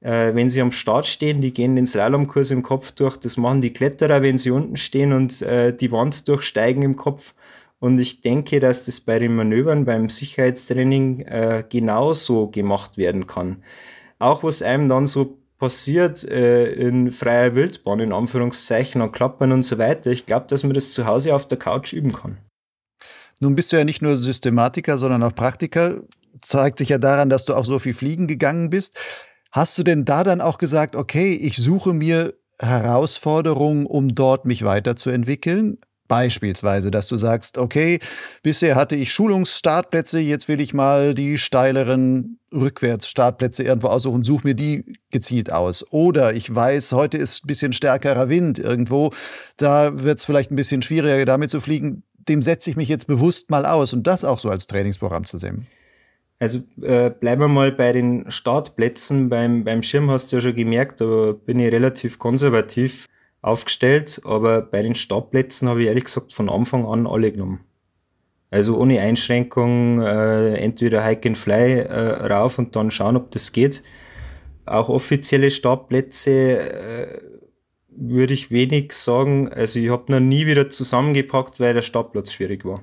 äh, 0.02 0.34
wenn 0.34 0.50
sie 0.50 0.62
am 0.62 0.72
Start 0.72 1.06
stehen, 1.06 1.42
die 1.42 1.54
gehen 1.54 1.76
den 1.76 1.86
Slalomkurs 1.86 2.52
im 2.52 2.64
Kopf 2.64 2.92
durch. 2.92 3.18
Das 3.18 3.38
machen 3.38 3.62
die 3.62 3.74
Kletterer, 3.74 4.22
wenn 4.22 4.38
sie 4.38 4.52
unten 4.52 4.78
stehen 4.78 5.14
und 5.14 5.42
äh, 5.42 5.76
die 5.76 5.92
Wand 5.92 6.28
durchsteigen 6.28 6.82
im 6.82 6.96
Kopf. 6.96 7.36
Und 7.80 8.00
ich 8.00 8.22
denke, 8.22 8.60
dass 8.60 8.86
das 8.86 9.00
bei 9.00 9.20
den 9.20 9.36
Manövern, 9.36 9.86
beim 9.86 10.10
Sicherheitstraining 10.10 11.22
äh, 11.22 11.64
genauso 11.70 12.48
gemacht 12.48 12.98
werden 12.98 13.26
kann. 13.26 13.64
Auch 14.18 14.44
was 14.44 14.62
einem 14.62 14.90
dann 14.90 15.08
so 15.08 15.39
passiert 15.60 16.24
äh, 16.24 16.72
in 16.72 17.12
freier 17.12 17.54
Wildbahn, 17.54 18.00
in 18.00 18.14
Anführungszeichen, 18.14 19.02
an 19.02 19.12
Klappern 19.12 19.52
und 19.52 19.64
so 19.64 19.78
weiter. 19.78 20.10
Ich 20.10 20.26
glaube, 20.26 20.48
dass 20.48 20.64
man 20.64 20.74
das 20.74 20.92
zu 20.94 21.06
Hause 21.06 21.36
auf 21.36 21.48
der 21.48 21.60
Couch 21.60 21.94
üben 21.94 22.14
kann. 22.14 22.38
Nun 23.40 23.56
bist 23.56 23.72
du 23.72 23.78
ja 23.78 23.84
nicht 23.84 24.02
nur 24.02 24.18
Systematiker, 24.18 24.98
sondern 24.98 25.22
auch 25.24 25.36
Praktiker. 25.36 26.02
Zeigt 26.42 26.80
sich 26.80 26.90
ja 26.90 26.98
daran, 26.98 27.30
dass 27.30 27.46
du 27.46 27.54
auch 27.54 27.66
so 27.66 27.80
viel 27.80 27.94
fliegen 27.94 28.28
gegangen 28.28 28.70
bist. 28.70 28.98
Hast 29.52 29.78
du 29.78 29.84
denn 29.84 30.06
da 30.06 30.24
dann 30.24 30.42
auch 30.42 30.58
gesagt, 30.58 30.96
okay, 30.96 31.36
ich 31.36 31.58
suche 31.58 31.94
mir 31.94 32.34
Herausforderungen, 32.60 33.86
um 33.86 34.16
dort 34.16 34.46
mich 34.46 34.64
weiterzuentwickeln? 34.64 35.80
Beispielsweise, 36.10 36.90
dass 36.90 37.08
du 37.08 37.18
sagst, 37.18 37.60
okay, 37.60 38.00
bisher 38.42 38.76
hatte 38.76 38.96
ich 38.96 39.14
Schulungsstartplätze, 39.14 40.20
jetzt 40.20 40.48
will 40.48 40.60
ich 40.60 40.74
mal 40.74 41.14
die 41.14 41.38
steileren 41.38 42.40
Rückwärtsstartplätze 42.52 43.64
irgendwo 43.64 43.90
aussuchen, 43.90 44.24
suche 44.24 44.48
mir 44.48 44.56
die 44.56 44.86
gezielt 45.12 45.52
aus. 45.52 45.86
Oder 45.92 46.34
ich 46.34 46.54
weiß, 46.54 46.94
heute 46.94 47.20
ist 47.20 47.46
ein 47.46 47.48
bisschen 47.48 47.74
stärkerer 47.74 48.28
Wind 48.28 48.58
irgendwo, 48.58 49.12
da 49.58 50.04
wird 50.04 50.18
es 50.18 50.26
vielleicht 50.26 50.52
ein 50.52 50.56
bisschen 50.56 50.82
schwieriger, 50.82 51.26
damit 51.26 51.52
zu 51.52 51.62
fliegen. 51.62 52.02
Dem 52.18 52.42
setze 52.42 52.72
ich 52.72 52.76
mich 52.76 52.90
jetzt 52.90 53.06
bewusst 53.06 53.52
mal 53.52 53.68
aus 53.68 53.94
und 53.94 54.08
das 54.08 54.26
auch 54.26 54.40
so 54.40 54.50
als 54.50 54.66
Trainingsprogramm 54.66 55.26
zu 55.26 55.38
sehen. 55.38 55.68
Also 56.40 56.60
äh, 56.82 57.12
bleiben 57.12 57.42
wir 57.42 57.50
mal 57.50 57.72
bei 57.72 57.92
den 57.92 58.32
Startplätzen. 58.32 59.30
Beim, 59.30 59.64
beim 59.64 59.84
Schirm 59.84 60.10
hast 60.10 60.32
du 60.32 60.38
ja 60.38 60.42
schon 60.42 60.56
gemerkt, 60.56 61.02
da 61.02 61.34
bin 61.34 61.60
ich 61.60 61.72
relativ 61.72 62.18
konservativ 62.18 63.06
aufgestellt, 63.42 64.22
aber 64.26 64.62
bei 64.62 64.82
den 64.82 64.96
Startplätzen 64.96 65.70
habe 65.70 65.82
ich 65.82 65.88
ehrlich 65.88 66.06
gesagt 66.06 66.34
von 66.34 66.50
Anfang 66.50 66.86
an 66.86 67.08
alle 67.08 67.32
genommen. 67.32 67.62
Also 68.52 68.78
ohne 68.78 69.00
Einschränkung, 69.00 70.02
äh, 70.02 70.56
entweder 70.56 71.06
Hike 71.06 71.30
and 71.30 71.38
Fly 71.38 71.80
äh, 71.82 72.26
rauf 72.26 72.58
und 72.58 72.76
dann 72.76 72.90
schauen, 72.90 73.16
ob 73.16 73.32
das 73.32 73.52
geht. 73.52 73.84
Auch 74.66 74.90
offizielle 74.90 75.52
Startplätze 75.52 76.60
äh, 76.60 77.22
würde 77.88 78.34
ich 78.34 78.50
wenig 78.50 78.94
sagen. 78.94 79.50
Also 79.50 79.80
ich 79.80 79.90
habe 79.90 80.12
noch 80.12 80.20
nie 80.20 80.48
wieder 80.48 80.70
zusammengepackt, 80.70 81.60
weil 81.60 81.74
der 81.76 81.82
Startplatz 81.82 82.32
schwierig 82.32 82.66
war. 82.66 82.82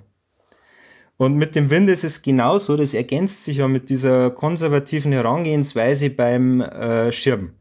Und 1.16 1.36
mit 1.36 1.56
dem 1.56 1.70
Wind 1.70 1.88
ist 1.88 2.04
es 2.04 2.22
genauso, 2.22 2.76
das 2.76 2.92
ergänzt 2.92 3.44
sich 3.44 3.58
ja 3.58 3.68
mit 3.68 3.88
dieser 3.88 4.30
konservativen 4.30 5.12
Herangehensweise 5.12 6.10
beim 6.10 6.60
äh, 6.60 7.10
Schirm. 7.10 7.52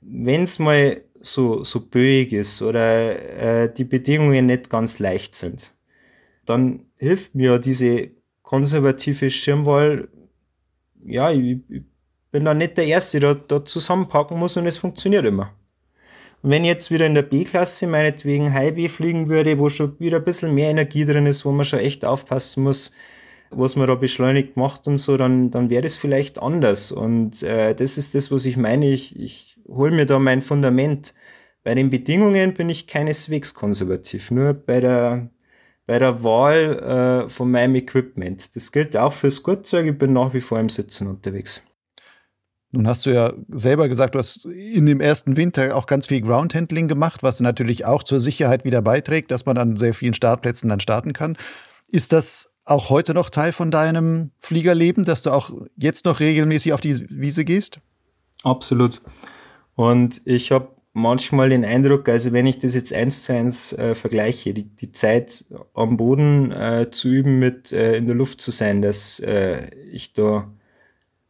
Wenn 0.00 0.44
es 0.44 0.58
mal 0.58 1.02
so, 1.20 1.62
so 1.64 1.80
böig 1.80 2.32
ist 2.32 2.62
oder 2.62 3.62
äh, 3.64 3.72
die 3.72 3.84
Bedingungen 3.84 4.46
nicht 4.46 4.70
ganz 4.70 4.98
leicht 4.98 5.34
sind, 5.34 5.74
dann 6.44 6.86
hilft 6.96 7.34
mir 7.34 7.58
diese 7.58 8.10
konservative 8.42 9.30
Schirmwahl. 9.30 10.08
Ja, 11.04 11.30
ich, 11.30 11.58
ich 11.68 11.82
bin 12.30 12.44
da 12.44 12.54
nicht 12.54 12.78
der 12.78 12.86
Erste, 12.86 13.20
der 13.20 13.34
da 13.34 13.64
zusammenpacken 13.64 14.38
muss 14.38 14.56
und 14.56 14.66
es 14.66 14.78
funktioniert 14.78 15.24
immer. 15.24 15.52
Und 16.42 16.50
wenn 16.50 16.62
ich 16.62 16.68
jetzt 16.68 16.90
wieder 16.90 17.06
in 17.06 17.14
der 17.14 17.22
B-Klasse 17.22 17.86
meinetwegen 17.86 18.54
Highway 18.54 18.88
fliegen 18.88 19.28
würde, 19.28 19.58
wo 19.58 19.68
schon 19.68 19.98
wieder 19.98 20.18
ein 20.18 20.24
bisschen 20.24 20.54
mehr 20.54 20.70
Energie 20.70 21.04
drin 21.04 21.26
ist, 21.26 21.44
wo 21.44 21.50
man 21.50 21.64
schon 21.64 21.80
echt 21.80 22.04
aufpassen 22.04 22.62
muss, 22.62 22.92
was 23.50 23.76
man 23.76 23.88
da 23.88 23.94
beschleunigt 23.94 24.56
macht 24.56 24.86
und 24.86 24.98
so, 24.98 25.16
dann, 25.16 25.50
dann 25.50 25.70
wäre 25.70 25.82
das 25.82 25.96
vielleicht 25.96 26.40
anders. 26.40 26.92
Und 26.92 27.42
äh, 27.42 27.74
das 27.74 27.98
ist 27.98 28.14
das, 28.14 28.30
was 28.30 28.44
ich 28.44 28.56
meine. 28.56 28.90
Ich, 28.90 29.18
ich 29.18 29.57
hole 29.68 29.92
mir 29.92 30.06
da 30.06 30.18
mein 30.18 30.42
Fundament. 30.42 31.14
Bei 31.64 31.74
den 31.74 31.90
Bedingungen 31.90 32.54
bin 32.54 32.68
ich 32.68 32.86
keineswegs 32.86 33.54
konservativ. 33.54 34.30
Nur 34.30 34.54
bei 34.54 34.80
der, 34.80 35.30
bei 35.86 35.98
der 35.98 36.24
Wahl 36.24 37.26
äh, 37.26 37.28
von 37.28 37.50
meinem 37.50 37.74
Equipment. 37.74 38.56
Das 38.56 38.72
gilt 38.72 38.96
auch 38.96 39.12
fürs 39.12 39.42
Gurtzeug. 39.42 39.86
Ich 39.86 39.98
bin 39.98 40.12
nach 40.12 40.32
wie 40.34 40.40
vor 40.40 40.58
im 40.58 40.68
Sitzen 40.68 41.06
unterwegs. 41.08 41.62
Nun 42.70 42.86
hast 42.86 43.06
du 43.06 43.10
ja 43.14 43.32
selber 43.48 43.88
gesagt, 43.88 44.14
du 44.14 44.18
hast 44.18 44.44
in 44.44 44.84
dem 44.84 45.00
ersten 45.00 45.36
Winter 45.38 45.74
auch 45.74 45.86
ganz 45.86 46.06
viel 46.06 46.20
Groundhandling 46.20 46.86
gemacht, 46.86 47.22
was 47.22 47.40
natürlich 47.40 47.86
auch 47.86 48.02
zur 48.02 48.20
Sicherheit 48.20 48.64
wieder 48.64 48.82
beiträgt, 48.82 49.30
dass 49.30 49.46
man 49.46 49.56
an 49.56 49.76
sehr 49.76 49.94
vielen 49.94 50.12
Startplätzen 50.12 50.68
dann 50.68 50.80
starten 50.80 51.14
kann. 51.14 51.38
Ist 51.90 52.12
das 52.12 52.52
auch 52.66 52.90
heute 52.90 53.14
noch 53.14 53.30
Teil 53.30 53.52
von 53.52 53.70
deinem 53.70 54.32
Fliegerleben, 54.38 55.04
dass 55.04 55.22
du 55.22 55.30
auch 55.30 55.50
jetzt 55.76 56.04
noch 56.04 56.20
regelmäßig 56.20 56.74
auf 56.74 56.82
die 56.82 57.06
Wiese 57.08 57.46
gehst? 57.46 57.78
Absolut. 58.42 59.00
Und 59.78 60.22
ich 60.24 60.50
habe 60.50 60.70
manchmal 60.92 61.50
den 61.50 61.64
Eindruck, 61.64 62.08
also 62.08 62.32
wenn 62.32 62.46
ich 62.46 62.58
das 62.58 62.74
jetzt 62.74 62.92
eins 62.92 63.22
zu 63.22 63.32
eins 63.32 63.72
äh, 63.74 63.94
vergleiche, 63.94 64.52
die, 64.52 64.64
die 64.64 64.90
Zeit 64.90 65.44
am 65.72 65.96
Boden 65.96 66.50
äh, 66.50 66.90
zu 66.90 67.08
üben 67.08 67.38
mit 67.38 67.70
äh, 67.70 67.96
in 67.96 68.06
der 68.06 68.16
Luft 68.16 68.40
zu 68.40 68.50
sein, 68.50 68.82
dass 68.82 69.20
äh, 69.20 69.72
ich 69.92 70.14
da 70.14 70.50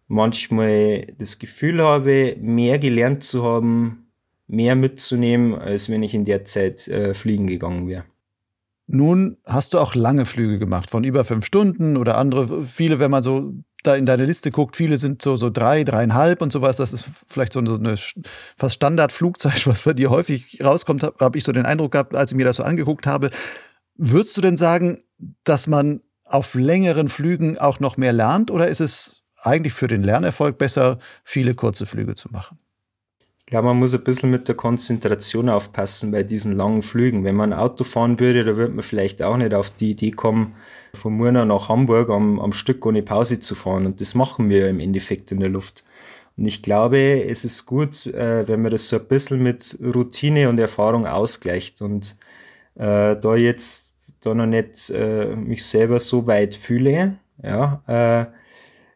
manchmal 0.07 1.09
das 1.19 1.39
Gefühl 1.39 1.83
habe, 1.83 2.37
mehr 2.41 2.79
gelernt 2.79 3.23
zu 3.23 3.45
haben, 3.45 4.07
mehr 4.47 4.77
mitzunehmen, 4.77 5.55
als 5.55 5.91
wenn 5.91 6.03
ich 6.03 6.15
in 6.15 6.25
der 6.25 6.47
Zeit 6.47 6.89
äh, 6.89 7.13
fliegen 7.13 7.49
gegangen 7.49 7.87
wäre. 7.87 8.05
Nun 8.87 9.37
hast 9.45 9.75
du 9.75 9.79
auch 9.79 9.95
lange 9.95 10.25
Flüge 10.25 10.59
gemacht, 10.59 10.89
von 10.89 11.05
über 11.05 11.27
fünf 11.27 11.45
Stunden 11.45 11.99
oder 11.99 12.17
andere, 12.17 12.65
viele, 12.65 12.99
wenn 12.99 13.11
man 13.11 13.23
so 13.23 13.53
da 13.83 13.95
in 13.95 14.07
deine 14.07 14.25
Liste 14.25 14.51
guckt, 14.51 14.77
viele 14.77 14.99
sind 14.99 15.23
so, 15.23 15.37
so 15.37 15.51
drei, 15.51 15.85
dreieinhalb 15.85 16.43
und 16.43 16.53
sowas. 16.53 16.79
Das 16.79 16.93
ist 16.93 17.09
vielleicht 17.29 17.53
so 17.53 17.61
eine, 17.61 17.97
fast 18.57 18.75
Standardflugzeit, 18.75 19.67
was 19.67 19.83
bei 19.83 19.93
dir 19.93 20.11
häufig 20.11 20.63
rauskommt, 20.63 21.03
habe 21.03 21.25
hab 21.25 21.37
ich 21.37 21.45
so 21.45 21.53
den 21.53 21.67
Eindruck 21.67 21.93
gehabt, 21.93 22.15
als 22.15 22.33
ich 22.33 22.37
mir 22.37 22.45
das 22.45 22.57
so 22.57 22.65
angeguckt 22.65 23.07
habe. 23.07 23.31
Würdest 23.97 24.37
du 24.37 24.41
denn 24.41 24.57
sagen, 24.57 25.03
dass 25.45 25.67
man 25.67 26.03
auf 26.25 26.55
längeren 26.55 27.09
Flügen 27.09 27.59
auch 27.59 27.81
noch 27.81 27.97
mehr 27.97 28.13
lernt 28.13 28.51
oder 28.51 28.69
ist 28.69 28.81
es 28.81 29.23
eigentlich 29.43 29.73
für 29.73 29.87
den 29.87 30.03
Lernerfolg 30.03 30.59
besser, 30.59 30.99
viele 31.25 31.55
kurze 31.55 31.87
Flüge 31.87 32.15
zu 32.15 32.31
machen? 32.31 32.59
Ich 33.41 33.51
glaube, 33.51 33.69
man 33.69 33.79
muss 33.79 33.95
ein 33.95 34.05
bisschen 34.05 34.31
mit 34.31 34.47
der 34.47 34.57
Konzentration 34.57 35.49
aufpassen 35.49 36.11
bei 36.11 36.23
diesen 36.23 36.55
langen 36.55 36.83
Flügen. 36.83 37.25
Wenn 37.25 37.35
man 37.35 37.55
Auto 37.55 37.83
fahren 37.83 38.21
würde, 38.21 38.45
da 38.45 38.57
würde 38.57 38.75
man 38.75 38.83
vielleicht 38.83 39.23
auch 39.23 39.39
nicht 39.39 39.55
auf 39.55 39.71
die 39.71 39.93
Idee 39.93 40.11
kommen, 40.11 40.55
von 40.95 41.15
Murnau 41.15 41.45
nach 41.45 41.69
Hamburg 41.69 42.11
am, 42.11 42.41
am 42.41 42.53
Stück 42.53 42.85
ohne 42.87 43.03
Pause 43.03 43.41
zu 43.41 43.55
fahren. 43.55 43.87
Und 43.87 44.01
das 44.01 44.15
machen 44.15 44.49
wir 44.49 44.69
im 44.69 44.81
Endeffekt 44.81 45.33
in 45.33 45.41
der 45.41 45.49
Luft. 45.49 45.85
Und 46.37 46.47
ich 46.47 46.63
glaube, 46.63 47.25
es 47.25 47.45
ist 47.45 47.67
gut, 47.67 48.07
äh, 48.07 48.47
wenn 48.47 48.63
man 48.63 48.71
das 48.71 48.89
so 48.89 48.97
ein 48.97 49.07
bisschen 49.07 49.43
mit 49.43 49.77
Routine 49.83 50.49
und 50.49 50.59
Erfahrung 50.59 51.07
ausgleicht. 51.07 51.83
Und 51.83 52.17
äh, 52.77 53.17
da 53.17 53.35
jetzt 53.35 53.89
da 54.21 54.35
noch 54.35 54.47
nicht 54.47 54.91
äh, 54.91 55.35
mich 55.37 55.65
selber 55.65 55.99
so 55.99 56.27
weit 56.27 56.55
fühle, 56.55 57.19
ja, 57.43 57.83
äh, 57.87 58.27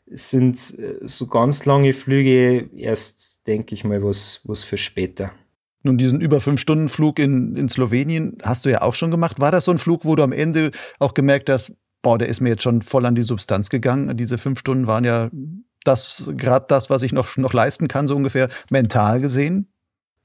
sind 0.07 0.57
äh, 0.79 0.99
so 1.03 1.27
ganz 1.27 1.65
lange 1.65 1.93
Flüge 1.93 2.69
erst, 2.77 3.47
denke 3.47 3.75
ich 3.75 3.85
mal, 3.85 4.03
was, 4.03 4.41
was 4.45 4.65
für 4.65 4.79
später. 4.79 5.33
Nun, 5.85 5.99
diesen 5.99 6.21
über 6.21 6.41
fünf 6.41 6.61
Stunden 6.61 6.89
Flug 6.89 7.19
in, 7.19 7.57
in 7.57 7.69
Slowenien 7.69 8.39
hast 8.43 8.65
du 8.65 8.71
ja 8.71 8.83
auch 8.83 8.95
schon 8.95 9.11
gemacht. 9.11 9.41
War 9.41 9.51
das 9.51 9.65
so 9.65 9.73
ein 9.73 9.79
Flug, 9.79 10.05
wo 10.05 10.15
du 10.15 10.23
am 10.23 10.33
Ende 10.33 10.71
auch 11.01 11.13
gemerkt 11.13 11.51
hast, 11.51 11.73
boah, 12.03 12.19
der 12.19 12.29
ist 12.29 12.41
mir 12.41 12.51
jetzt 12.51 12.63
schon 12.63 12.83
voll 12.83 13.07
an 13.07 13.15
die 13.15 13.23
Substanz 13.23 13.71
gegangen. 13.71 14.17
Diese 14.17 14.39
fünf 14.39 14.59
Stunden 14.59 14.87
waren 14.87 15.05
ja 15.05 15.31
das, 15.85 16.31
gerade 16.37 16.67
das, 16.69 16.91
was 16.91 17.03
ich 17.03 17.13
noch, 17.13 17.37
noch 17.37 17.53
leisten 17.53 17.89
kann, 17.89 18.09
so 18.09 18.17
ungefähr 18.17 18.49
mental 18.71 19.21
gesehen. 19.21 19.69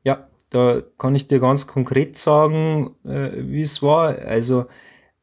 Ja, 0.04 0.28
da 0.50 0.82
kann 0.98 1.16
ich 1.16 1.28
dir 1.28 1.40
ganz 1.40 1.68
konkret 1.68 2.18
sagen, 2.18 2.92
äh, 3.06 3.32
wie 3.36 3.62
es 3.62 3.82
war. 3.82 4.18
Also, 4.20 4.66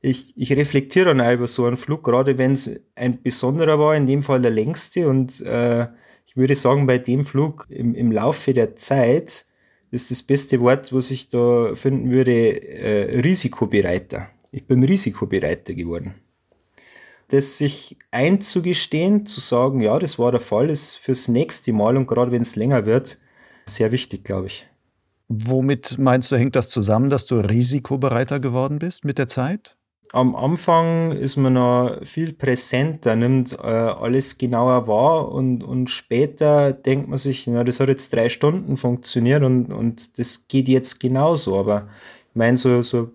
ich, 0.01 0.37
ich 0.37 0.53
reflektiere 0.53 1.15
dann 1.15 1.33
über 1.33 1.47
so 1.47 1.65
einen 1.65 1.79
Flug, 1.79 2.05
gerade 2.05 2.37
wenn 2.37 2.53
es 2.53 2.79
ein 2.95 3.23
besonderer 3.23 3.79
war, 3.79 3.97
in 3.97 4.07
dem 4.07 4.23
Fall 4.23 4.43
der 4.43 4.51
längste. 4.51 5.09
Und 5.09 5.41
äh, 5.43 5.89
ich 6.27 6.37
würde 6.37 6.55
sagen, 6.55 6.87
bei 6.87 6.99
dem 6.99 7.25
Flug 7.25 7.67
im, 7.71 7.95
im 7.95 8.13
Laufe 8.13 8.53
der 8.53 8.77
Zeit 8.77 9.47
ist 9.91 10.11
das 10.11 10.23
beste 10.23 10.61
Wort, 10.61 10.93
was 10.93 11.11
ich 11.11 11.31
da 11.31 11.75
finden 11.75 12.11
würde, 12.11 12.33
äh, 12.33 13.21
risikobereiter. 13.21 14.29
Ich 14.51 14.67
bin 14.67 14.83
risikobereiter 14.83 15.73
geworden. 15.73 16.15
Das 17.29 17.59
sich 17.59 17.97
einzugestehen, 18.11 19.27
zu 19.27 19.41
sagen, 19.41 19.81
ja, 19.81 19.99
das 19.99 20.19
war 20.19 20.31
der 20.31 20.41
Fall, 20.41 20.71
ist 20.71 20.97
fürs 20.97 21.29
nächste 21.29 21.73
Mal 21.73 21.97
und 21.97 22.07
gerade 22.07 22.33
wenn 22.33 22.43
es 22.43 22.57
länger 22.57 22.87
wird, 22.87 23.19
sehr 23.67 23.93
wichtig, 23.93 24.25
glaube 24.25 24.47
ich. 24.47 24.67
Womit 25.29 25.99
meinst 25.99 26.31
du, 26.31 26.37
hängt 26.37 26.55
das 26.55 26.69
zusammen, 26.69 27.09
dass 27.09 27.27
du 27.27 27.37
risikobereiter 27.37 28.41
geworden 28.41 28.79
bist 28.79 29.05
mit 29.05 29.19
der 29.19 29.27
Zeit? 29.27 29.77
am 30.15 30.37
Anfang 30.37 31.11
ist 31.11 31.37
man 31.37 31.55
noch 31.55 31.99
viel 32.05 32.35
präsenter, 32.35 33.17
nimmt 33.17 33.53
äh, 33.53 33.67
alles 33.67 34.39
genauer 34.39 34.87
wahr 34.87 35.33
und, 35.33 35.65
und 35.65 35.91
später 35.91 36.73
denkt 36.73 37.09
man 37.09 37.19
sich, 37.19 37.49
na, 37.49 37.65
das 37.65 37.81
hat 37.81 37.89
jetzt 37.89 38.13
drei 38.13 38.29
Stunden 38.29 38.77
funktioniert 38.77 39.43
und, 39.43 39.73
und 39.73 40.17
das 40.21 40.47
geht 40.47 40.69
jetzt 40.69 41.01
genauso. 41.01 41.59
Aber 41.59 41.89
ich 42.31 42.37
meine, 42.37 42.57
so, 42.57 42.81
so 42.81 43.11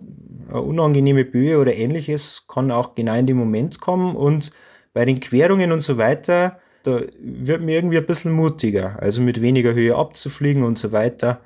unangenehme 0.57 1.25
Böe 1.25 1.57
oder 1.59 1.75
ähnliches 1.75 2.45
kann 2.47 2.71
auch 2.71 2.95
genau 2.95 3.15
in 3.15 3.27
dem 3.27 3.38
Moment 3.38 3.79
kommen 3.79 4.15
und 4.15 4.51
bei 4.93 5.05
den 5.05 5.19
Querungen 5.19 5.71
und 5.71 5.81
so 5.81 5.97
weiter, 5.97 6.59
da 6.83 7.01
wird 7.19 7.62
mir 7.62 7.75
irgendwie 7.75 7.97
ein 7.97 8.05
bisschen 8.05 8.31
mutiger, 8.31 8.97
also 8.99 9.21
mit 9.21 9.41
weniger 9.41 9.73
Höhe 9.73 9.95
abzufliegen 9.95 10.63
und 10.63 10.77
so 10.77 10.91
weiter 10.91 11.41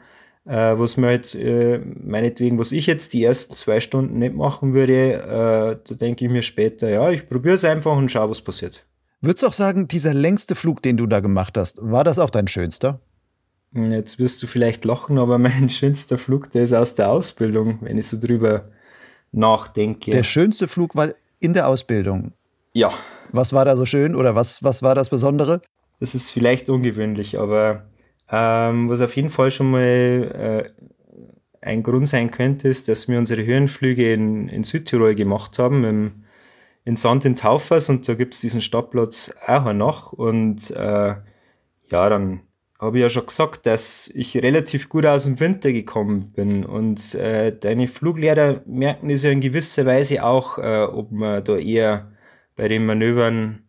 äh, 0.46 0.78
was 0.78 0.98
mir 0.98 1.08
halt, 1.08 1.36
äh, 1.36 1.80
meinetwegen, 1.80 2.60
was 2.60 2.72
ich 2.72 2.88
jetzt 2.88 3.14
die 3.14 3.24
ersten 3.24 3.56
zwei 3.56 3.80
Stunden 3.80 4.20
nicht 4.20 4.36
machen 4.36 4.74
würde, 4.74 5.14
äh, 5.14 5.88
da 5.88 5.96
denke 5.96 6.26
ich 6.26 6.32
mir 6.32 6.42
später, 6.42 6.90
ja, 6.90 7.10
ich 7.12 7.30
probiere 7.30 7.56
es 7.56 7.66
einfach 7.66 7.96
und 7.96 8.12
schaue, 8.12 8.30
was 8.30 8.42
passiert. 8.42 8.86
Würdest 9.22 9.44
du 9.44 9.48
auch 9.48 9.54
sagen, 9.54 9.88
dieser 9.88 10.14
längste 10.14 10.56
Flug, 10.56 10.82
den 10.82 10.98
du 10.98 11.08
da 11.08 11.22
gemacht 11.22 11.58
hast, 11.58 11.78
war 11.82 12.04
das 12.04 12.20
auch 12.20 12.30
dein 12.30 12.48
schönster? 12.48 13.00
Jetzt 13.72 14.20
wirst 14.20 14.44
du 14.44 14.48
vielleicht 14.48 14.84
lachen, 14.84 15.18
aber 15.18 15.38
mein 15.40 15.70
schönster 15.70 16.18
Flug, 16.18 16.52
der 16.52 16.64
ist 16.64 16.74
aus 16.74 16.96
der 16.96 17.10
Ausbildung, 17.10 17.78
wenn 17.82 17.98
ich 17.98 18.08
so 18.08 18.20
drüber 18.20 18.70
nachdenke. 19.34 20.12
Der 20.12 20.24
schönste 20.24 20.68
Flug 20.68 20.96
war 20.96 21.10
in 21.40 21.54
der 21.54 21.68
Ausbildung? 21.68 22.32
Ja. 22.74 22.92
Was 23.32 23.54
war 23.54 23.66
da 23.66 23.76
so 23.76 23.86
schön 23.86 24.16
oder 24.16 24.36
was, 24.36 24.64
was 24.64 24.82
war 24.82 24.96
das 24.96 25.10
Besondere? 25.10 25.62
Das 26.00 26.16
ist 26.16 26.30
vielleicht 26.30 26.70
ungewöhnlich, 26.70 27.40
aber 27.40 27.86
ähm, 28.30 28.90
was 28.90 29.02
auf 29.02 29.16
jeden 29.16 29.30
Fall 29.30 29.52
schon 29.52 29.72
mal 29.72 29.80
äh, 29.82 30.70
ein 31.62 31.84
Grund 31.84 32.08
sein 32.08 32.32
könnte, 32.32 32.68
ist, 32.68 32.88
dass 32.88 33.08
wir 33.08 33.18
unsere 33.18 33.46
Höhenflüge 33.46 34.14
in, 34.14 34.48
in 34.50 34.64
Südtirol 34.64 35.16
gemacht 35.16 35.60
haben, 35.60 35.84
im, 35.84 36.24
in 36.86 36.96
Sand 36.96 37.26
in 37.26 37.36
Taufers 37.36 37.90
und 37.90 38.08
da 38.08 38.16
gibt 38.16 38.34
es 38.34 38.42
diesen 38.42 38.62
Stadtplatz 38.62 39.34
auch 39.48 39.72
noch. 39.74 40.14
Und 40.14 40.72
äh, 40.72 41.16
ja, 41.90 42.10
dann 42.10 42.42
habe 42.84 42.98
ich 42.98 43.02
ja 43.02 43.10
schon 43.10 43.26
gesagt, 43.26 43.66
dass 43.66 44.10
ich 44.10 44.36
relativ 44.38 44.90
gut 44.90 45.06
aus 45.06 45.24
dem 45.24 45.40
Winter 45.40 45.72
gekommen 45.72 46.32
bin. 46.34 46.66
Und 46.66 47.16
äh, 47.16 47.58
deine 47.58 47.88
Fluglehrer 47.88 48.62
merken 48.66 49.10
das 49.10 49.24
ja 49.24 49.32
in 49.32 49.42
gewisser 49.42 49.86
Weise 49.86 50.24
auch, 50.24 50.58
äh, 50.58 50.84
ob 50.84 51.12
man 51.12 51.44
da 51.44 51.58
eher 51.58 52.12
bei 52.56 52.68
den 52.68 52.86
Manövern 52.86 53.64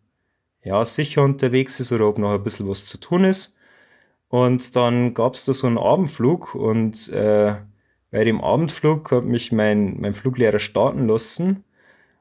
ja, 0.63 0.83
sicher 0.83 1.23
unterwegs 1.23 1.79
ist 1.79 1.91
oder 1.91 2.07
ob 2.07 2.17
noch 2.17 2.33
ein 2.33 2.43
bisschen 2.43 2.67
was 2.67 2.85
zu 2.85 2.97
tun 2.99 3.23
ist. 3.23 3.57
Und 4.27 4.75
dann 4.75 5.13
gab 5.13 5.35
es 5.35 5.45
da 5.45 5.53
so 5.53 5.67
einen 5.67 5.77
Abendflug 5.77 6.55
und 6.55 7.09
äh, 7.09 7.55
bei 8.11 8.23
dem 8.23 8.41
Abendflug 8.41 9.11
hat 9.11 9.23
mich 9.23 9.51
mein, 9.51 9.99
mein 9.99 10.13
Fluglehrer 10.13 10.59
starten 10.59 11.07
lassen. 11.07 11.63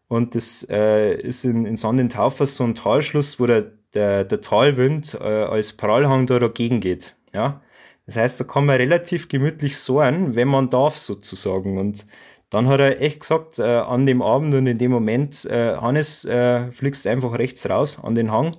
Und 0.09 0.35
das 0.35 0.67
äh, 0.71 1.15
ist 1.15 1.45
in, 1.45 1.67
in 1.67 2.09
Taufers 2.09 2.57
so 2.57 2.65
ein 2.65 2.75
Talschluss, 2.75 3.41
wo 3.41 3.47
der, 3.47 3.73
der, 3.95 4.25
der 4.25 4.41
Talwind 4.41 5.19
äh, 5.21 5.25
als 5.25 5.73
Prallhang 5.73 6.27
da 6.27 6.39
dagegen 6.39 6.81
geht. 6.81 7.17
Ja? 7.33 7.63
Das 8.07 8.17
heißt, 8.17 8.41
da 8.41 8.45
kann 8.45 8.67
man 8.67 8.77
relativ 8.77 9.29
gemütlich 9.29 9.79
sohren, 9.79 10.35
wenn 10.35 10.49
man 10.49 10.69
darf 10.69 10.99
sozusagen. 10.99 11.79
Und 11.79 12.07
dann 12.51 12.69
hat 12.69 12.81
er 12.81 13.01
echt 13.01 13.21
gesagt, 13.21 13.59
äh, 13.59 13.63
an 13.63 14.07
dem 14.07 14.23
Abend 14.23 14.55
und 14.55 14.67
in 14.67 14.79
dem 14.79 14.90
Moment, 14.90 15.45
äh, 15.47 15.77
Hannes, 15.77 16.25
äh, 16.25 16.71
fliegst 16.71 17.07
einfach 17.07 17.38
rechts 17.38 17.69
raus 17.69 18.03
an 18.03 18.15
den 18.15 18.31
Hang, 18.31 18.57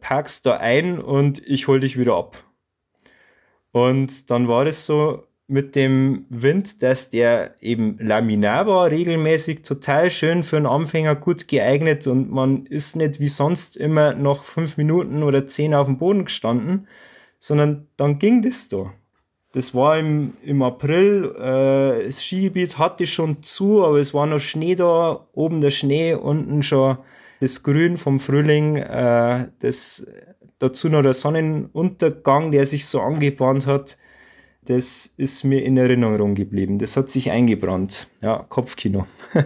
packst 0.00 0.46
da 0.46 0.56
ein 0.56 1.00
und 1.00 1.46
ich 1.46 1.68
hol 1.68 1.80
dich 1.80 1.98
wieder 1.98 2.16
ab. 2.16 2.42
Und 3.72 4.30
dann 4.30 4.48
war 4.48 4.66
es 4.66 4.86
so 4.86 5.24
mit 5.50 5.76
dem 5.76 6.26
Wind, 6.28 6.82
dass 6.82 7.10
der 7.10 7.54
eben 7.60 7.98
laminar 7.98 8.66
war, 8.66 8.90
regelmäßig 8.90 9.62
total 9.62 10.10
schön 10.10 10.42
für 10.42 10.56
einen 10.56 10.66
Anfänger 10.66 11.16
gut 11.16 11.48
geeignet 11.48 12.06
und 12.06 12.30
man 12.30 12.66
ist 12.66 12.96
nicht 12.96 13.20
wie 13.20 13.28
sonst 13.28 13.76
immer 13.76 14.14
noch 14.14 14.44
fünf 14.44 14.76
Minuten 14.76 15.22
oder 15.22 15.46
zehn 15.46 15.74
auf 15.74 15.86
dem 15.86 15.98
Boden 15.98 16.24
gestanden, 16.24 16.86
sondern 17.38 17.88
dann 17.96 18.18
ging 18.18 18.42
das 18.42 18.68
da. 18.68 18.92
Das 19.52 19.74
war 19.74 19.98
im, 19.98 20.34
im 20.44 20.62
April, 20.62 21.34
äh, 21.36 22.06
das 22.06 22.24
Skigebiet 22.24 22.78
hatte 22.78 23.06
schon 23.06 23.42
zu, 23.42 23.84
aber 23.84 23.98
es 23.98 24.14
war 24.14 24.26
noch 24.26 24.38
Schnee 24.38 24.76
da, 24.76 25.26
oben 25.32 25.60
der 25.60 25.70
Schnee, 25.70 26.14
unten 26.14 26.62
schon 26.62 26.98
das 27.40 27.62
Grün 27.62 27.96
vom 27.96 28.20
Frühling, 28.20 28.76
äh, 28.76 29.48
das 29.58 30.06
Dazu 30.60 30.90
noch 30.90 31.00
der 31.00 31.14
Sonnenuntergang, 31.14 32.52
der 32.52 32.66
sich 32.66 32.84
so 32.84 33.00
angebahnt 33.00 33.66
hat. 33.66 33.96
Das 34.70 35.12
ist 35.16 35.42
mir 35.42 35.64
in 35.64 35.76
Erinnerung 35.76 36.36
geblieben. 36.36 36.78
Das 36.78 36.96
hat 36.96 37.10
sich 37.10 37.32
eingebrannt. 37.32 38.06
Ja, 38.22 38.46
Kopfkino. 38.48 39.06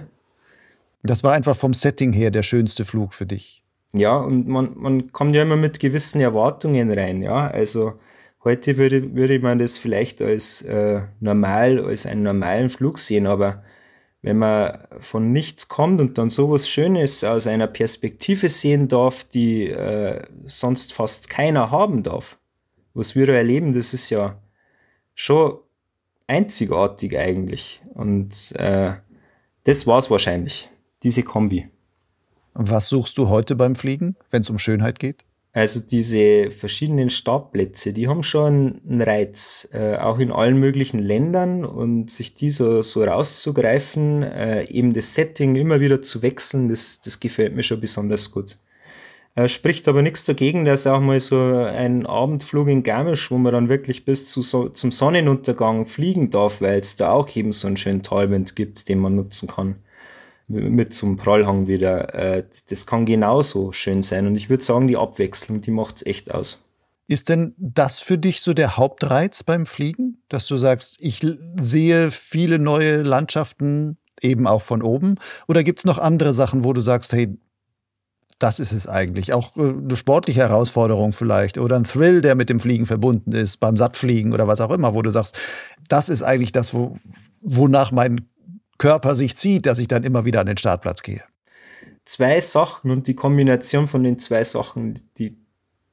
Das 1.07 1.23
war 1.23 1.35
einfach 1.35 1.55
vom 1.55 1.75
Setting 1.75 2.15
her 2.15 2.31
der 2.31 2.43
schönste 2.43 2.87
Flug 2.87 3.13
für 3.13 3.27
dich. 3.27 3.63
Ja, 3.93 4.17
und 4.17 4.49
man, 4.49 4.73
man 4.75 5.13
kommt 5.13 5.35
ja 5.35 5.43
immer 5.43 5.57
mit 5.57 5.79
gewissen 5.79 6.19
Erwartungen 6.23 6.91
rein, 6.91 7.21
ja. 7.21 7.47
Also 7.47 8.01
heute 8.43 8.79
würde, 8.79 9.15
würde 9.15 9.39
man 9.39 9.59
das 9.59 9.77
vielleicht 9.77 10.23
als 10.23 10.63
äh, 10.63 11.03
normal, 11.21 11.85
als 11.85 12.07
einen 12.07 12.23
normalen 12.23 12.71
Flug 12.71 12.99
sehen, 12.99 13.27
aber 13.27 13.63
wenn 14.23 14.39
man 14.39 14.79
von 14.99 15.31
nichts 15.31 15.69
kommt 15.69 16.01
und 16.01 16.17
dann 16.17 16.31
sowas 16.31 16.71
Schönes 16.71 17.23
aus 17.23 17.47
einer 17.47 17.67
Perspektive 17.67 18.49
sehen 18.49 18.89
darf, 18.89 19.25
die 19.25 19.69
äh, 19.69 20.23
sonst 20.47 20.95
fast 20.95 21.29
keiner 21.29 21.71
haben 21.71 22.03
darf, 22.03 22.39
was 22.95 23.15
wir 23.15 23.29
erleben, 23.29 23.75
das 23.75 23.93
ist 23.93 24.09
ja 24.09 24.39
schon 25.15 25.59
einzigartig 26.27 27.19
eigentlich. 27.19 27.83
Und 27.95 28.53
äh, 28.57 28.95
das 29.65 29.87
war 29.87 29.99
es 29.99 30.11
wahrscheinlich, 30.11 30.71
diese 31.03 31.23
Kombi. 31.23 31.69
Was 32.55 32.89
suchst 32.89 33.19
du 33.19 33.29
heute 33.29 33.57
beim 33.57 33.75
Fliegen, 33.75 34.17
wenn 34.31 34.43
es 34.43 34.51
um 34.51 34.59
Schönheit 34.59 34.99
geht? 34.99 35.25
Also 35.53 35.79
diese 35.79 36.51
verschiedenen 36.51 37.11
Startplätze, 37.11 37.93
die 37.93 38.09
haben 38.09 38.25
schon 38.25 38.81
einen 38.89 39.03
Reiz, 39.03 39.69
äh, 39.73 39.97
auch 39.97 40.19
in 40.19 40.33
allen 40.33 40.59
möglichen 40.59 40.99
Ländern 40.99 41.65
und 41.65 42.11
sich 42.11 42.35
die 42.35 42.51
so, 42.51 42.83
so 42.83 43.05
rauszugreifen, 43.05 44.25
äh, 44.25 44.65
eben 44.65 44.93
das 44.95 45.15
Setting 45.15 45.55
immer 45.55 45.79
wieder 45.79 46.03
zu 46.03 46.23
wechseln, 46.23 46.69
das, 46.69 47.01
das 47.01 47.21
gefällt 47.21 47.55
mir 47.55 47.63
schon 47.63 47.81
besonders 47.81 48.33
gut. 48.33 48.59
Äh, 49.37 49.49
spricht 49.49 49.89
aber 49.89 50.03
nichts 50.03 50.25
dagegen, 50.25 50.65
dass 50.65 50.87
auch 50.87 51.01
mal 51.01 51.19
so 51.19 51.37
ein 51.37 52.07
Abendflug 52.07 52.69
in 52.69 52.85
Garmisch, 52.85 53.31
wo 53.31 53.39
man 53.39 53.53
dann 53.53 53.69
wirklich 53.69 54.05
bis 54.05 54.29
zu 54.29 54.43
so, 54.43 54.69
zum 54.69 54.93
Sonnenuntergang 54.93 55.87
fliegen 55.87 56.31
darf, 56.31 56.61
weil 56.61 56.79
es 56.79 56.97
da 56.97 57.11
auch 57.11 57.35
eben 57.35 57.53
so 57.53 57.67
einen 57.67 57.77
schönen 57.77 58.03
Talwind 58.03 58.55
gibt, 58.55 58.89
den 58.89 59.01
man 59.01 59.17
nutzen 59.17 59.49
kann 59.49 59.77
mit 60.47 60.93
zum 60.93 61.17
Prallhang 61.17 61.67
wieder. 61.67 62.15
Äh, 62.15 62.45
das 62.69 62.87
kann 62.87 63.07
genauso 63.07 63.73
schön 63.73 64.03
sein. 64.03 64.27
Und 64.27 64.37
ich 64.37 64.51
würde 64.51 64.63
sagen, 64.63 64.87
die 64.87 64.97
Abwechslung, 64.97 65.61
die 65.61 65.71
macht 65.71 65.97
es 65.97 66.07
echt 66.07 66.33
aus. 66.33 66.65
Ist 67.07 67.29
denn 67.29 67.55
das 67.59 68.01
für 68.01 68.17
dich 68.17 68.41
so 68.41 68.55
der 68.55 68.77
Hauptreiz 68.77 69.43
beim 69.43 69.67
Fliegen, 69.67 70.23
dass 70.29 70.47
du 70.47 70.57
sagst, 70.57 70.99
ich 71.01 71.21
sehe 71.61 72.11
viele 72.11 72.59
neue 72.59 73.03
Landschaften 73.03 73.99
eben 74.23 74.47
auch 74.47 74.63
von 74.63 74.81
oben? 74.83 75.17
Oder 75.47 75.65
gibt 75.65 75.81
es 75.81 75.85
noch 75.85 75.99
andere 75.99 76.33
Sachen, 76.33 76.65
wo 76.65 76.73
du 76.73 76.81
sagst, 76.81 77.13
hey, 77.13 77.37
das 78.45 78.61
ist 78.61 78.73
es 78.73 78.87
eigentlich. 78.87 79.33
Auch 79.33 79.57
äh, 79.57 79.63
eine 79.63 79.97
sportliche 79.97 80.41
Herausforderung 80.41 81.13
vielleicht 81.13 81.57
oder 81.57 81.77
ein 81.77 81.85
Thrill, 81.85 82.21
der 82.21 82.35
mit 82.35 82.51
dem 82.51 82.61
Fliegen 82.61 82.85
verbunden 82.85 83.33
ist, 83.33 83.59
beim 83.59 83.79
Sattfliegen 83.79 84.35
oder 84.35 84.47
was 84.47 84.61
auch 84.61 84.71
immer, 84.71 84.93
wo 84.93 85.01
du 85.01 85.11
sagst, 85.11 85.39
das 85.89 86.11
ist 86.11 86.23
eigentlich 86.23 86.53
das, 86.53 86.75
wo, 86.75 86.99
wonach 87.41 87.91
mein 87.91 88.21
Körper 88.77 89.15
sich 89.15 89.35
zieht, 89.35 89.65
dass 89.65 89.79
ich 89.79 89.89
dann 89.89 90.05
immer 90.05 90.27
wieder 90.27 90.41
an 90.41 90.47
den 90.47 90.59
Startplatz 90.59 91.03
gehe. 91.03 91.23
Zwei 92.05 92.39
Sachen 92.41 92.91
und 92.91 93.07
die 93.07 93.15
Kombination 93.15 93.89
von 93.89 94.03
den 94.03 94.19
zwei 94.19 94.45
Sachen, 94.45 95.01
die, 95.17 95.39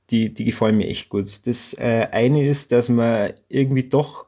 die, 0.09 0.33
die 0.33 0.43
gefallen 0.43 0.75
mir 0.75 0.87
echt 0.87 1.07
gut. 1.07 1.47
Das 1.47 1.73
äh, 1.75 2.09
eine 2.11 2.45
ist, 2.45 2.73
dass 2.73 2.89
man 2.89 3.31
irgendwie 3.47 3.87
doch 3.87 4.27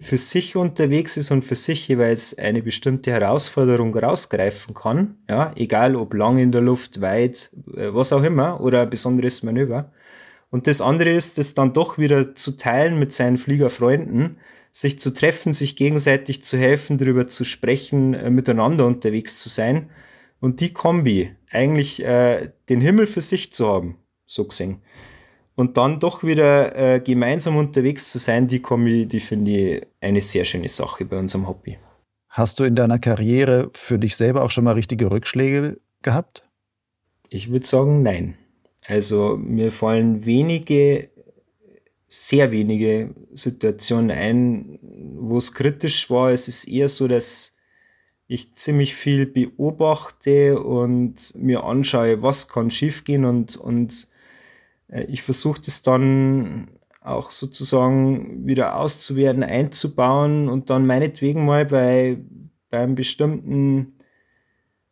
für 0.00 0.16
sich 0.16 0.56
unterwegs 0.56 1.18
ist 1.18 1.30
und 1.30 1.42
für 1.42 1.54
sich 1.54 1.86
jeweils 1.86 2.36
eine 2.38 2.62
bestimmte 2.62 3.12
Herausforderung 3.12 3.94
rausgreifen 3.96 4.74
kann, 4.74 5.18
ja, 5.28 5.52
egal 5.56 5.94
ob 5.94 6.14
lang 6.14 6.38
in 6.38 6.52
der 6.52 6.62
Luft, 6.62 7.02
weit, 7.02 7.50
äh, 7.76 7.92
was 7.92 8.12
auch 8.12 8.22
immer, 8.22 8.60
oder 8.60 8.82
ein 8.82 8.90
besonderes 8.90 9.42
Manöver. 9.42 9.92
Und 10.50 10.66
das 10.66 10.80
andere 10.80 11.10
ist, 11.10 11.36
das 11.36 11.54
dann 11.54 11.74
doch 11.74 11.98
wieder 11.98 12.34
zu 12.34 12.56
teilen 12.56 12.98
mit 12.98 13.12
seinen 13.12 13.36
Fliegerfreunden, 13.36 14.38
sich 14.72 14.98
zu 14.98 15.12
treffen, 15.12 15.52
sich 15.52 15.76
gegenseitig 15.76 16.42
zu 16.42 16.56
helfen, 16.56 16.96
darüber 16.96 17.28
zu 17.28 17.44
sprechen, 17.44 18.14
äh, 18.14 18.30
miteinander 18.30 18.86
unterwegs 18.86 19.38
zu 19.38 19.50
sein. 19.50 19.90
Und 20.40 20.60
die 20.60 20.72
Kombi, 20.72 21.36
eigentlich 21.50 22.02
äh, 22.02 22.52
den 22.70 22.80
Himmel 22.80 23.04
für 23.06 23.20
sich 23.20 23.52
zu 23.52 23.68
haben, 23.68 23.98
so 24.24 24.46
gesehen. 24.46 24.80
Und 25.60 25.76
dann 25.76 26.00
doch 26.00 26.24
wieder 26.24 26.74
äh, 26.74 27.00
gemeinsam 27.00 27.58
unterwegs 27.58 28.10
zu 28.10 28.16
sein, 28.16 28.48
die 28.48 28.60
Kombi, 28.60 29.04
die 29.04 29.20
finde 29.20 29.50
ich 29.50 29.86
eine 30.00 30.22
sehr 30.22 30.46
schöne 30.46 30.70
Sache 30.70 31.04
bei 31.04 31.18
unserem 31.18 31.46
Hobby. 31.46 31.76
Hast 32.30 32.58
du 32.58 32.64
in 32.64 32.74
deiner 32.74 32.98
Karriere 32.98 33.68
für 33.74 33.98
dich 33.98 34.16
selber 34.16 34.40
auch 34.42 34.50
schon 34.50 34.64
mal 34.64 34.72
richtige 34.72 35.10
Rückschläge 35.10 35.78
gehabt? 36.00 36.48
Ich 37.28 37.50
würde 37.50 37.66
sagen, 37.66 38.02
nein. 38.02 38.38
Also 38.86 39.36
mir 39.36 39.70
fallen 39.70 40.24
wenige 40.24 41.10
sehr 42.08 42.52
wenige 42.52 43.14
Situationen 43.34 44.10
ein, 44.10 44.78
wo 45.18 45.36
es 45.36 45.52
kritisch 45.52 46.08
war. 46.08 46.30
Es 46.30 46.48
ist 46.48 46.68
eher 46.68 46.88
so, 46.88 47.06
dass 47.06 47.54
ich 48.28 48.54
ziemlich 48.54 48.94
viel 48.94 49.26
beobachte 49.26 50.58
und 50.58 51.34
mir 51.34 51.64
anschaue, 51.64 52.22
was 52.22 52.48
kann 52.48 52.70
schiefgehen 52.70 53.26
und, 53.26 53.58
und 53.58 54.08
ich 55.08 55.22
versuche 55.22 55.60
das 55.64 55.82
dann 55.82 56.68
auch 57.02 57.30
sozusagen 57.30 58.46
wieder 58.46 58.76
auszuwerten, 58.76 59.42
einzubauen 59.42 60.48
und 60.48 60.70
dann 60.70 60.86
meinetwegen 60.86 61.46
mal 61.46 61.64
bei, 61.64 62.18
bei 62.70 62.80
einem 62.80 62.94
bestimmten 62.94 63.94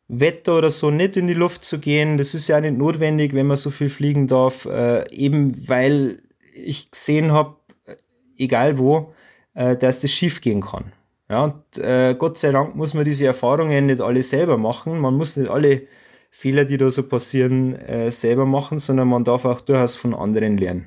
Wetter 0.08 0.56
oder 0.56 0.70
so 0.70 0.90
nicht 0.90 1.16
in 1.16 1.26
die 1.26 1.34
Luft 1.34 1.64
zu 1.64 1.78
gehen. 1.78 2.16
Das 2.16 2.34
ist 2.34 2.48
ja 2.48 2.60
nicht 2.60 2.78
notwendig, 2.78 3.34
wenn 3.34 3.46
man 3.46 3.58
so 3.58 3.70
viel 3.70 3.90
fliegen 3.90 4.26
darf, 4.26 4.64
äh, 4.64 5.10
eben 5.12 5.68
weil 5.68 6.22
ich 6.54 6.90
gesehen 6.90 7.32
habe, 7.32 7.56
egal 8.38 8.78
wo, 8.78 9.12
äh, 9.54 9.76
dass 9.76 10.00
das 10.00 10.10
schief 10.10 10.40
gehen 10.40 10.62
kann. 10.62 10.92
Ja, 11.28 11.44
und 11.44 11.76
äh, 11.76 12.14
Gott 12.18 12.38
sei 12.38 12.52
Dank 12.52 12.74
muss 12.74 12.94
man 12.94 13.04
diese 13.04 13.26
Erfahrungen 13.26 13.84
nicht 13.86 14.00
alle 14.00 14.22
selber 14.22 14.56
machen. 14.56 14.98
Man 14.98 15.14
muss 15.14 15.36
nicht 15.36 15.50
alle 15.50 15.82
Fehler, 16.30 16.64
die 16.64 16.76
da 16.76 16.90
so 16.90 17.02
passieren, 17.02 17.74
äh, 17.74 18.10
selber 18.10 18.46
machen, 18.46 18.78
sondern 18.78 19.08
man 19.08 19.24
darf 19.24 19.44
auch 19.44 19.60
durchaus 19.60 19.94
von 19.94 20.14
anderen 20.14 20.56
lernen. 20.58 20.86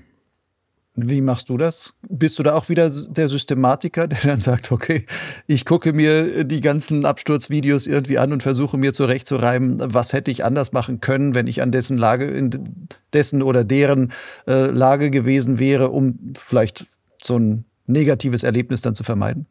Wie 0.96 1.22
machst 1.22 1.48
du 1.48 1.58
das? 1.58 1.94
Bist 2.10 2.38
du 2.38 2.44
da 2.44 2.54
auch 2.54 2.68
wieder 2.68 2.90
der 2.90 3.30
Systematiker, 3.30 4.08
der 4.10 4.20
dann 4.24 4.40
sagt, 4.40 4.72
okay, 4.72 5.06
ich 5.48 5.66
gucke 5.66 5.94
mir 5.94 6.44
die 6.44 6.60
ganzen 6.60 7.06
Absturzvideos 7.06 7.88
irgendwie 7.88 8.18
an 8.18 8.34
und 8.34 8.44
versuche 8.44 8.78
mir 8.78 8.92
zurechtzureiben, 8.92 9.78
was 9.80 10.14
hätte 10.14 10.32
ich 10.32 10.44
anders 10.44 10.74
machen 10.74 11.00
können, 11.00 11.34
wenn 11.34 11.48
ich 11.48 11.62
an 11.62 11.72
dessen 11.72 11.98
Lage, 11.98 12.26
in 12.26 12.50
dessen 13.14 13.42
oder 13.42 13.64
deren 13.64 14.12
äh, 14.48 14.66
Lage 14.66 15.12
gewesen 15.12 15.60
wäre, 15.60 15.90
um 15.90 16.34
vielleicht 16.38 16.88
so 17.24 17.38
ein 17.38 17.66
negatives 17.88 18.44
Erlebnis 18.44 18.82
dann 18.82 18.96
zu 18.96 19.04
vermeiden? 19.04 19.46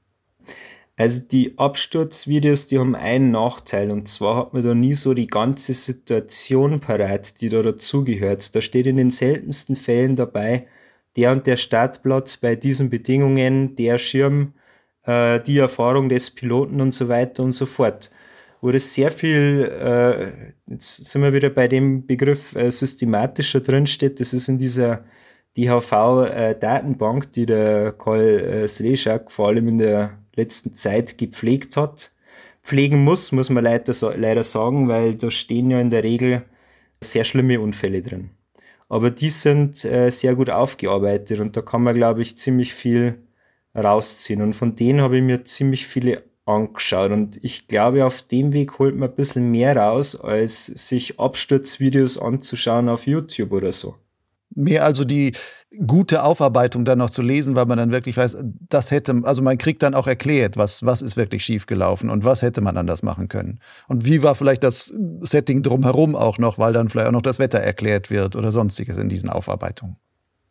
Also 1.00 1.22
die 1.26 1.56
Absturzvideos, 1.56 2.66
die 2.66 2.78
haben 2.78 2.94
einen 2.94 3.30
Nachteil 3.30 3.90
und 3.90 4.06
zwar 4.06 4.36
hat 4.36 4.52
man 4.52 4.62
da 4.62 4.74
nie 4.74 4.92
so 4.92 5.14
die 5.14 5.28
ganze 5.28 5.72
Situation 5.72 6.78
parat, 6.80 7.40
die 7.40 7.48
da 7.48 7.62
dazugehört. 7.62 8.54
Da 8.54 8.60
steht 8.60 8.86
in 8.86 8.98
den 8.98 9.10
seltensten 9.10 9.76
Fällen 9.76 10.14
dabei, 10.14 10.66
der 11.16 11.32
und 11.32 11.46
der 11.46 11.56
Startplatz 11.56 12.36
bei 12.36 12.54
diesen 12.54 12.90
Bedingungen, 12.90 13.76
der 13.76 13.96
Schirm, 13.96 14.52
äh, 15.04 15.40
die 15.40 15.56
Erfahrung 15.56 16.10
des 16.10 16.32
Piloten 16.32 16.82
und 16.82 16.92
so 16.92 17.08
weiter 17.08 17.44
und 17.44 17.52
so 17.52 17.64
fort. 17.64 18.10
Wo 18.60 18.70
das 18.70 18.92
sehr 18.92 19.10
viel, 19.10 19.72
äh, 19.80 20.52
jetzt 20.70 21.06
sind 21.06 21.22
wir 21.22 21.32
wieder 21.32 21.48
bei 21.48 21.66
dem 21.66 22.06
Begriff 22.06 22.54
äh, 22.54 22.70
systematischer 22.70 23.60
drinsteht, 23.60 24.20
das 24.20 24.34
ist 24.34 24.48
in 24.48 24.58
dieser 24.58 25.02
DHV-Datenbank, 25.56 27.24
äh, 27.24 27.28
die 27.34 27.46
der 27.46 27.92
Karl 27.92 28.20
äh, 28.20 28.68
Sreschak 28.68 29.30
vor 29.32 29.48
allem 29.48 29.66
in 29.66 29.78
der 29.78 30.19
letzten 30.36 30.74
Zeit 30.74 31.18
gepflegt 31.18 31.76
hat. 31.76 32.12
Pflegen 32.62 33.04
muss, 33.04 33.32
muss 33.32 33.50
man 33.50 33.64
leider, 33.64 33.92
leider 34.16 34.42
sagen, 34.42 34.88
weil 34.88 35.14
da 35.14 35.30
stehen 35.30 35.70
ja 35.70 35.80
in 35.80 35.90
der 35.90 36.04
Regel 36.04 36.42
sehr 37.02 37.24
schlimme 37.24 37.60
Unfälle 37.60 38.02
drin. 38.02 38.30
Aber 38.88 39.10
die 39.10 39.30
sind 39.30 39.84
äh, 39.84 40.10
sehr 40.10 40.34
gut 40.34 40.50
aufgearbeitet 40.50 41.40
und 41.40 41.56
da 41.56 41.62
kann 41.62 41.82
man, 41.82 41.94
glaube 41.94 42.22
ich, 42.22 42.36
ziemlich 42.36 42.74
viel 42.74 43.22
rausziehen. 43.74 44.42
Und 44.42 44.54
von 44.54 44.74
denen 44.74 45.00
habe 45.00 45.18
ich 45.18 45.22
mir 45.22 45.44
ziemlich 45.44 45.86
viele 45.86 46.24
angeschaut. 46.44 47.12
Und 47.12 47.38
ich 47.42 47.68
glaube, 47.68 48.04
auf 48.04 48.22
dem 48.22 48.52
Weg 48.52 48.78
holt 48.78 48.96
man 48.96 49.08
ein 49.08 49.14
bisschen 49.14 49.50
mehr 49.50 49.76
raus, 49.76 50.20
als 50.20 50.66
sich 50.66 51.18
Absturzvideos 51.20 52.18
anzuschauen 52.18 52.88
auf 52.88 53.06
YouTube 53.06 53.52
oder 53.52 53.72
so. 53.72 53.96
Mehr 54.54 54.84
also 54.84 55.04
die 55.04 55.32
gute 55.86 56.24
Aufarbeitung 56.24 56.84
dann 56.84 56.98
noch 56.98 57.10
zu 57.10 57.22
lesen, 57.22 57.54
weil 57.54 57.66
man 57.66 57.78
dann 57.78 57.92
wirklich 57.92 58.16
weiß, 58.16 58.38
das 58.68 58.90
hätte, 58.90 59.20
also 59.22 59.40
man 59.40 59.56
kriegt 59.56 59.82
dann 59.82 59.94
auch 59.94 60.06
erklärt, 60.06 60.56
was, 60.56 60.84
was 60.84 61.00
ist 61.00 61.16
wirklich 61.16 61.44
schiefgelaufen 61.44 62.10
und 62.10 62.24
was 62.24 62.42
hätte 62.42 62.60
man 62.60 62.76
anders 62.76 63.02
machen 63.02 63.28
können. 63.28 63.60
Und 63.86 64.04
wie 64.04 64.22
war 64.22 64.34
vielleicht 64.34 64.64
das 64.64 64.92
Setting 65.20 65.62
drumherum 65.62 66.16
auch 66.16 66.38
noch, 66.38 66.58
weil 66.58 66.72
dann 66.72 66.88
vielleicht 66.88 67.08
auch 67.08 67.12
noch 67.12 67.22
das 67.22 67.38
Wetter 67.38 67.60
erklärt 67.60 68.10
wird 68.10 68.34
oder 68.34 68.50
sonstiges 68.50 68.96
in 68.96 69.08
diesen 69.08 69.30
Aufarbeitungen. 69.30 69.96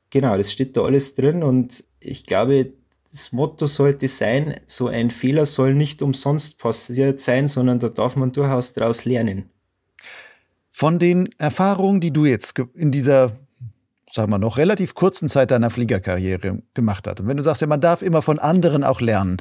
Genau, 0.09 0.35
das 0.37 0.51
steht 0.51 0.75
da 0.77 0.83
alles 0.83 1.15
drin 1.15 1.43
und 1.43 1.83
ich 1.99 2.25
glaube, 2.25 2.73
das 3.11 3.31
Motto 3.31 3.65
sollte 3.65 4.07
sein, 4.07 4.55
so 4.65 4.87
ein 4.87 5.11
Fehler 5.11 5.45
soll 5.45 5.73
nicht 5.73 6.01
umsonst 6.01 6.59
passiert 6.59 7.19
sein, 7.19 7.47
sondern 7.47 7.79
da 7.79 7.89
darf 7.89 8.15
man 8.15 8.31
durchaus 8.31 8.73
daraus 8.73 9.05
lernen. 9.05 9.49
Von 10.71 10.97
den 10.97 11.29
Erfahrungen, 11.37 11.99
die 11.99 12.11
du 12.11 12.25
jetzt 12.25 12.57
in 12.73 12.91
dieser 12.91 13.33
sagen 14.11 14.31
wir 14.31 14.39
noch, 14.39 14.57
relativ 14.57 14.95
kurzen 14.95 15.29
Zeit 15.29 15.51
deiner 15.51 15.69
Fliegerkarriere 15.69 16.61
gemacht 16.73 17.07
hat. 17.07 17.19
Und 17.19 17.27
wenn 17.27 17.37
du 17.37 17.43
sagst, 17.43 17.61
ja, 17.61 17.67
man 17.67 17.81
darf 17.81 18.01
immer 18.01 18.21
von 18.21 18.39
anderen 18.39 18.83
auch 18.83 19.01
lernen, 19.01 19.37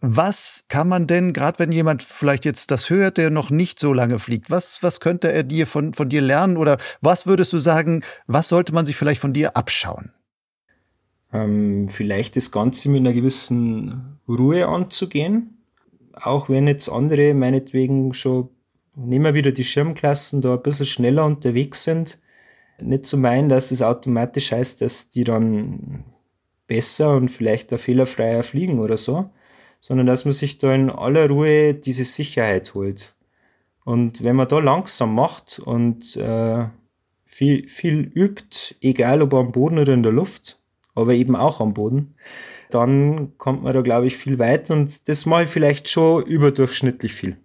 Was 0.00 0.66
kann 0.68 0.88
man 0.88 1.06
denn, 1.06 1.32
gerade 1.32 1.58
wenn 1.58 1.72
jemand 1.72 2.02
vielleicht 2.02 2.44
jetzt 2.44 2.70
das 2.70 2.90
hört, 2.90 3.16
der 3.16 3.30
noch 3.30 3.50
nicht 3.50 3.80
so 3.80 3.94
lange 3.94 4.18
fliegt, 4.18 4.50
was, 4.50 4.82
was 4.82 5.00
könnte 5.00 5.32
er 5.32 5.42
dir 5.42 5.66
von, 5.66 5.94
von 5.94 6.08
dir 6.08 6.20
lernen 6.20 6.58
oder 6.58 6.76
was 7.00 7.26
würdest 7.26 7.52
du 7.54 7.58
sagen, 7.58 8.02
was 8.26 8.48
sollte 8.48 8.74
man 8.74 8.84
sich 8.84 8.94
vielleicht 8.94 9.20
von 9.20 9.32
dir 9.32 9.56
abschauen? 9.56 10.12
Ähm, 11.32 11.88
vielleicht 11.88 12.36
das 12.36 12.52
Ganze 12.52 12.90
mit 12.90 13.00
einer 13.00 13.14
gewissen 13.14 14.18
Ruhe 14.28 14.68
anzugehen, 14.68 15.62
auch 16.12 16.48
wenn 16.50 16.66
jetzt 16.66 16.90
andere 16.90 17.32
meinetwegen 17.32 18.12
schon, 18.12 18.50
nehmen 18.94 19.24
wir 19.24 19.34
wieder 19.34 19.52
die 19.52 19.64
Schirmklassen, 19.64 20.42
da 20.42 20.54
ein 20.54 20.62
bisschen 20.62 20.86
schneller 20.86 21.24
unterwegs 21.24 21.84
sind, 21.84 22.18
nicht 22.80 23.06
zu 23.06 23.16
meinen, 23.18 23.48
dass 23.48 23.70
das 23.70 23.82
automatisch 23.82 24.52
heißt, 24.52 24.80
dass 24.80 25.08
die 25.08 25.24
dann 25.24 26.04
besser 26.66 27.16
und 27.16 27.28
vielleicht 27.28 27.72
auch 27.72 27.78
fehlerfreier 27.78 28.42
fliegen 28.42 28.78
oder 28.80 28.96
so, 28.96 29.30
sondern 29.80 30.06
dass 30.06 30.24
man 30.24 30.32
sich 30.32 30.58
da 30.58 30.74
in 30.74 30.90
aller 30.90 31.28
Ruhe 31.28 31.74
diese 31.74 32.04
Sicherheit 32.04 32.74
holt. 32.74 33.14
Und 33.84 34.24
wenn 34.24 34.36
man 34.36 34.48
da 34.48 34.58
langsam 34.58 35.14
macht 35.14 35.60
und 35.60 36.16
äh, 36.16 36.66
viel, 37.24 37.68
viel 37.68 38.10
übt, 38.14 38.74
egal 38.80 39.22
ob 39.22 39.34
am 39.34 39.52
Boden 39.52 39.78
oder 39.78 39.94
in 39.94 40.02
der 40.02 40.12
Luft, 40.12 40.60
aber 40.94 41.12
eben 41.14 41.36
auch 41.36 41.60
am 41.60 41.74
Boden, 41.74 42.14
dann 42.70 43.38
kommt 43.38 43.62
man 43.62 43.74
da, 43.74 43.82
glaube 43.82 44.06
ich, 44.08 44.16
viel 44.16 44.38
weiter 44.38 44.74
und 44.74 45.08
das 45.08 45.24
mache 45.26 45.44
ich 45.44 45.48
vielleicht 45.48 45.88
schon 45.88 46.24
überdurchschnittlich 46.24 47.12
viel. 47.12 47.36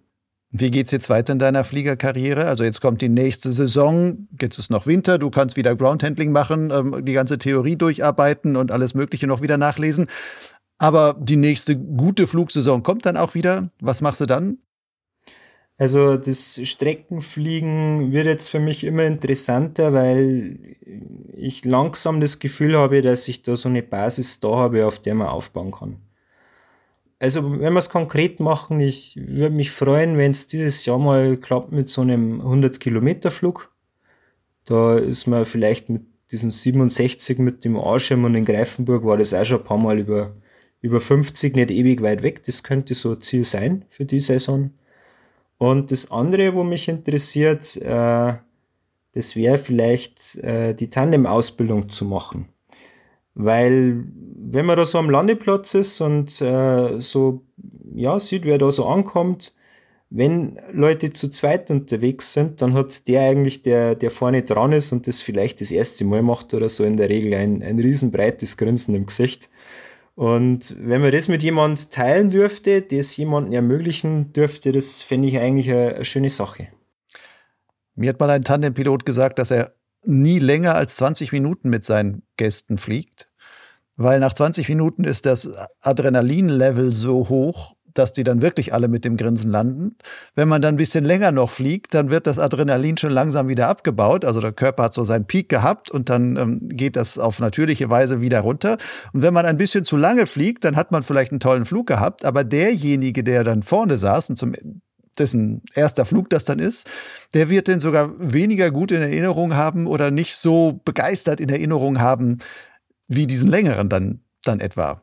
Wie 0.54 0.70
geht 0.70 0.86
es 0.86 0.92
jetzt 0.92 1.08
weiter 1.08 1.32
in 1.32 1.38
deiner 1.38 1.64
Fliegerkarriere? 1.64 2.44
Also 2.44 2.62
jetzt 2.62 2.82
kommt 2.82 3.00
die 3.00 3.08
nächste 3.08 3.52
Saison, 3.52 4.28
jetzt 4.38 4.58
ist 4.58 4.70
noch 4.70 4.86
Winter, 4.86 5.18
du 5.18 5.30
kannst 5.30 5.56
wieder 5.56 5.74
Groundhandling 5.74 6.30
machen, 6.30 6.70
ähm, 6.70 7.04
die 7.06 7.14
ganze 7.14 7.38
Theorie 7.38 7.76
durcharbeiten 7.76 8.56
und 8.56 8.70
alles 8.70 8.92
Mögliche 8.92 9.26
noch 9.26 9.40
wieder 9.40 9.56
nachlesen. 9.56 10.08
Aber 10.76 11.16
die 11.18 11.36
nächste 11.36 11.78
gute 11.78 12.26
Flugsaison 12.26 12.82
kommt 12.82 13.06
dann 13.06 13.16
auch 13.16 13.34
wieder. 13.34 13.70
Was 13.80 14.02
machst 14.02 14.20
du 14.20 14.26
dann? 14.26 14.58
Also 15.78 16.18
das 16.18 16.60
Streckenfliegen 16.62 18.12
wird 18.12 18.26
jetzt 18.26 18.48
für 18.48 18.60
mich 18.60 18.84
immer 18.84 19.04
interessanter, 19.04 19.94
weil 19.94 20.76
ich 21.34 21.64
langsam 21.64 22.20
das 22.20 22.40
Gefühl 22.40 22.76
habe, 22.76 23.00
dass 23.00 23.26
ich 23.26 23.42
da 23.42 23.56
so 23.56 23.70
eine 23.70 23.82
Basis 23.82 24.38
da 24.40 24.48
habe, 24.56 24.86
auf 24.86 24.98
der 24.98 25.14
man 25.14 25.28
aufbauen 25.28 25.70
kann. 25.70 25.96
Also 27.22 27.52
wenn 27.60 27.72
wir 27.72 27.78
es 27.78 27.88
konkret 27.88 28.40
machen, 28.40 28.80
ich 28.80 29.14
würde 29.16 29.54
mich 29.54 29.70
freuen, 29.70 30.18
wenn 30.18 30.32
es 30.32 30.48
dieses 30.48 30.84
Jahr 30.86 30.98
mal 30.98 31.36
klappt 31.36 31.70
mit 31.70 31.88
so 31.88 32.00
einem 32.00 32.40
100 32.40 32.80
Kilometer 32.80 33.30
Flug. 33.30 33.72
Da 34.64 34.98
ist 34.98 35.28
man 35.28 35.44
vielleicht 35.44 35.88
mit 35.88 36.02
diesen 36.32 36.50
67 36.50 37.38
mit 37.38 37.64
dem 37.64 37.76
Arschem 37.76 38.24
und 38.24 38.34
in 38.34 38.44
Greifenburg 38.44 39.04
war 39.04 39.18
das 39.18 39.34
auch 39.34 39.44
schon 39.44 39.58
ein 39.58 39.64
paar 39.64 39.78
Mal 39.78 40.00
über, 40.00 40.34
über 40.80 40.98
50, 40.98 41.54
nicht 41.54 41.70
ewig 41.70 42.02
weit 42.02 42.24
weg. 42.24 42.42
Das 42.42 42.64
könnte 42.64 42.94
so 42.94 43.12
ein 43.12 43.20
Ziel 43.20 43.44
sein 43.44 43.84
für 43.88 44.04
die 44.04 44.18
Saison. 44.18 44.72
Und 45.58 45.92
das 45.92 46.10
andere, 46.10 46.54
wo 46.56 46.64
mich 46.64 46.88
interessiert, 46.88 47.76
äh, 47.76 48.34
das 49.12 49.36
wäre 49.36 49.58
vielleicht 49.58 50.38
äh, 50.38 50.74
die 50.74 50.90
Tandem-Ausbildung 50.90 51.88
zu 51.88 52.04
machen. 52.04 52.48
Weil 53.34 54.04
wenn 54.36 54.66
man 54.66 54.76
da 54.76 54.84
so 54.84 54.98
am 54.98 55.10
Landeplatz 55.10 55.74
ist 55.74 56.00
und 56.00 56.40
äh, 56.40 57.00
so 57.00 57.42
ja, 57.94 58.18
sieht, 58.18 58.44
wer 58.44 58.58
da 58.58 58.70
so 58.70 58.86
ankommt, 58.86 59.54
wenn 60.14 60.60
Leute 60.72 61.12
zu 61.12 61.30
zweit 61.30 61.70
unterwegs 61.70 62.34
sind, 62.34 62.60
dann 62.60 62.74
hat 62.74 63.08
der 63.08 63.22
eigentlich, 63.22 63.62
der, 63.62 63.94
der 63.94 64.10
vorne 64.10 64.42
dran 64.42 64.72
ist 64.72 64.92
und 64.92 65.06
das 65.06 65.22
vielleicht 65.22 65.62
das 65.62 65.70
erste 65.70 66.04
Mal 66.04 66.22
macht 66.22 66.52
oder 66.52 66.68
so, 66.68 66.84
in 66.84 66.98
der 66.98 67.08
Regel 67.08 67.32
ein, 67.32 67.62
ein 67.62 67.78
riesenbreites 67.78 68.58
Grinsen 68.58 68.94
im 68.94 69.06
Gesicht. 69.06 69.48
Und 70.14 70.76
wenn 70.78 71.00
man 71.00 71.12
das 71.12 71.28
mit 71.28 71.42
jemand 71.42 71.90
teilen 71.90 72.30
dürfte, 72.30 72.82
das 72.82 73.16
jemandem 73.16 73.54
ermöglichen 73.54 74.34
dürfte, 74.34 74.70
das 74.72 75.00
fände 75.00 75.28
ich 75.28 75.38
eigentlich 75.38 75.70
eine, 75.70 75.94
eine 75.94 76.04
schöne 76.04 76.28
Sache. 76.28 76.68
Mir 77.94 78.10
hat 78.10 78.20
mal 78.20 78.28
ein 78.28 78.44
Tandempilot 78.44 79.06
gesagt, 79.06 79.38
dass 79.38 79.50
er 79.50 79.72
nie 80.04 80.38
länger 80.38 80.74
als 80.74 80.96
20 80.96 81.32
Minuten 81.32 81.70
mit 81.70 81.84
seinen 81.84 82.22
Gästen 82.36 82.78
fliegt, 82.78 83.28
weil 83.96 84.20
nach 84.20 84.32
20 84.32 84.68
Minuten 84.68 85.04
ist 85.04 85.26
das 85.26 85.50
Adrenalinlevel 85.80 86.92
so 86.92 87.28
hoch, 87.28 87.76
dass 87.94 88.12
die 88.12 88.24
dann 88.24 88.40
wirklich 88.40 88.72
alle 88.72 88.88
mit 88.88 89.04
dem 89.04 89.16
Grinsen 89.16 89.50
landen. 89.50 89.96
Wenn 90.34 90.48
man 90.48 90.62
dann 90.62 90.74
ein 90.74 90.78
bisschen 90.78 91.04
länger 91.04 91.32
noch 91.32 91.50
fliegt, 91.50 91.94
dann 91.94 92.10
wird 92.10 92.26
das 92.26 92.38
Adrenalin 92.38 92.96
schon 92.96 93.10
langsam 93.10 93.48
wieder 93.48 93.68
abgebaut. 93.68 94.24
Also 94.24 94.40
der 94.40 94.52
Körper 94.52 94.84
hat 94.84 94.94
so 94.94 95.04
seinen 95.04 95.26
Peak 95.26 95.48
gehabt 95.48 95.90
und 95.90 96.08
dann 96.08 96.36
ähm, 96.36 96.68
geht 96.68 96.96
das 96.96 97.18
auf 97.18 97.40
natürliche 97.40 97.90
Weise 97.90 98.20
wieder 98.20 98.40
runter. 98.40 98.78
Und 99.12 99.22
wenn 99.22 99.34
man 99.34 99.46
ein 99.46 99.56
bisschen 99.56 99.84
zu 99.84 99.96
lange 99.96 100.26
fliegt, 100.26 100.64
dann 100.64 100.76
hat 100.76 100.92
man 100.92 101.02
vielleicht 101.02 101.32
einen 101.32 101.40
tollen 101.40 101.64
Flug 101.64 101.86
gehabt, 101.86 102.24
aber 102.24 102.44
derjenige, 102.44 103.24
der 103.24 103.44
dann 103.44 103.62
vorne 103.62 103.96
saß 103.96 104.30
und 104.30 104.36
zum 104.36 104.54
dessen 105.18 105.62
erster 105.74 106.04
Flug 106.04 106.30
das 106.30 106.44
dann 106.44 106.58
ist, 106.58 106.88
der 107.34 107.48
wird 107.48 107.68
den 107.68 107.80
sogar 107.80 108.12
weniger 108.18 108.70
gut 108.70 108.92
in 108.92 109.02
Erinnerung 109.02 109.54
haben 109.54 109.86
oder 109.86 110.10
nicht 110.10 110.36
so 110.36 110.80
begeistert 110.84 111.40
in 111.40 111.48
Erinnerung 111.48 112.00
haben, 112.00 112.38
wie 113.08 113.26
diesen 113.26 113.50
längeren 113.50 113.88
dann, 113.88 114.20
dann 114.44 114.60
etwa. 114.60 115.02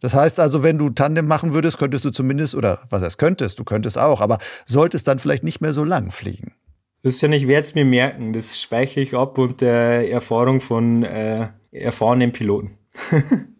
Das 0.00 0.14
heißt 0.14 0.38
also, 0.38 0.62
wenn 0.62 0.78
du 0.78 0.90
Tandem 0.90 1.26
machen 1.26 1.52
würdest, 1.52 1.78
könntest 1.78 2.04
du 2.04 2.10
zumindest, 2.10 2.54
oder 2.54 2.80
was 2.90 3.02
heißt 3.02 3.18
könntest, 3.18 3.58
du 3.58 3.64
könntest 3.64 3.98
auch, 3.98 4.20
aber 4.20 4.38
solltest 4.64 5.08
dann 5.08 5.18
vielleicht 5.18 5.42
nicht 5.42 5.60
mehr 5.60 5.74
so 5.74 5.82
lang 5.82 6.12
fliegen. 6.12 6.54
Das 7.02 7.14
ist 7.14 7.20
ja 7.20 7.28
nicht, 7.28 7.42
ich 7.42 7.48
werde 7.48 7.64
es 7.64 7.74
mir 7.74 7.84
merken, 7.84 8.32
das 8.32 8.60
speichere 8.60 9.02
ich 9.02 9.14
ab 9.14 9.38
und 9.38 9.62
äh, 9.62 10.08
Erfahrung 10.08 10.60
von 10.60 11.04
äh, 11.04 11.48
erfahrenen 11.70 12.32
Piloten. 12.32 12.78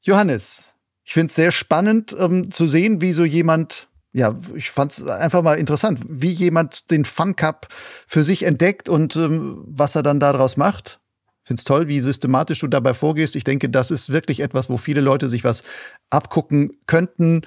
Johannes, 0.00 0.70
ich 1.04 1.12
finde 1.12 1.26
es 1.26 1.34
sehr 1.34 1.52
spannend 1.52 2.16
ähm, 2.18 2.50
zu 2.50 2.68
sehen, 2.68 3.00
wie 3.00 3.12
so 3.12 3.24
jemand 3.24 3.88
ja, 4.16 4.34
ich 4.54 4.70
fand 4.70 4.92
es 4.92 5.06
einfach 5.06 5.42
mal 5.42 5.58
interessant, 5.58 6.00
wie 6.08 6.30
jemand 6.30 6.90
den 6.90 7.04
Fun 7.04 7.36
Cup 7.36 7.68
für 8.06 8.24
sich 8.24 8.44
entdeckt 8.44 8.88
und 8.88 9.14
ähm, 9.14 9.62
was 9.66 9.94
er 9.94 10.02
dann 10.02 10.20
daraus 10.20 10.56
macht. 10.56 11.00
Finde 11.44 11.60
es 11.60 11.64
toll, 11.64 11.86
wie 11.86 12.00
systematisch 12.00 12.60
du 12.60 12.66
dabei 12.66 12.94
vorgehst. 12.94 13.36
Ich 13.36 13.44
denke, 13.44 13.68
das 13.68 13.90
ist 13.90 14.08
wirklich 14.08 14.40
etwas, 14.40 14.70
wo 14.70 14.78
viele 14.78 15.02
Leute 15.02 15.28
sich 15.28 15.44
was 15.44 15.64
abgucken 16.08 16.78
könnten, 16.86 17.42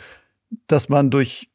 dass 0.68 0.90
man 0.90 1.10
durch 1.10 1.50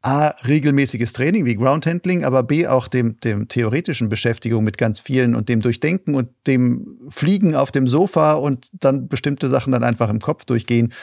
A, 0.00 0.28
regelmäßiges 0.28 1.12
Training 1.12 1.44
wie 1.44 1.56
Groundhandling, 1.56 2.24
aber 2.24 2.42
B, 2.42 2.66
auch 2.66 2.88
dem, 2.88 3.20
dem 3.20 3.48
theoretischen 3.48 4.08
Beschäftigung 4.08 4.64
mit 4.64 4.78
ganz 4.78 4.98
vielen 4.98 5.34
und 5.34 5.50
dem 5.50 5.60
Durchdenken 5.60 6.14
und 6.14 6.30
dem 6.46 7.00
Fliegen 7.08 7.54
auf 7.54 7.70
dem 7.70 7.86
Sofa 7.86 8.32
und 8.32 8.68
dann 8.72 9.08
bestimmte 9.08 9.48
Sachen 9.48 9.72
dann 9.72 9.84
einfach 9.84 10.08
im 10.08 10.20
Kopf 10.20 10.46
durchgehen, 10.46 10.94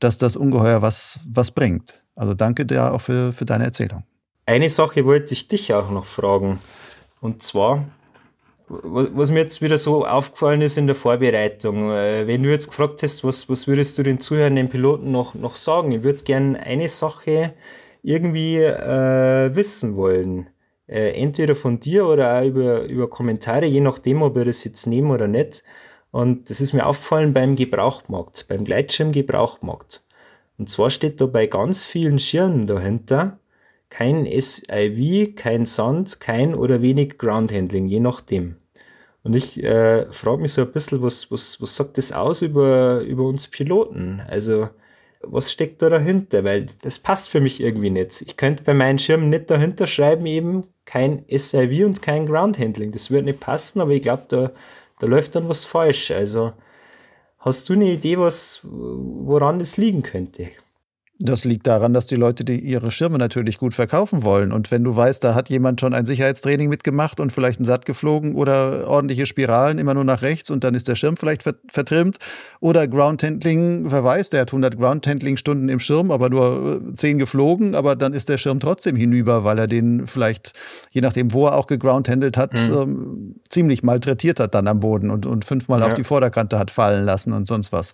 dass 0.00 0.18
das 0.18 0.34
ungeheuer 0.34 0.82
was, 0.82 1.20
was 1.24 1.52
bringt. 1.52 2.00
Also 2.18 2.34
danke 2.34 2.66
dir 2.66 2.92
auch 2.92 3.00
für, 3.00 3.32
für 3.32 3.44
deine 3.44 3.64
Erzählung. 3.64 4.02
Eine 4.44 4.68
Sache 4.68 5.04
wollte 5.04 5.34
ich 5.34 5.46
dich 5.46 5.72
auch 5.72 5.90
noch 5.90 6.04
fragen. 6.04 6.58
Und 7.20 7.42
zwar, 7.42 7.84
was 8.68 9.30
mir 9.30 9.40
jetzt 9.40 9.62
wieder 9.62 9.78
so 9.78 10.04
aufgefallen 10.04 10.60
ist 10.60 10.76
in 10.76 10.86
der 10.88 10.96
Vorbereitung, 10.96 11.92
äh, 11.92 12.26
wenn 12.26 12.42
du 12.42 12.50
jetzt 12.50 12.68
gefragt 12.68 13.02
hast, 13.02 13.22
was, 13.22 13.48
was 13.48 13.68
würdest 13.68 13.98
du 13.98 14.02
den 14.02 14.20
zuhörenden 14.20 14.68
Piloten 14.68 15.12
noch, 15.12 15.34
noch 15.34 15.54
sagen? 15.54 15.92
Ich 15.92 16.02
würde 16.02 16.24
gerne 16.24 16.58
eine 16.60 16.88
Sache 16.88 17.54
irgendwie 18.02 18.56
äh, 18.56 19.54
wissen 19.54 19.96
wollen. 19.96 20.48
Äh, 20.88 21.12
entweder 21.22 21.54
von 21.54 21.78
dir 21.78 22.06
oder 22.06 22.38
auch 22.38 22.44
über, 22.44 22.82
über 22.82 23.08
Kommentare, 23.08 23.66
je 23.66 23.80
nachdem, 23.80 24.22
ob 24.22 24.34
wir 24.34 24.44
das 24.44 24.64
jetzt 24.64 24.86
nehmen 24.86 25.12
oder 25.12 25.28
nicht. 25.28 25.62
Und 26.10 26.50
das 26.50 26.60
ist 26.60 26.72
mir 26.72 26.84
aufgefallen 26.84 27.32
beim 27.32 27.54
Gebrauchtmarkt, 27.54 28.46
beim 28.48 28.64
Gleitschirm-Gebrauchtmarkt. 28.64 30.02
Und 30.58 30.68
zwar 30.68 30.90
steht 30.90 31.20
da 31.20 31.26
bei 31.26 31.46
ganz 31.46 31.84
vielen 31.84 32.18
Schirmen 32.18 32.66
dahinter 32.66 33.38
kein 33.90 34.26
SIV, 34.26 35.34
kein 35.36 35.64
Sand, 35.64 36.20
kein 36.20 36.54
oder 36.54 36.82
wenig 36.82 37.18
Groundhandling, 37.18 37.88
je 37.88 38.00
nachdem. 38.00 38.56
Und 39.22 39.34
ich 39.34 39.62
äh, 39.62 40.10
frage 40.10 40.42
mich 40.42 40.52
so 40.52 40.62
ein 40.62 40.72
bisschen, 40.72 41.02
was, 41.02 41.30
was, 41.30 41.60
was 41.60 41.76
sagt 41.76 41.98
das 41.98 42.12
aus 42.12 42.42
über, 42.42 43.00
über 43.00 43.24
uns 43.24 43.48
Piloten? 43.48 44.22
Also, 44.28 44.68
was 45.22 45.50
steckt 45.52 45.82
da 45.82 45.90
dahinter? 45.90 46.44
Weil 46.44 46.66
das 46.82 46.98
passt 46.98 47.28
für 47.28 47.40
mich 47.40 47.60
irgendwie 47.60 47.90
nicht. 47.90 48.22
Ich 48.22 48.36
könnte 48.36 48.62
bei 48.62 48.74
meinen 48.74 48.98
Schirmen 48.98 49.30
nicht 49.30 49.50
dahinter 49.50 49.86
schreiben, 49.86 50.26
eben 50.26 50.64
kein 50.84 51.24
SIV 51.28 51.84
und 51.84 52.02
kein 52.02 52.26
Groundhandling. 52.26 52.92
Das 52.92 53.10
würde 53.10 53.26
nicht 53.26 53.40
passen, 53.40 53.80
aber 53.80 53.90
ich 53.92 54.02
glaube, 54.02 54.24
da, 54.28 54.50
da 55.00 55.06
läuft 55.06 55.34
dann 55.34 55.48
was 55.48 55.64
falsch. 55.64 56.10
Also, 56.10 56.52
Hast 57.38 57.68
du 57.68 57.74
eine 57.74 57.92
Idee, 57.92 58.18
was, 58.18 58.60
woran 58.64 59.58
das 59.60 59.76
liegen 59.76 60.02
könnte? 60.02 60.50
Das 61.20 61.44
liegt 61.44 61.66
daran, 61.66 61.94
dass 61.94 62.06
die 62.06 62.14
Leute 62.14 62.44
die 62.44 62.60
ihre 62.60 62.92
Schirme 62.92 63.18
natürlich 63.18 63.58
gut 63.58 63.74
verkaufen 63.74 64.22
wollen. 64.22 64.52
Und 64.52 64.70
wenn 64.70 64.84
du 64.84 64.94
weißt, 64.94 65.24
da 65.24 65.34
hat 65.34 65.48
jemand 65.48 65.80
schon 65.80 65.92
ein 65.92 66.06
Sicherheitstraining 66.06 66.68
mitgemacht 66.68 67.18
und 67.18 67.32
vielleicht 67.32 67.58
einen 67.58 67.64
Satt 67.64 67.86
geflogen 67.86 68.36
oder 68.36 68.86
ordentliche 68.86 69.26
Spiralen 69.26 69.78
immer 69.78 69.94
nur 69.94 70.04
nach 70.04 70.22
rechts 70.22 70.48
und 70.48 70.62
dann 70.62 70.76
ist 70.76 70.86
der 70.86 70.94
Schirm 70.94 71.16
vielleicht 71.16 71.42
vertrimmt. 71.42 72.18
Oder 72.60 72.86
Groundhandling, 72.86 73.90
wer 73.90 74.04
weiß, 74.04 74.30
der 74.30 74.42
hat 74.42 74.50
100 74.50 74.78
Groundhandling-Stunden 74.78 75.68
im 75.68 75.80
Schirm, 75.80 76.12
aber 76.12 76.30
nur 76.30 76.80
10 76.94 77.16
äh, 77.16 77.18
geflogen, 77.18 77.74
aber 77.74 77.96
dann 77.96 78.12
ist 78.12 78.28
der 78.28 78.38
Schirm 78.38 78.60
trotzdem 78.60 78.94
hinüber, 78.94 79.42
weil 79.42 79.58
er 79.58 79.66
den 79.66 80.06
vielleicht, 80.06 80.52
je 80.92 81.00
nachdem, 81.00 81.32
wo 81.32 81.46
er 81.46 81.56
auch 81.56 81.66
gegroundhandelt 81.66 82.36
hat, 82.36 82.52
mhm. 82.52 82.76
ähm, 82.76 83.34
ziemlich 83.48 83.82
malträtiert 83.82 84.38
hat 84.38 84.54
dann 84.54 84.68
am 84.68 84.78
Boden 84.78 85.10
und, 85.10 85.26
und 85.26 85.44
fünfmal 85.44 85.80
ja. 85.80 85.86
auf 85.86 85.94
die 85.94 86.04
Vorderkante 86.04 86.60
hat 86.60 86.70
fallen 86.70 87.04
lassen 87.04 87.32
und 87.32 87.48
sonst 87.48 87.72
was 87.72 87.92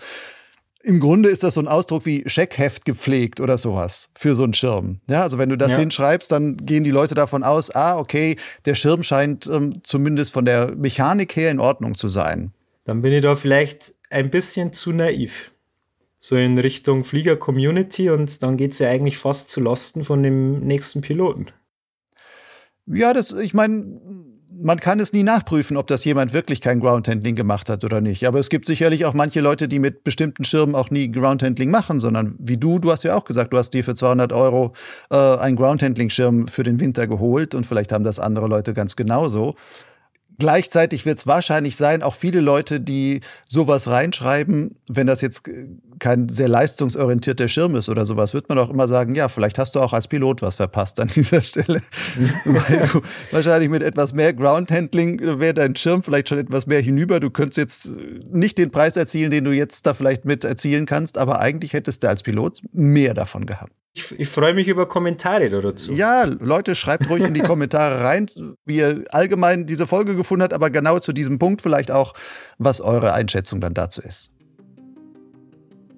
im 0.84 1.00
Grunde 1.00 1.30
ist 1.30 1.42
das 1.42 1.54
so 1.54 1.60
ein 1.60 1.68
Ausdruck 1.68 2.04
wie 2.04 2.22
Scheckheft 2.26 2.84
gepflegt 2.84 3.40
oder 3.40 3.56
sowas 3.56 4.10
für 4.14 4.34
so 4.34 4.44
einen 4.44 4.52
Schirm. 4.52 4.98
Ja, 5.08 5.22
also 5.22 5.38
wenn 5.38 5.48
du 5.48 5.56
das 5.56 5.72
ja. 5.72 5.78
hinschreibst, 5.78 6.30
dann 6.30 6.58
gehen 6.58 6.84
die 6.84 6.90
Leute 6.90 7.14
davon 7.14 7.42
aus, 7.42 7.74
ah, 7.74 7.98
okay, 7.98 8.36
der 8.66 8.74
Schirm 8.74 9.02
scheint 9.02 9.46
ähm, 9.46 9.82
zumindest 9.82 10.32
von 10.32 10.44
der 10.44 10.74
Mechanik 10.76 11.36
her 11.36 11.50
in 11.50 11.58
Ordnung 11.58 11.94
zu 11.94 12.08
sein. 12.08 12.52
Dann 12.84 13.00
bin 13.00 13.12
ich 13.14 13.22
da 13.22 13.34
vielleicht 13.34 13.94
ein 14.10 14.30
bisschen 14.30 14.72
zu 14.72 14.92
naiv. 14.92 15.52
So 16.18 16.36
in 16.36 16.56
Richtung 16.58 17.04
Flieger-Community 17.04 18.10
und 18.10 18.42
dann 18.42 18.56
geht 18.56 18.72
es 18.72 18.78
ja 18.78 18.88
eigentlich 18.88 19.18
fast 19.18 19.50
zu 19.50 19.60
Lasten 19.60 20.04
von 20.04 20.22
dem 20.22 20.60
nächsten 20.60 21.00
Piloten. 21.00 21.46
Ja, 22.86 23.12
das, 23.14 23.32
ich 23.32 23.54
meine, 23.54 24.00
man 24.62 24.80
kann 24.80 25.00
es 25.00 25.12
nie 25.12 25.22
nachprüfen, 25.22 25.76
ob 25.76 25.86
das 25.86 26.04
jemand 26.04 26.32
wirklich 26.32 26.60
kein 26.60 26.80
Groundhandling 26.80 27.34
gemacht 27.34 27.68
hat 27.68 27.84
oder 27.84 28.00
nicht. 28.00 28.26
Aber 28.26 28.38
es 28.38 28.50
gibt 28.50 28.66
sicherlich 28.66 29.04
auch 29.04 29.14
manche 29.14 29.40
Leute, 29.40 29.68
die 29.68 29.78
mit 29.78 30.04
bestimmten 30.04 30.44
Schirmen 30.44 30.74
auch 30.74 30.90
nie 30.90 31.10
Groundhandling 31.10 31.70
machen, 31.70 32.00
sondern 32.00 32.34
wie 32.38 32.56
du, 32.56 32.78
du 32.78 32.90
hast 32.90 33.04
ja 33.04 33.16
auch 33.16 33.24
gesagt, 33.24 33.52
du 33.52 33.58
hast 33.58 33.70
dir 33.70 33.84
für 33.84 33.94
200 33.94 34.32
Euro 34.32 34.72
äh, 35.10 35.16
einen 35.16 35.56
Groundhandling-Schirm 35.56 36.48
für 36.48 36.62
den 36.62 36.80
Winter 36.80 37.06
geholt 37.06 37.54
und 37.54 37.66
vielleicht 37.66 37.92
haben 37.92 38.04
das 38.04 38.18
andere 38.18 38.46
Leute 38.46 38.74
ganz 38.74 38.96
genauso. 38.96 39.54
Gleichzeitig 40.38 41.06
wird 41.06 41.18
es 41.18 41.26
wahrscheinlich 41.26 41.76
sein, 41.76 42.02
auch 42.02 42.14
viele 42.14 42.40
Leute, 42.40 42.80
die 42.80 43.20
sowas 43.48 43.88
reinschreiben, 43.88 44.76
wenn 44.88 45.06
das 45.06 45.20
jetzt 45.20 45.48
kein 45.98 46.28
sehr 46.28 46.48
leistungsorientierter 46.48 47.46
Schirm 47.48 47.76
ist 47.76 47.88
oder 47.88 48.04
sowas, 48.04 48.34
wird 48.34 48.48
man 48.48 48.58
auch 48.58 48.70
immer 48.70 48.88
sagen, 48.88 49.14
ja, 49.14 49.28
vielleicht 49.28 49.58
hast 49.58 49.74
du 49.74 49.80
auch 49.80 49.92
als 49.92 50.08
Pilot 50.08 50.42
was 50.42 50.56
verpasst 50.56 50.98
an 50.98 51.08
dieser 51.14 51.42
Stelle. 51.42 51.82
Weil 52.44 52.88
du 52.92 53.00
wahrscheinlich 53.30 53.70
mit 53.70 53.82
etwas 53.82 54.12
mehr 54.12 54.32
Groundhandling 54.32 55.20
wäre 55.38 55.54
dein 55.54 55.76
Schirm 55.76 56.02
vielleicht 56.02 56.28
schon 56.28 56.38
etwas 56.38 56.66
mehr 56.66 56.80
hinüber. 56.80 57.20
Du 57.20 57.30
könntest 57.30 57.58
jetzt 57.58 57.96
nicht 58.30 58.58
den 58.58 58.70
Preis 58.70 58.96
erzielen, 58.96 59.30
den 59.30 59.44
du 59.44 59.52
jetzt 59.52 59.86
da 59.86 59.94
vielleicht 59.94 60.24
mit 60.24 60.44
erzielen 60.44 60.86
kannst, 60.86 61.16
aber 61.16 61.40
eigentlich 61.40 61.72
hättest 61.72 62.02
du 62.02 62.08
als 62.08 62.22
Pilot 62.22 62.60
mehr 62.72 63.14
davon 63.14 63.46
gehabt. 63.46 63.72
Ich, 63.96 64.18
ich 64.18 64.28
freue 64.28 64.54
mich 64.54 64.66
über 64.66 64.88
Kommentare 64.88 65.48
dazu. 65.48 65.92
Ja, 65.92 66.24
Leute, 66.24 66.74
schreibt 66.74 67.08
ruhig 67.08 67.22
in 67.22 67.32
die 67.32 67.42
Kommentare 67.42 68.02
rein, 68.02 68.28
wie 68.64 68.78
ihr 68.78 69.04
allgemein 69.10 69.66
diese 69.66 69.86
Folge 69.86 70.16
gefunden 70.16 70.42
habt, 70.42 70.52
aber 70.52 70.68
genau 70.70 70.98
zu 70.98 71.12
diesem 71.12 71.38
Punkt 71.38 71.62
vielleicht 71.62 71.92
auch, 71.92 72.12
was 72.58 72.80
eure 72.80 73.12
Einschätzung 73.12 73.60
dann 73.60 73.72
dazu 73.72 74.02
ist. 74.02 74.32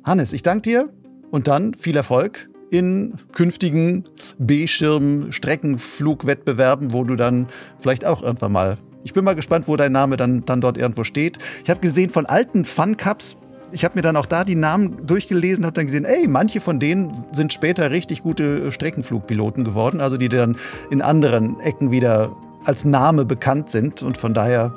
Hannes, 0.04 0.34
ich 0.34 0.42
danke 0.42 0.60
dir 0.60 0.92
und 1.30 1.48
dann 1.48 1.72
viel 1.74 1.96
Erfolg 1.96 2.46
in 2.70 3.14
künftigen 3.32 4.04
B-Schirm-Streckenflugwettbewerben, 4.38 6.92
wo 6.92 7.02
du 7.02 7.16
dann 7.16 7.46
vielleicht 7.78 8.04
auch 8.04 8.22
irgendwann 8.22 8.52
mal. 8.52 8.76
Ich 9.04 9.14
bin 9.14 9.24
mal 9.24 9.34
gespannt, 9.34 9.68
wo 9.68 9.76
dein 9.76 9.92
Name 9.92 10.18
dann, 10.18 10.44
dann 10.44 10.60
dort 10.60 10.76
irgendwo 10.76 11.04
steht. 11.04 11.38
Ich 11.64 11.70
habe 11.70 11.80
gesehen, 11.80 12.10
von 12.10 12.26
alten 12.26 12.66
Fun 12.66 12.98
Cups 12.98 13.38
ich 13.72 13.84
habe 13.84 13.96
mir 13.96 14.02
dann 14.02 14.16
auch 14.16 14.26
da 14.26 14.44
die 14.44 14.54
Namen 14.54 15.06
durchgelesen, 15.06 15.64
habe 15.64 15.74
dann 15.74 15.86
gesehen, 15.86 16.04
ey, 16.04 16.28
manche 16.28 16.60
von 16.60 16.78
denen 16.78 17.12
sind 17.32 17.52
später 17.52 17.90
richtig 17.90 18.22
gute 18.22 18.70
Streckenflugpiloten 18.70 19.64
geworden, 19.64 20.00
also 20.00 20.16
die 20.16 20.28
dann 20.28 20.56
in 20.90 21.02
anderen 21.02 21.58
Ecken 21.60 21.90
wieder 21.90 22.30
als 22.64 22.84
Name 22.84 23.24
bekannt 23.24 23.70
sind 23.70 24.02
und 24.02 24.16
von 24.16 24.34
daher, 24.34 24.72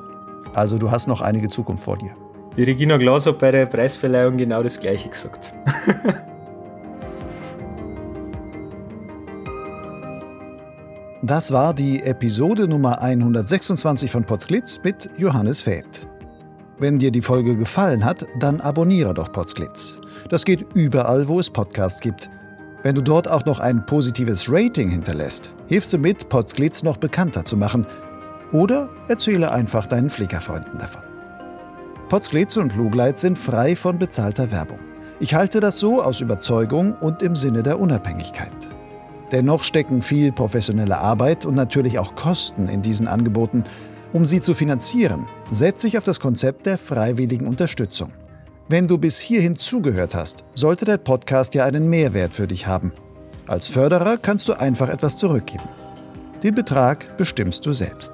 also 0.53 0.77
du 0.77 0.91
hast 0.91 1.07
noch 1.07 1.21
einige 1.21 1.47
Zukunft 1.47 1.83
vor 1.83 1.97
dir. 1.97 2.11
Die 2.57 2.63
Regina 2.63 2.97
Glaus 2.97 3.25
hat 3.25 3.39
bei 3.39 3.51
der 3.51 3.65
Preisverleihung 3.67 4.37
genau 4.37 4.63
das 4.63 4.79
gleiche 4.79 5.09
gesagt. 5.09 5.53
das 11.21 11.51
war 11.51 11.73
die 11.73 12.01
Episode 12.03 12.67
Nummer 12.67 13.01
126 13.01 14.11
von 14.11 14.23
Potsglitz 14.23 14.81
mit 14.83 15.09
Johannes 15.17 15.61
Fäth. 15.61 16.07
Wenn 16.79 16.97
dir 16.97 17.11
die 17.11 17.21
Folge 17.21 17.57
gefallen 17.57 18.05
hat, 18.05 18.25
dann 18.39 18.61
abonniere 18.61 19.13
doch 19.13 19.33
Potsglitz. 19.33 19.99
Das 20.29 20.45
geht 20.45 20.65
überall, 20.73 21.27
wo 21.27 21.37
es 21.39 21.49
Podcasts 21.49 21.99
gibt. 21.99 22.29
Wenn 22.83 22.95
du 22.95 23.01
dort 23.01 23.27
auch 23.27 23.43
noch 23.43 23.59
ein 23.59 23.85
positives 23.85 24.49
Rating 24.49 24.89
hinterlässt, 24.89 25.51
hilfst 25.67 25.91
du 25.91 25.97
mit, 25.97 26.29
Potsglitz 26.29 26.81
noch 26.81 26.95
bekannter 26.95 27.43
zu 27.43 27.57
machen. 27.57 27.85
Oder 28.53 28.87
erzähle 29.09 29.51
einfach 29.51 29.87
deinen 29.87 30.09
Flickerfreunden 30.09 30.79
davon. 30.79 31.03
Potsglitz 32.07 32.55
und 32.55 32.75
Lugleit 32.77 33.19
sind 33.19 33.37
frei 33.37 33.75
von 33.75 33.99
bezahlter 33.99 34.49
Werbung. 34.49 34.79
Ich 35.19 35.33
halte 35.33 35.59
das 35.59 35.79
so 35.79 36.01
aus 36.01 36.21
Überzeugung 36.21 36.93
und 36.93 37.21
im 37.21 37.35
Sinne 37.35 37.61
der 37.61 37.77
Unabhängigkeit. 37.77 38.53
Dennoch 39.33 39.63
stecken 39.63 40.01
viel 40.01 40.31
professionelle 40.31 40.97
Arbeit 40.97 41.45
und 41.45 41.55
natürlich 41.55 41.99
auch 41.99 42.15
Kosten 42.15 42.69
in 42.69 42.81
diesen 42.81 43.09
Angeboten, 43.09 43.65
um 44.13 44.25
sie 44.25 44.39
zu 44.39 44.55
finanzieren, 44.55 45.25
setze 45.51 45.87
ich 45.87 45.97
auf 45.97 46.03
das 46.03 46.19
Konzept 46.19 46.65
der 46.65 46.77
freiwilligen 46.77 47.47
Unterstützung. 47.47 48.11
Wenn 48.67 48.87
du 48.87 48.97
bis 48.97 49.19
hierhin 49.19 49.57
zugehört 49.57 50.13
hast, 50.13 50.43
sollte 50.53 50.85
der 50.85 50.97
Podcast 50.97 51.55
ja 51.55 51.65
einen 51.65 51.89
Mehrwert 51.89 52.35
für 52.35 52.47
dich 52.47 52.67
haben. 52.67 52.91
Als 53.47 53.67
Förderer 53.67 54.17
kannst 54.17 54.47
du 54.47 54.53
einfach 54.53 54.89
etwas 54.89 55.17
zurückgeben. 55.17 55.67
Den 56.43 56.53
Betrag 56.53 57.17
bestimmst 57.17 57.65
du 57.65 57.73
selbst. 57.73 58.11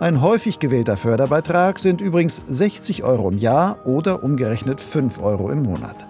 Ein 0.00 0.20
häufig 0.20 0.58
gewählter 0.58 0.96
Förderbeitrag 0.96 1.78
sind 1.78 2.00
übrigens 2.00 2.42
60 2.46 3.04
Euro 3.04 3.30
im 3.30 3.38
Jahr 3.38 3.86
oder 3.86 4.24
umgerechnet 4.24 4.80
5 4.80 5.20
Euro 5.22 5.50
im 5.50 5.62
Monat. 5.62 6.06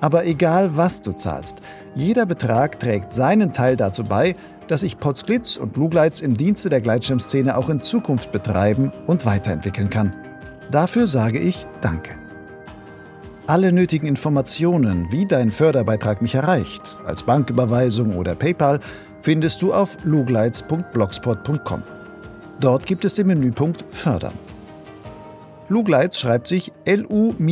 Aber 0.00 0.24
egal 0.24 0.76
was 0.76 1.02
du 1.02 1.12
zahlst, 1.12 1.58
jeder 1.94 2.24
Betrag 2.24 2.80
trägt 2.80 3.12
seinen 3.12 3.52
Teil 3.52 3.76
dazu 3.76 4.04
bei, 4.04 4.36
dass 4.68 4.82
ich 4.82 4.98
Potsglitz 4.98 5.56
und 5.56 5.76
Lugleits 5.76 6.20
im 6.20 6.36
Dienste 6.36 6.68
der 6.68 6.80
Gleitschirmszene 6.80 7.56
auch 7.56 7.68
in 7.68 7.80
Zukunft 7.80 8.30
betreiben 8.30 8.92
und 9.06 9.26
weiterentwickeln 9.26 9.90
kann. 9.90 10.16
Dafür 10.70 11.06
sage 11.06 11.38
ich 11.38 11.66
Danke. 11.80 12.14
Alle 13.46 13.72
nötigen 13.72 14.06
Informationen, 14.06 15.10
wie 15.10 15.24
dein 15.24 15.50
Förderbeitrag 15.50 16.20
mich 16.20 16.34
erreicht, 16.34 16.98
als 17.06 17.22
Banküberweisung 17.22 18.14
oder 18.16 18.34
PayPal, 18.34 18.78
findest 19.22 19.62
du 19.62 19.72
auf 19.72 19.96
lugleits.blogspot.com. 20.04 21.82
Dort 22.60 22.86
gibt 22.86 23.06
es 23.06 23.14
den 23.14 23.28
Menüpunkt 23.28 23.84
Fördern. 23.90 24.34
Lugleits 25.68 26.18
schreibt 26.18 26.46
sich 26.46 26.72
L-U-G-L-I-D-Z. 26.84 27.48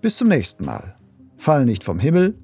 Bis 0.00 0.16
zum 0.16 0.28
nächsten 0.28 0.64
Mal. 0.64 0.95
Fall 1.46 1.64
nicht 1.64 1.84
vom 1.84 2.00
Himmel, 2.00 2.34